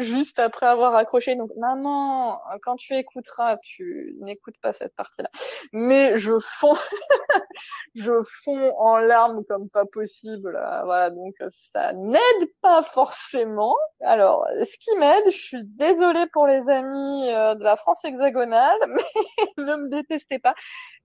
juste 0.01 0.39
après 0.39 0.67
avoir 0.67 0.95
accroché. 0.95 1.35
Donc, 1.37 1.51
maman, 1.57 2.41
quand 2.63 2.77
tu 2.77 2.95
écouteras, 2.95 3.59
tu 3.59 4.17
n'écoutes 4.21 4.59
pas 4.61 4.73
cette 4.73 4.95
partie-là. 4.95 5.31
Mais 5.73 6.19
je 6.19 6.39
fonds, 6.41 6.77
je 7.95 8.23
fonds 8.45 8.75
en 8.79 8.99
larmes 8.99 9.45
comme 9.49 9.69
pas 9.69 9.87
possible. 9.87 10.53
Voilà, 10.85 11.11
donc 11.11 11.35
ça 11.73 11.93
n'aide 11.93 12.53
pas 12.61 12.83
forcément. 12.83 13.77
Alors, 14.03 14.47
ce 14.49 14.77
qui 14.79 14.97
m'aide, 14.99 15.25
je 15.27 15.39
suis 15.39 15.65
désolée 15.65 16.27
pour 16.33 16.47
les 16.47 16.69
amis 16.69 17.29
euh, 17.31 17.55
de 17.55 17.65
la 17.65 17.77
France 17.77 18.05
hexagonale, 18.05 18.79
mais 18.89 19.03
ne 19.59 19.77
me 19.77 19.89
détestez 19.89 20.39
pas. 20.39 20.55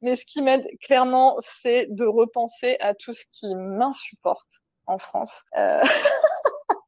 Mais 0.01 0.15
ce 0.15 0.25
qui 0.25 0.41
m'aide 0.41 0.65
clairement, 0.81 1.35
c'est 1.39 1.87
de 1.89 2.05
repenser 2.05 2.77
à 2.79 2.93
tout 2.93 3.13
ce 3.13 3.23
qui 3.31 3.53
m'insupporte 3.55 4.61
en 4.87 4.97
France. 4.97 5.43
Euh... 5.57 5.81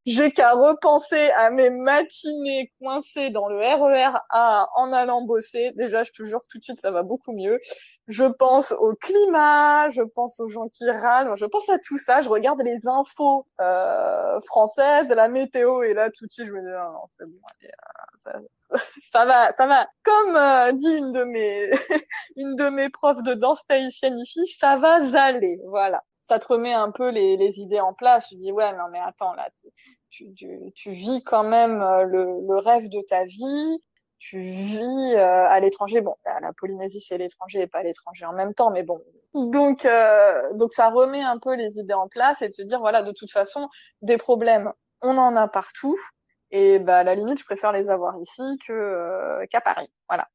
j'ai 0.08 0.32
qu'à 0.32 0.54
repenser 0.54 1.32
à 1.32 1.52
mes 1.52 1.70
matinées 1.70 2.72
coincées 2.80 3.30
dans 3.30 3.50
le 3.50 3.58
RER 3.58 4.14
e 4.14 4.18
A 4.30 4.70
en 4.76 4.94
allant 4.94 5.22
bosser. 5.22 5.74
Déjà, 5.76 6.06
je 6.06 6.12
te 6.14 6.24
jure 6.24 6.42
tout 6.50 6.58
de 6.58 6.64
suite, 6.64 6.80
ça 6.80 6.92
va 6.92 7.04
beaucoup 7.04 7.34
mieux. 7.34 7.60
Je 8.08 8.24
pense 8.24 8.72
au 8.72 8.96
climat, 8.96 9.90
je 9.92 10.02
pense 10.02 10.40
aux 10.40 10.48
gens 10.48 10.70
qui 10.70 10.90
râlent, 10.90 11.34
je 11.36 11.46
pense 11.46 11.68
à 11.68 11.78
tout 11.78 11.98
ça. 11.98 12.22
Je 12.22 12.30
regarde 12.30 12.62
les 12.62 12.80
infos 12.88 13.48
euh, 13.60 14.40
françaises, 14.48 15.10
la 15.10 15.28
météo, 15.28 15.84
et 15.84 15.94
là, 15.94 16.10
tout 16.10 16.26
de 16.26 16.32
suite, 16.32 16.48
je 16.48 16.54
me 16.54 16.62
dis, 16.62 16.72
non, 16.72 16.94
non 16.94 17.06
c'est 17.18 17.26
bon, 17.26 17.40
allez, 17.60 17.72
euh, 18.28 18.78
ça, 19.12 19.26
va, 19.26 19.52
ça 19.58 19.68
va. 19.68 19.88
Comme 20.04 20.38
euh, 20.38 20.72
dit 20.72 20.96
une 20.96 21.12
de 21.12 21.26
mes, 21.26 21.70
une 22.38 22.56
de 22.56 22.70
mes 22.70 22.90
profs 22.90 23.24
de 23.24 23.34
danse 23.34 23.68
tahitienne 23.68 24.18
ici, 24.20 24.40
ça 24.58 24.78
va 24.78 25.02
aller, 25.22 25.60
voilà 25.66 26.02
ça 26.28 26.40
te 26.40 26.48
remet 26.48 26.74
un 26.74 26.92
peu 26.92 27.10
les, 27.10 27.38
les, 27.38 27.60
idées 27.62 27.80
en 27.80 27.94
place. 27.94 28.28
Tu 28.28 28.36
dis 28.36 28.52
ouais 28.52 28.74
non 28.74 28.90
mais 28.92 29.00
attends 29.00 29.34
là 29.34 29.50
tu, 30.10 30.34
tu, 30.34 30.60
tu 30.76 30.92
vis 30.92 31.24
quand 31.24 31.46
même 31.46 31.82
euh, 31.82 32.04
le, 32.04 32.26
le, 32.46 32.58
rêve 32.58 32.90
de 32.90 33.02
ta 33.02 33.24
vie. 33.24 33.80
Tu 34.20 34.42
vis 34.42 35.14
euh, 35.14 35.48
à 35.48 35.60
l'étranger. 35.62 36.02
Bon, 36.02 36.16
la 36.26 36.52
Polynésie 36.52 37.00
c'est 37.00 37.18
l'étranger 37.18 37.62
et 37.62 37.68
pas 37.68 37.82
l'étranger 37.82 38.26
en 38.26 38.34
même 38.34 38.54
temps, 38.54 38.72
mais 38.72 38.84
bon. 38.84 39.00
Donc 39.34 39.86
euh, 39.86 40.54
donc 40.56 40.74
ça 40.74 40.90
remet 40.90 41.22
un 41.22 41.38
peu 41.38 41.56
les 41.56 41.80
idées 41.80 41.94
en 41.94 42.10
place 42.10 42.42
et 42.42 42.50
de 42.50 42.54
se 42.54 42.64
dire 42.64 42.80
voilà 42.80 43.04
de 43.04 43.14
toute 43.14 43.32
façon 43.32 43.70
des 44.02 44.18
problèmes 44.18 44.74
on 45.02 45.18
en 45.18 45.36
a 45.38 45.48
partout 45.48 45.98
et 46.52 46.80
bah 46.80 47.00
à 47.00 47.04
la 47.04 47.16
limite 47.16 47.40
je 47.40 47.46
préfère 47.46 47.72
les 47.72 47.90
avoir 47.90 48.18
ici 48.18 48.58
que 48.68 49.46
qu'à 49.46 49.62
Paris. 49.62 49.90
Voilà. 50.10 50.28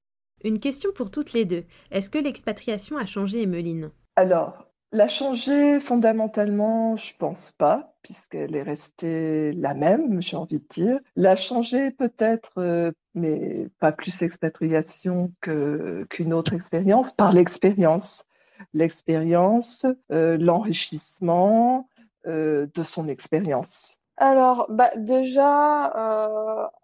Une 0.42 0.58
question 0.58 0.90
pour 0.94 1.10
toutes 1.10 1.34
les 1.34 1.44
deux. 1.44 1.64
Est-ce 1.90 2.08
que 2.08 2.18
l'expatriation 2.18 2.96
a 2.96 3.04
changé 3.04 3.42
Emeline? 3.42 3.90
Alors, 4.16 4.71
L'a 4.94 5.08
changer 5.08 5.80
fondamentalement, 5.80 6.98
je 6.98 7.14
pense 7.18 7.52
pas, 7.52 7.94
puisqu'elle 8.02 8.54
est 8.54 8.62
restée 8.62 9.52
la 9.52 9.72
même, 9.72 10.20
j'ai 10.20 10.36
envie 10.36 10.58
de 10.58 10.66
dire. 10.68 11.00
L'a 11.16 11.34
changer 11.34 11.90
peut-être, 11.92 12.52
euh, 12.58 12.92
mais 13.14 13.70
pas 13.80 13.90
plus 13.90 14.20
expatriation 14.20 15.32
qu'une 15.40 16.34
autre 16.34 16.52
expérience, 16.52 17.14
par 17.14 17.32
l'expérience, 17.32 18.26
l'expérience, 18.74 19.86
euh, 20.10 20.36
l'enrichissement 20.36 21.88
euh, 22.26 22.66
de 22.74 22.82
son 22.82 23.08
expérience. 23.08 23.96
Alors, 24.18 24.66
bah 24.68 24.90
déjà, 24.94 25.90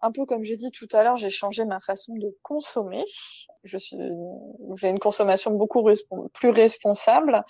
un 0.01 0.11
peu 0.11 0.25
comme 0.25 0.43
j'ai 0.43 0.57
dit 0.57 0.71
tout 0.71 0.87
à 0.91 1.03
l'heure, 1.03 1.15
j'ai 1.15 1.29
changé 1.29 1.63
ma 1.63 1.79
façon 1.79 2.15
de 2.15 2.35
consommer. 2.41 3.05
J'ai 3.63 3.77
une 3.93 4.99
consommation 4.99 5.51
beaucoup 5.51 5.87
plus 6.33 6.49
responsable. 6.49 7.45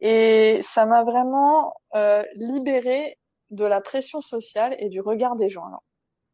Et 0.00 0.60
ça 0.62 0.86
m'a 0.86 1.02
vraiment 1.02 1.74
euh, 1.94 2.22
libérée 2.34 3.18
de 3.50 3.64
la 3.64 3.80
pression 3.80 4.20
sociale 4.20 4.76
et 4.78 4.88
du 4.88 5.00
regard 5.00 5.36
des 5.36 5.48
gens, 5.48 5.64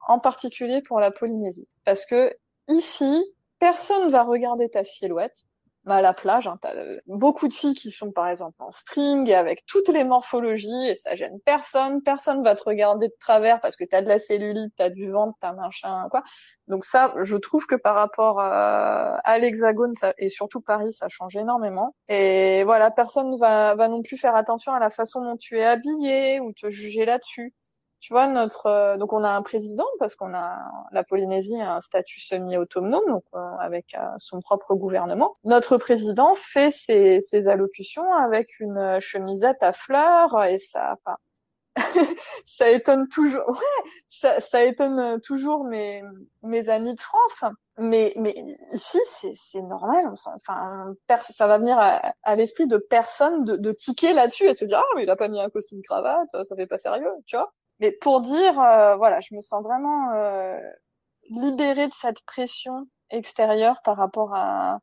en 0.07 0.19
particulier 0.19 0.83
pour 0.83 1.01
la 1.01 1.11
Polynésie. 1.11 1.69
Parce 1.85 2.07
que 2.07 2.35
ici, 2.69 3.25
personne 3.59 4.11
va 4.11 4.23
regarder 4.25 4.69
ta 4.69 4.85
silhouette, 4.85 5.45
à 5.93 6.01
la 6.01 6.13
plage, 6.13 6.47
hein, 6.47 6.59
t'as 6.61 6.75
euh, 6.75 6.99
beaucoup 7.07 7.49
de 7.49 7.53
filles 7.53 7.75
qui 7.75 7.91
sont 7.91 8.11
par 8.11 8.29
exemple 8.29 8.57
en 8.61 8.71
string 8.71 9.33
avec 9.33 9.67
toutes 9.67 9.89
les 9.89 10.05
morphologies 10.05 10.89
et 10.89 10.95
ça 10.95 11.15
gêne 11.15 11.39
personne. 11.45 12.03
Personne 12.03 12.43
va 12.43 12.55
te 12.55 12.65
regarder 12.65 13.09
de 13.09 13.15
travers 13.21 13.61
parce 13.61 13.77
que 13.77 13.85
t'as 13.85 14.03
de 14.03 14.09
la 14.09 14.19
cellulite, 14.19 14.73
t'as 14.77 14.89
du 14.89 15.11
ventre, 15.11 15.37
t'as 15.41 15.53
machin 15.53 16.09
quoi. 16.11 16.23
Donc 16.69 16.85
ça, 16.85 17.15
je 17.23 17.37
trouve 17.37 17.67
que 17.67 17.75
par 17.75 17.95
rapport 17.97 18.41
à, 18.41 19.17
à 19.19 19.39
l'Hexagone 19.39 19.93
et 20.19 20.29
surtout 20.29 20.61
Paris, 20.61 20.93
ça 20.93 21.09
change 21.09 21.37
énormément. 21.37 21.95
Et 22.09 22.65
voilà, 22.65 22.91
personne 22.91 23.37
va 23.39 23.75
va 23.75 23.89
non 23.89 24.03
plus 24.03 24.17
faire 24.17 24.37
attention 24.37 24.73
à 24.73 24.79
la 24.79 24.91
façon 24.91 25.23
dont 25.23 25.37
tu 25.37 25.59
es 25.59 25.65
habillé 25.65 26.41
ou 26.41 26.53
te 26.53 26.71
juger 26.71 27.05
là-dessus 27.05 27.53
tu 28.05 28.13
vois 28.13 28.29
notre 28.29 28.67
euh, 28.67 28.97
donc 28.99 29.15
on 29.15 29.25
a 29.25 29.31
un 29.31 29.41
président 29.41 29.87
parce 29.99 30.15
qu'on 30.15 30.35
a 30.35 30.59
la 30.93 31.05
Polynésie 31.05 31.59
a 31.59 31.77
un 31.77 31.81
statut 31.81 32.21
semi-autonome 32.21 33.07
donc 33.07 33.25
euh, 33.35 33.39
avec 33.59 33.95
euh, 33.95 34.07
son 34.19 34.41
propre 34.41 34.75
gouvernement. 34.75 35.39
Notre 35.45 35.79
président 35.79 36.35
fait 36.35 36.71
ses, 36.71 37.23
ses 37.23 37.49
allocutions 37.49 38.13
avec 38.13 38.61
une 38.61 39.01
chemisette 39.01 39.63
à 39.63 39.73
fleurs 39.73 40.45
et 40.45 40.59
ça 40.59 40.99
enfin, 41.07 41.17
ça 42.45 42.69
étonne 42.69 43.09
toujours. 43.09 43.49
Ouais 43.49 43.91
ça, 44.09 44.39
ça 44.39 44.63
étonne 44.65 45.19
toujours 45.23 45.65
mes 45.65 46.03
mes 46.43 46.69
amis 46.69 46.95
de 46.95 47.01
France. 47.01 47.43
Mais 47.79 48.13
mais 48.19 48.35
ici 48.75 48.99
c'est 49.33 49.63
normal. 49.63 50.13
Enfin 50.27 50.95
ça 51.23 51.47
va 51.47 51.57
venir 51.57 51.79
à, 51.79 52.13
à 52.23 52.37
l'esprit 52.37 52.67
de 52.67 52.77
personne 52.77 53.47
de, 53.47 53.57
de 53.57 53.73
tiquer 53.73 54.13
là-dessus 54.13 54.45
et 54.45 54.55
se 54.55 54.67
dire 54.67 54.79
ah 54.79 54.95
mais 54.95 55.05
il 55.05 55.11
a 55.11 55.17
pas 55.17 55.29
mis 55.29 55.41
un 55.41 55.49
costume 55.49 55.81
cravate 55.81 56.29
ça 56.31 56.55
fait 56.55 56.67
pas 56.67 56.77
sérieux 56.79 57.11
tu 57.27 57.37
vois 57.37 57.51
mais 57.81 57.93
pour 57.93 58.21
dire, 58.21 58.59
euh, 58.61 58.97
voilà, 58.97 59.21
je 59.21 59.35
me 59.35 59.41
sens 59.41 59.63
vraiment 59.63 60.13
euh, 60.13 60.59
libérée 61.31 61.89
de 61.89 61.93
cette 61.93 62.23
pression 62.25 62.87
extérieure 63.11 63.83
par 63.83 63.97
rapport 63.97 64.35
à 64.35 64.79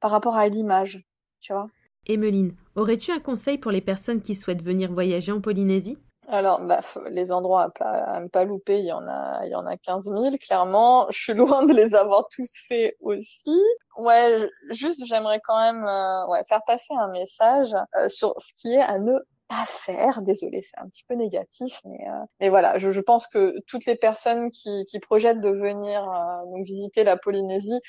par 0.00 0.10
rapport 0.10 0.36
à 0.36 0.48
l'image, 0.48 1.04
tu 1.40 1.52
vois. 1.52 1.68
Emeline, 2.06 2.56
aurais-tu 2.74 3.12
un 3.12 3.20
conseil 3.20 3.58
pour 3.58 3.70
les 3.70 3.80
personnes 3.80 4.20
qui 4.20 4.34
souhaitent 4.34 4.64
venir 4.64 4.90
voyager 4.90 5.30
en 5.30 5.40
Polynésie? 5.40 5.96
Alors, 6.26 6.60
bah, 6.60 6.80
les 7.10 7.30
endroits 7.30 7.72
à, 7.78 8.20
ne 8.20 8.26
pas 8.26 8.44
louper, 8.44 8.80
il 8.80 8.86
y 8.86 8.92
en 8.92 9.06
a, 9.06 9.44
il 9.44 9.50
y 9.50 9.54
en 9.54 9.66
a 9.66 9.76
15 9.76 10.06
000, 10.06 10.36
clairement. 10.40 11.06
Je 11.10 11.18
suis 11.20 11.34
loin 11.34 11.66
de 11.66 11.72
les 11.72 11.94
avoir 11.94 12.26
tous 12.34 12.50
faits 12.66 12.96
aussi. 13.00 13.60
Ouais, 13.96 14.48
juste, 14.70 15.04
j'aimerais 15.06 15.40
quand 15.44 15.60
même 15.60 15.84
euh, 15.86 16.26
ouais, 16.26 16.42
faire 16.48 16.62
passer 16.66 16.94
un 16.98 17.08
message 17.08 17.76
sur 18.08 18.34
ce 18.38 18.52
qui 18.54 18.74
est 18.74 18.82
à 18.82 18.98
ne 18.98 19.12
à 19.52 19.66
faire. 19.66 20.22
Désolée, 20.22 20.62
c'est 20.62 20.78
un 20.78 20.88
petit 20.88 21.04
peu 21.08 21.14
négatif, 21.14 21.80
mais, 21.84 22.08
euh, 22.08 22.24
mais 22.40 22.48
voilà, 22.48 22.78
je, 22.78 22.90
je, 22.90 23.00
pense 23.00 23.26
que 23.26 23.54
toutes 23.66 23.86
les 23.86 23.96
personnes 23.96 24.50
qui, 24.50 24.84
qui 24.86 24.98
projettent 24.98 25.40
de 25.40 25.50
venir 25.50 26.02
euh, 26.08 26.50
donc 26.50 26.64
visiter 26.64 27.04
la 27.04 27.16
Polynésie 27.16 27.80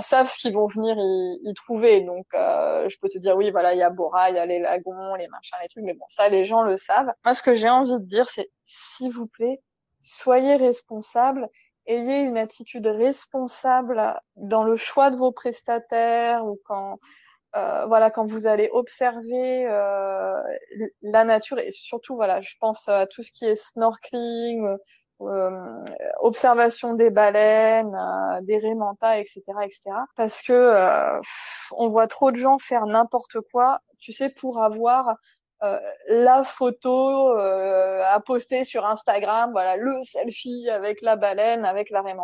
savent 0.00 0.28
ce 0.28 0.38
qu'ils 0.38 0.54
vont 0.54 0.66
venir 0.66 0.96
y, 0.98 1.38
y 1.48 1.54
trouver. 1.54 2.00
Donc, 2.00 2.26
euh, 2.34 2.88
je 2.88 2.98
peux 2.98 3.08
te 3.08 3.18
dire, 3.18 3.36
oui, 3.36 3.50
voilà, 3.50 3.72
il 3.74 3.78
y 3.78 3.82
a 3.82 3.90
Bora, 3.90 4.30
il 4.30 4.36
y 4.36 4.38
a 4.38 4.46
les 4.46 4.58
lagons, 4.58 5.14
les 5.14 5.28
machins, 5.28 5.58
les 5.62 5.68
trucs, 5.68 5.84
mais 5.84 5.94
bon, 5.94 6.04
ça, 6.08 6.28
les 6.28 6.44
gens 6.44 6.62
le 6.62 6.76
savent. 6.76 7.12
Moi, 7.24 7.34
ce 7.34 7.42
que 7.42 7.54
j'ai 7.54 7.70
envie 7.70 7.98
de 7.98 8.04
dire, 8.04 8.28
c'est, 8.34 8.50
s'il 8.66 9.12
vous 9.12 9.26
plaît, 9.26 9.60
soyez 10.00 10.56
responsables, 10.56 11.48
ayez 11.86 12.20
une 12.20 12.38
attitude 12.38 12.86
responsable 12.86 14.20
dans 14.36 14.64
le 14.64 14.76
choix 14.76 15.10
de 15.10 15.16
vos 15.16 15.32
prestataires 15.32 16.44
ou 16.44 16.58
quand, 16.64 16.98
euh, 17.56 17.86
voilà, 17.86 18.10
quand 18.10 18.26
vous 18.26 18.46
allez 18.46 18.68
observer 18.72 19.66
euh, 19.66 20.42
la 21.02 21.24
nature 21.24 21.58
et 21.58 21.70
surtout, 21.70 22.16
voilà, 22.16 22.40
je 22.40 22.54
pense 22.60 22.88
à 22.88 23.06
tout 23.06 23.22
ce 23.22 23.30
qui 23.30 23.44
est 23.46 23.56
snorkeling, 23.56 24.76
euh, 25.20 25.84
observation 26.18 26.94
des 26.94 27.10
baleines, 27.10 27.94
euh, 27.94 28.40
des 28.42 28.58
raies 28.58 28.74
etc., 29.20 29.42
etc. 29.62 29.80
Parce 30.16 30.42
que 30.42 30.52
euh, 30.52 31.20
on 31.72 31.86
voit 31.86 32.08
trop 32.08 32.32
de 32.32 32.36
gens 32.36 32.58
faire 32.58 32.86
n'importe 32.86 33.40
quoi, 33.52 33.80
tu 34.00 34.12
sais, 34.12 34.28
pour 34.28 34.62
avoir 34.62 35.14
la 36.08 36.44
photo 36.44 37.30
à 37.38 38.20
poster 38.20 38.64
sur 38.64 38.84
Instagram, 38.84 39.50
voilà, 39.52 39.78
le 39.78 39.94
selfie 40.02 40.68
avec 40.68 41.00
la 41.00 41.16
baleine, 41.16 41.64
avec 41.64 41.88
la 41.88 42.02
raie 42.02 42.14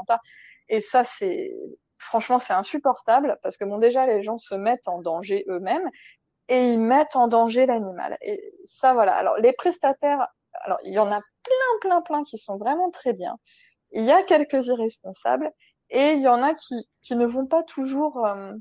Et 0.68 0.82
ça, 0.82 1.04
c'est 1.04 1.50
franchement, 2.00 2.38
c'est 2.38 2.52
insupportable 2.52 3.38
parce 3.42 3.56
que 3.56 3.64
bon, 3.64 3.78
déjà, 3.78 4.06
les 4.06 4.22
gens 4.22 4.38
se 4.38 4.54
mettent 4.54 4.88
en 4.88 5.00
danger 5.00 5.44
eux-mêmes 5.48 5.88
et 6.48 6.72
ils 6.72 6.80
mettent 6.80 7.14
en 7.14 7.28
danger 7.28 7.66
l'animal. 7.66 8.16
Et 8.22 8.42
ça, 8.64 8.92
voilà. 8.92 9.14
Alors, 9.14 9.36
les 9.38 9.52
prestataires 9.52 10.26
alors 10.54 10.78
il 10.84 10.92
y 10.92 10.98
en 10.98 11.10
a 11.10 11.20
plein, 11.42 11.78
plein, 11.80 12.02
plein 12.02 12.22
qui 12.24 12.38
sont 12.38 12.56
vraiment 12.56 12.90
très 12.90 13.12
bien. 13.12 13.36
Il 13.92 14.04
y 14.04 14.10
a 14.10 14.22
quelques 14.22 14.66
irresponsables 14.66 15.50
et 15.90 16.12
il 16.12 16.22
y 16.22 16.28
en 16.28 16.42
a 16.42 16.54
qui, 16.54 16.88
qui 17.02 17.16
ne 17.16 17.26
vont 17.26 17.46
pas 17.46 17.62
toujours 17.62 18.24
euh, 18.24 18.52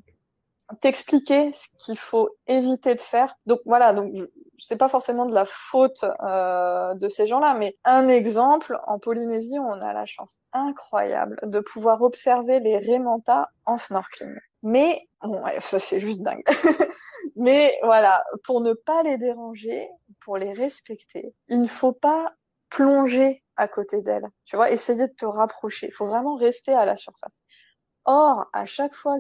t'expliquer 0.82 1.51
ce 1.51 1.67
qu'il 1.78 1.97
faut 1.97 2.30
éviter 2.47 2.95
de 2.95 3.01
faire. 3.01 3.36
Donc 3.45 3.59
voilà, 3.65 3.93
donc 3.93 4.13
c'est 4.57 4.78
pas 4.78 4.89
forcément 4.89 5.26
de 5.26 5.34
la 5.34 5.45
faute 5.45 6.03
euh, 6.24 6.93
de 6.93 7.09
ces 7.09 7.26
gens-là, 7.26 7.53
mais 7.53 7.78
un 7.86 8.07
exemple 8.07 8.78
en 8.88 8.99
Polynésie, 8.99 9.57
on 9.59 9.82
a 9.82 9.93
la 9.93 10.05
chance 10.05 10.38
incroyable 10.53 11.39
de 11.43 11.59
pouvoir 11.59 12.01
observer 12.01 12.59
les 12.59 12.78
rémentas 12.78 13.47
en 13.65 13.78
snorkeling. 13.78 14.36
Mais 14.63 15.07
bon, 15.24 15.43
ça 15.61 15.80
c'est 15.80 15.99
juste 15.99 16.22
dingue. 16.22 16.43
Mais 17.36 17.78
voilà, 17.84 18.24
pour 18.43 18.61
ne 18.61 18.74
pas 18.74 19.03
les 19.03 19.17
déranger, 19.17 19.88
pour 20.20 20.38
les 20.38 20.51
respecter, 20.51 21.34
il 21.47 21.61
ne 21.61 21.67
faut 21.67 21.93
pas 21.93 22.34
plonger 22.70 23.43
à 23.55 23.67
côté 23.67 24.01
d'elles. 24.01 24.28
Tu 24.45 24.55
vois, 24.55 24.72
essayer 24.72 25.07
de 25.07 25.13
te 25.13 25.26
rapprocher. 25.26 25.88
Il 25.88 25.93
faut 25.93 26.05
vraiment 26.05 26.36
rester 26.36 26.74
à 26.74 26.86
la 26.86 26.95
surface. 26.95 27.41
Or, 28.05 28.47
à 28.53 28.65
chaque 28.65 28.95
fois, 28.95 29.15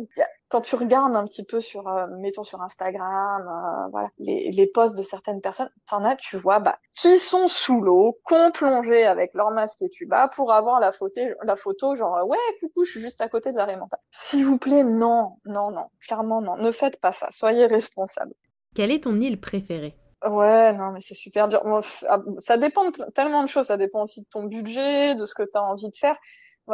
quand 0.49 0.61
tu 0.61 0.75
regardes 0.75 1.15
un 1.15 1.25
petit 1.25 1.43
peu 1.43 1.59
sur, 1.59 1.87
euh, 1.87 2.07
mettons 2.17 2.43
sur 2.43 2.61
Instagram, 2.61 3.47
euh, 3.47 3.89
voilà, 3.91 4.09
les, 4.17 4.51
les 4.51 4.67
posts 4.67 4.97
de 4.97 5.03
certaines 5.03 5.41
personnes, 5.41 5.69
t'en 5.87 6.03
as, 6.03 6.15
tu 6.15 6.37
vois, 6.37 6.59
bah, 6.59 6.79
qui 6.95 7.19
sont 7.19 7.47
sous 7.47 7.81
l'eau, 7.81 8.19
qu'on 8.23 8.51
plongé 8.51 9.05
avec 9.05 9.35
leur 9.35 9.51
masque 9.51 9.81
et 9.83 9.89
tuba 9.89 10.27
pour 10.27 10.51
avoir 10.51 10.79
la 10.79 10.91
photo, 10.91 11.21
la 11.43 11.55
photo, 11.55 11.95
genre, 11.95 12.27
ouais, 12.27 12.37
coucou, 12.59 12.83
je 12.83 12.91
suis 12.91 13.01
juste 13.01 13.21
à 13.21 13.29
côté 13.29 13.51
de 13.51 13.57
la 13.57 13.65
Raymanta. 13.65 13.99
S'il 14.11 14.45
vous 14.45 14.57
plaît, 14.57 14.83
non, 14.83 15.37
non, 15.45 15.71
non, 15.71 15.85
clairement 16.05 16.41
non, 16.41 16.57
ne 16.57 16.71
faites 16.71 16.99
pas 16.99 17.13
ça, 17.13 17.27
soyez 17.31 17.67
responsables. 17.67 18.33
Quelle 18.75 18.91
est 18.91 19.03
ton 19.03 19.19
île 19.19 19.39
préférée? 19.39 19.95
Ouais, 20.27 20.73
non, 20.73 20.91
mais 20.91 20.99
c'est 20.99 21.13
super 21.13 21.47
dur. 21.47 21.61
Ah, 22.07 22.19
ça 22.39 22.57
dépend 22.57 22.89
de 22.89 23.11
tellement 23.15 23.41
de 23.41 23.47
choses. 23.47 23.67
Ça 23.67 23.77
dépend 23.77 24.03
aussi 24.03 24.21
de 24.21 24.27
ton 24.29 24.43
budget, 24.43 25.15
de 25.15 25.25
ce 25.25 25.33
que 25.33 25.43
tu 25.43 25.57
as 25.57 25.63
envie 25.63 25.89
de 25.89 25.95
faire. 25.95 26.17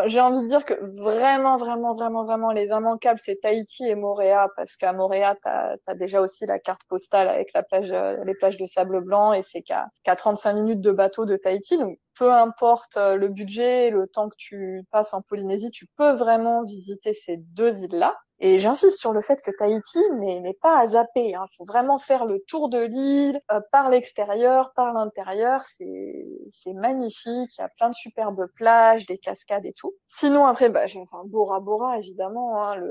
J'ai 0.05 0.19
envie 0.19 0.41
de 0.41 0.47
dire 0.47 0.65
que 0.65 0.73
vraiment, 0.99 1.57
vraiment, 1.57 1.93
vraiment, 1.93 2.25
vraiment, 2.25 2.51
les 2.51 2.69
immanquables, 2.69 3.19
c'est 3.19 3.41
Tahiti 3.41 3.87
et 3.87 3.95
Moréa, 3.95 4.49
parce 4.55 4.75
qu'à 4.75 4.93
Moréa, 4.93 5.35
tu 5.41 5.49
as, 5.49 5.95
déjà 5.95 6.21
aussi 6.21 6.45
la 6.45 6.59
carte 6.59 6.81
postale 6.89 7.29
avec 7.29 7.53
la 7.53 7.63
plage, 7.63 7.91
euh, 7.91 8.17
les 8.25 8.33
plages 8.33 8.57
de 8.57 8.65
sable 8.65 9.01
blanc, 9.01 9.33
et 9.33 9.41
c'est 9.41 9.61
qu'à 9.61 9.87
35 10.15 10.53
minutes 10.53 10.81
de 10.81 10.91
bateau 10.91 11.25
de 11.25 11.37
Tahiti. 11.37 11.77
Donc, 11.77 11.97
peu 12.17 12.31
importe 12.31 12.97
euh, 12.97 13.15
le 13.15 13.29
budget, 13.29 13.89
le 13.89 14.07
temps 14.07 14.29
que 14.29 14.35
tu 14.37 14.83
passes 14.91 15.13
en 15.13 15.21
Polynésie, 15.21 15.71
tu 15.71 15.85
peux 15.95 16.11
vraiment 16.11 16.63
visiter 16.63 17.13
ces 17.13 17.37
deux 17.37 17.83
îles-là. 17.83 18.15
Et 18.39 18.59
j'insiste 18.59 18.99
sur 18.99 19.13
le 19.13 19.21
fait 19.21 19.41
que 19.41 19.51
Tahiti 19.57 19.99
n'est 20.11 20.57
pas 20.61 20.77
à 20.79 20.87
zapper. 20.89 21.29
Il 21.29 21.35
hein. 21.35 21.45
faut 21.57 21.63
vraiment 21.63 21.99
faire 21.99 22.25
le 22.25 22.43
tour 22.47 22.69
de 22.69 22.79
l'île 22.79 23.39
euh, 23.51 23.61
par 23.71 23.89
l'extérieur, 23.89 24.73
par 24.75 24.93
l'intérieur. 24.93 25.61
C'est 25.61 26.73
magnifique. 26.73 27.57
Il 27.57 27.61
y 27.61 27.63
a 27.63 27.69
plein 27.77 27.89
de 27.89 27.95
superbes 27.95 28.47
plages, 28.55 29.05
des 29.05 29.17
cascades 29.17 29.65
et 29.65 29.73
tout. 29.73 29.93
Sinon 30.07 30.45
après, 30.45 30.69
bah, 30.69 30.85
enfin 30.97 31.23
Bora 31.25 31.59
Bora 31.61 31.97
évidemment. 31.97 32.61
Hein, 32.61 32.75
le, 32.75 32.85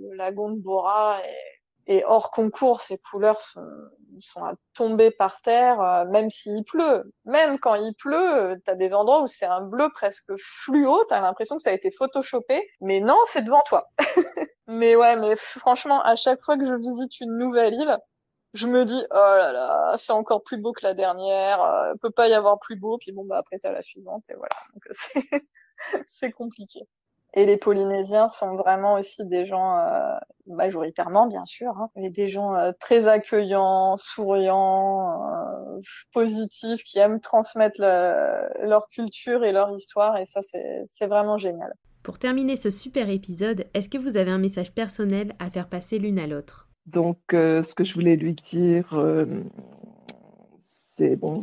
le, 0.00 0.16
lagon 0.16 0.50
de 0.50 0.60
Bora 0.60 1.18
est 1.88 2.04
hors 2.04 2.30
concours. 2.30 2.80
Ses 2.80 2.98
couleurs 2.98 3.40
sont, 3.40 3.66
sont 4.20 4.44
à 4.44 4.54
tomber 4.74 5.10
par 5.10 5.40
terre, 5.40 5.80
euh, 5.80 6.04
même 6.06 6.30
s'il 6.30 6.64
pleut. 6.64 7.12
Même 7.24 7.58
quand 7.58 7.74
il 7.74 7.94
pleut, 7.94 8.60
tu 8.64 8.70
as 8.70 8.74
des 8.74 8.94
endroits 8.94 9.22
où 9.22 9.26
c'est 9.26 9.46
un 9.46 9.62
bleu 9.62 9.88
presque 9.92 10.32
fluo, 10.38 11.04
tu 11.08 11.14
as 11.14 11.20
l'impression 11.20 11.56
que 11.56 11.62
ça 11.62 11.70
a 11.70 11.74
été 11.74 11.90
photoshopé, 11.90 12.68
mais 12.80 13.00
non, 13.00 13.16
c'est 13.32 13.42
devant 13.42 13.62
toi. 13.66 13.90
mais 14.66 14.96
ouais, 14.96 15.16
mais 15.16 15.34
franchement, 15.36 16.02
à 16.02 16.16
chaque 16.16 16.42
fois 16.42 16.56
que 16.56 16.66
je 16.66 16.74
visite 16.74 17.20
une 17.20 17.36
nouvelle 17.38 17.74
île, 17.74 17.98
je 18.54 18.66
me 18.66 18.84
dis 18.84 19.04
oh 19.10 19.14
là 19.14 19.52
là, 19.52 19.94
c'est 19.98 20.12
encore 20.12 20.42
plus 20.42 20.56
beau 20.58 20.72
que 20.72 20.84
la 20.84 20.94
dernière, 20.94 21.62
euh, 21.62 21.94
peut 22.00 22.10
pas 22.10 22.28
y 22.28 22.34
avoir 22.34 22.58
plus 22.58 22.76
beau, 22.76 22.98
puis 22.98 23.12
bon 23.12 23.24
bah 23.24 23.38
après 23.38 23.58
t'as 23.58 23.72
la 23.72 23.82
suivante 23.82 24.24
et 24.30 24.34
voilà. 24.34 24.56
Donc 24.72 24.84
c'est 26.06 26.32
compliqué. 26.32 26.80
Et 27.38 27.46
les 27.46 27.56
Polynésiens 27.56 28.26
sont 28.26 28.56
vraiment 28.56 28.94
aussi 28.94 29.24
des 29.24 29.46
gens, 29.46 29.78
euh, 29.78 30.16
majoritairement 30.48 31.28
bien 31.28 31.44
sûr, 31.44 31.68
hein, 31.78 31.88
mais 31.94 32.10
des 32.10 32.26
gens 32.26 32.56
euh, 32.56 32.72
très 32.80 33.06
accueillants, 33.06 33.96
souriants, 33.96 35.22
euh, 35.22 35.80
positifs, 36.12 36.82
qui 36.82 36.98
aiment 36.98 37.20
transmettre 37.20 37.80
leur 37.80 38.88
culture 38.88 39.44
et 39.44 39.52
leur 39.52 39.70
histoire, 39.70 40.16
et 40.16 40.26
ça 40.26 40.40
c'est 40.42 41.06
vraiment 41.06 41.38
génial. 41.38 41.72
Pour 42.02 42.18
terminer 42.18 42.56
ce 42.56 42.70
super 42.70 43.08
épisode, 43.08 43.66
est-ce 43.72 43.88
que 43.88 43.98
vous 43.98 44.16
avez 44.16 44.32
un 44.32 44.38
message 44.38 44.72
personnel 44.72 45.36
à 45.38 45.48
faire 45.48 45.68
passer 45.68 46.00
l'une 46.00 46.18
à 46.18 46.26
l'autre? 46.26 46.68
Donc, 46.86 47.18
ce 47.30 47.72
que 47.76 47.84
je 47.84 47.94
voulais 47.94 48.16
lui 48.16 48.34
dire, 48.34 49.00
c'est 50.60 51.14
bon, 51.14 51.40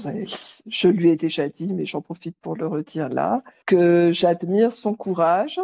je 0.68 0.88
lui 0.90 1.10
ai 1.10 1.16
déjà 1.16 1.48
dit, 1.48 1.72
mais 1.72 1.86
j'en 1.86 2.02
profite 2.02 2.36
pour 2.42 2.58
le 2.58 2.68
redire 2.68 3.08
là, 3.08 3.42
que 3.66 4.12
j'admire 4.12 4.74
son 4.74 4.94
courage, 4.94 5.62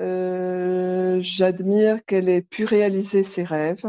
euh, 0.00 1.18
j'admire 1.20 2.04
qu'elle 2.04 2.28
ait 2.28 2.42
pu 2.42 2.64
réaliser 2.64 3.24
ses 3.24 3.44
rêves 3.44 3.86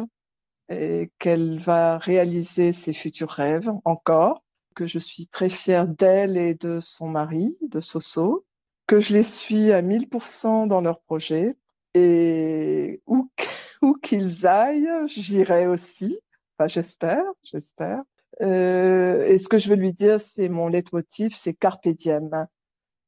et 0.70 1.12
qu'elle 1.20 1.60
va 1.60 1.98
réaliser 1.98 2.74
ses 2.74 2.94
futurs 2.94 3.30
rêves 3.30 3.72
encore, 3.86 4.44
que 4.76 4.88
je 4.88 5.00
suis 5.00 5.28
très 5.28 5.50
fière 5.50 5.88
d'elle 5.88 6.38
et 6.38 6.54
de 6.56 6.80
son 6.80 7.08
mari, 7.08 7.58
de 7.62 7.80
Soso, 7.80 8.46
que 8.88 9.00
je 9.00 9.14
les 9.14 9.24
suis 9.24 9.72
à 9.72 9.82
1000% 9.82 10.68
dans 10.68 10.82
leurs 10.82 11.02
projets 11.02 11.56
et 11.94 13.02
où, 13.08 13.94
qu'ils 14.02 14.48
aillent, 14.48 14.90
j'irai 15.08 15.68
aussi. 15.68 16.20
Enfin, 16.58 16.68
j'espère, 16.68 17.24
j'espère. 17.44 18.02
Euh, 18.42 19.26
et 19.28 19.38
ce 19.38 19.48
que 19.48 19.60
je 19.60 19.70
veux 19.70 19.76
lui 19.76 19.94
dire, 19.94 20.22
c'est 20.22 20.50
mon 20.50 20.68
leitmotiv, 20.68 21.36
c'est 21.36 21.54
carpe 21.54 21.88
diem. 21.88 22.48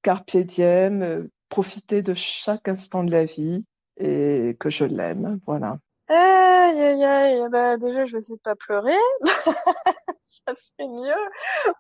Carpe 0.02 0.38
diem, 0.38 1.02
euh, 1.02 1.28
profiter 1.52 2.02
de 2.02 2.16
chaque 2.16 2.68
instant 2.68 3.04
de 3.04 3.12
la 3.12 3.26
vie 3.26 3.64
et 3.98 4.56
que 4.60 4.72
je 4.72 4.86
l'aime. 4.86 5.40
Voilà. 5.46 5.78
Aïe, 6.08 6.82
aïe, 6.82 7.04
aïe. 7.04 7.50
Bah, 7.52 7.78
déjà, 7.78 8.06
je 8.06 8.14
vais 8.14 8.20
essayer 8.20 8.38
de 8.38 8.42
pas 8.42 8.56
pleurer. 8.56 8.98
Ça 10.24 10.56
serait 10.56 10.88
mieux 10.88 11.30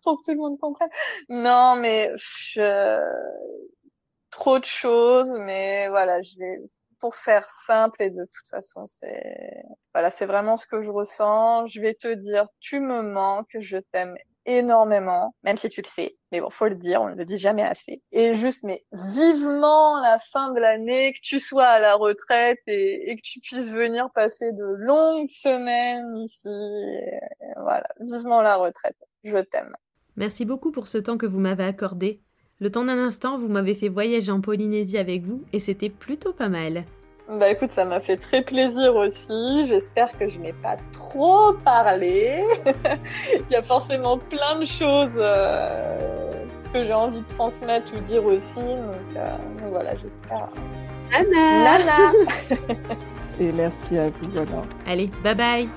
pour 0.03 0.17
que 0.17 0.23
tout 0.25 0.31
le 0.31 0.37
monde 0.37 0.59
comprenne. 0.59 0.89
Non, 1.29 1.75
mais 1.75 2.11
je... 2.15 3.01
trop 4.29 4.59
de 4.59 4.65
choses, 4.65 5.33
mais 5.39 5.87
voilà, 5.89 6.21
je 6.21 6.37
vais 6.37 6.59
pour 6.99 7.15
faire 7.15 7.49
simple 7.49 8.03
et 8.03 8.11
de 8.11 8.25
toute 8.25 8.47
façon, 8.47 8.85
c'est 8.85 9.63
voilà, 9.93 10.11
c'est 10.11 10.27
vraiment 10.27 10.55
ce 10.55 10.67
que 10.67 10.83
je 10.83 10.91
ressens. 10.91 11.65
Je 11.65 11.81
vais 11.81 11.95
te 11.95 12.13
dire, 12.13 12.45
tu 12.59 12.79
me 12.79 13.01
manques, 13.01 13.57
je 13.59 13.77
t'aime 13.91 14.15
énormément, 14.45 15.33
même 15.43 15.57
si 15.57 15.69
tu 15.69 15.81
le 15.81 15.87
sais. 15.87 16.15
Mais 16.31 16.41
bon, 16.41 16.49
faut 16.49 16.67
le 16.67 16.75
dire, 16.75 17.01
on 17.01 17.09
ne 17.09 17.15
le 17.15 17.25
dit 17.25 17.37
jamais 17.37 17.63
assez. 17.63 18.01
Et 18.11 18.33
juste, 18.33 18.63
mais 18.63 18.83
vivement 18.91 19.99
la 20.01 20.19
fin 20.19 20.51
de 20.53 20.59
l'année, 20.59 21.13
que 21.13 21.19
tu 21.21 21.39
sois 21.39 21.65
à 21.65 21.79
la 21.79 21.95
retraite 21.95 22.59
et, 22.67 23.15
que 23.15 23.21
tu 23.21 23.39
puisses 23.39 23.69
venir 23.69 24.09
passer 24.13 24.51
de 24.53 24.63
longues 24.63 25.29
semaines 25.29 26.15
ici. 26.17 26.47
voilà, 27.57 27.87
vivement 27.99 28.41
la 28.41 28.55
retraite. 28.55 28.97
Je 29.23 29.37
t'aime. 29.37 29.75
Merci 30.17 30.45
beaucoup 30.45 30.71
pour 30.71 30.87
ce 30.87 30.97
temps 30.97 31.17
que 31.17 31.25
vous 31.25 31.39
m'avez 31.39 31.65
accordé. 31.65 32.21
Le 32.59 32.71
temps 32.71 32.85
d'un 32.85 32.97
instant, 32.97 33.37
vous 33.37 33.49
m'avez 33.49 33.73
fait 33.73 33.89
voyager 33.89 34.31
en 34.31 34.41
Polynésie 34.41 34.97
avec 34.97 35.23
vous 35.23 35.43
et 35.51 35.59
c'était 35.59 35.89
plutôt 35.89 36.33
pas 36.33 36.49
mal. 36.49 36.85
Bah 37.39 37.49
écoute, 37.49 37.71
ça 37.71 37.85
m'a 37.85 38.01
fait 38.01 38.17
très 38.17 38.41
plaisir 38.41 38.93
aussi. 38.93 39.65
J'espère 39.67 40.17
que 40.17 40.27
je 40.27 40.37
n'ai 40.37 40.51
pas 40.51 40.75
trop 40.91 41.53
parlé. 41.53 42.43
Il 43.33 43.53
y 43.53 43.55
a 43.55 43.63
forcément 43.63 44.17
plein 44.17 44.59
de 44.59 44.65
choses 44.65 45.13
euh, 45.15 45.97
que 46.73 46.83
j'ai 46.83 46.91
envie 46.93 47.21
de 47.21 47.35
transmettre 47.37 47.93
ou 47.95 48.01
dire 48.01 48.25
aussi. 48.25 48.55
Donc, 48.55 49.15
euh, 49.15 49.27
voilà, 49.69 49.91
j'espère 49.91 50.49
Nana. 51.09 51.79
Nana. 51.79 52.11
Et 53.39 53.53
merci 53.53 53.97
à 53.97 54.09
vous, 54.09 54.27
voilà. 54.33 54.63
Allez, 54.85 55.09
bye 55.23 55.35
bye. 55.35 55.69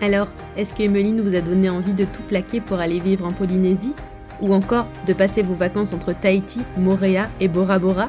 Alors, 0.00 0.28
est-ce 0.56 0.72
que 0.72 0.84
Emeline 0.84 1.20
vous 1.20 1.34
a 1.34 1.40
donné 1.40 1.70
envie 1.70 1.92
de 1.92 2.04
tout 2.04 2.22
plaquer 2.22 2.60
pour 2.60 2.78
aller 2.78 3.00
vivre 3.00 3.26
en 3.26 3.32
Polynésie? 3.32 3.94
Ou 4.40 4.54
encore 4.54 4.86
de 5.08 5.12
passer 5.12 5.42
vos 5.42 5.54
vacances 5.54 5.92
entre 5.92 6.12
Tahiti, 6.12 6.60
Moréa 6.76 7.30
et 7.40 7.48
Bora 7.48 7.80
Bora? 7.80 8.08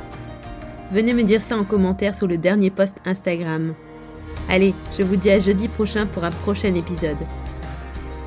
Venez 0.92 1.14
me 1.14 1.24
dire 1.24 1.42
ça 1.42 1.58
en 1.58 1.64
commentaire 1.64 2.16
sous 2.16 2.28
le 2.28 2.38
dernier 2.38 2.70
post 2.70 2.96
Instagram. 3.06 3.74
Allez, 4.50 4.74
je 4.98 5.04
vous 5.04 5.16
dis 5.16 5.32
à 5.32 5.40
jeudi 5.40 5.68
prochain 5.68 6.06
pour 6.06 6.24
un 6.24 6.32
prochain 6.32 6.74
épisode. 6.76 7.18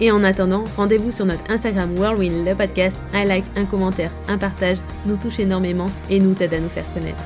Et 0.00 0.10
en 0.10 0.22
attendant, 0.22 0.64
rendez-vous 0.76 1.10
sur 1.10 1.24
notre 1.24 1.50
Instagram 1.50 1.96
Whirlwind 1.98 2.46
le 2.46 2.54
podcast. 2.54 2.98
Un 3.12 3.24
like, 3.24 3.44
un 3.56 3.64
commentaire, 3.64 4.10
un 4.28 4.38
partage 4.38 4.78
nous 5.06 5.16
touche 5.16 5.40
énormément 5.40 5.90
et 6.08 6.20
nous 6.20 6.40
aide 6.42 6.54
à 6.54 6.60
nous 6.60 6.68
faire 6.68 6.92
connaître. 6.94 7.22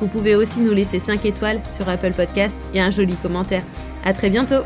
Vous 0.00 0.06
pouvez 0.06 0.34
aussi 0.34 0.60
nous 0.60 0.72
laisser 0.72 0.98
5 0.98 1.24
étoiles 1.26 1.60
sur 1.70 1.88
Apple 1.88 2.12
Podcast 2.12 2.56
et 2.74 2.80
un 2.80 2.90
joli 2.90 3.14
commentaire. 3.16 3.62
À 4.02 4.14
très 4.14 4.30
bientôt! 4.30 4.64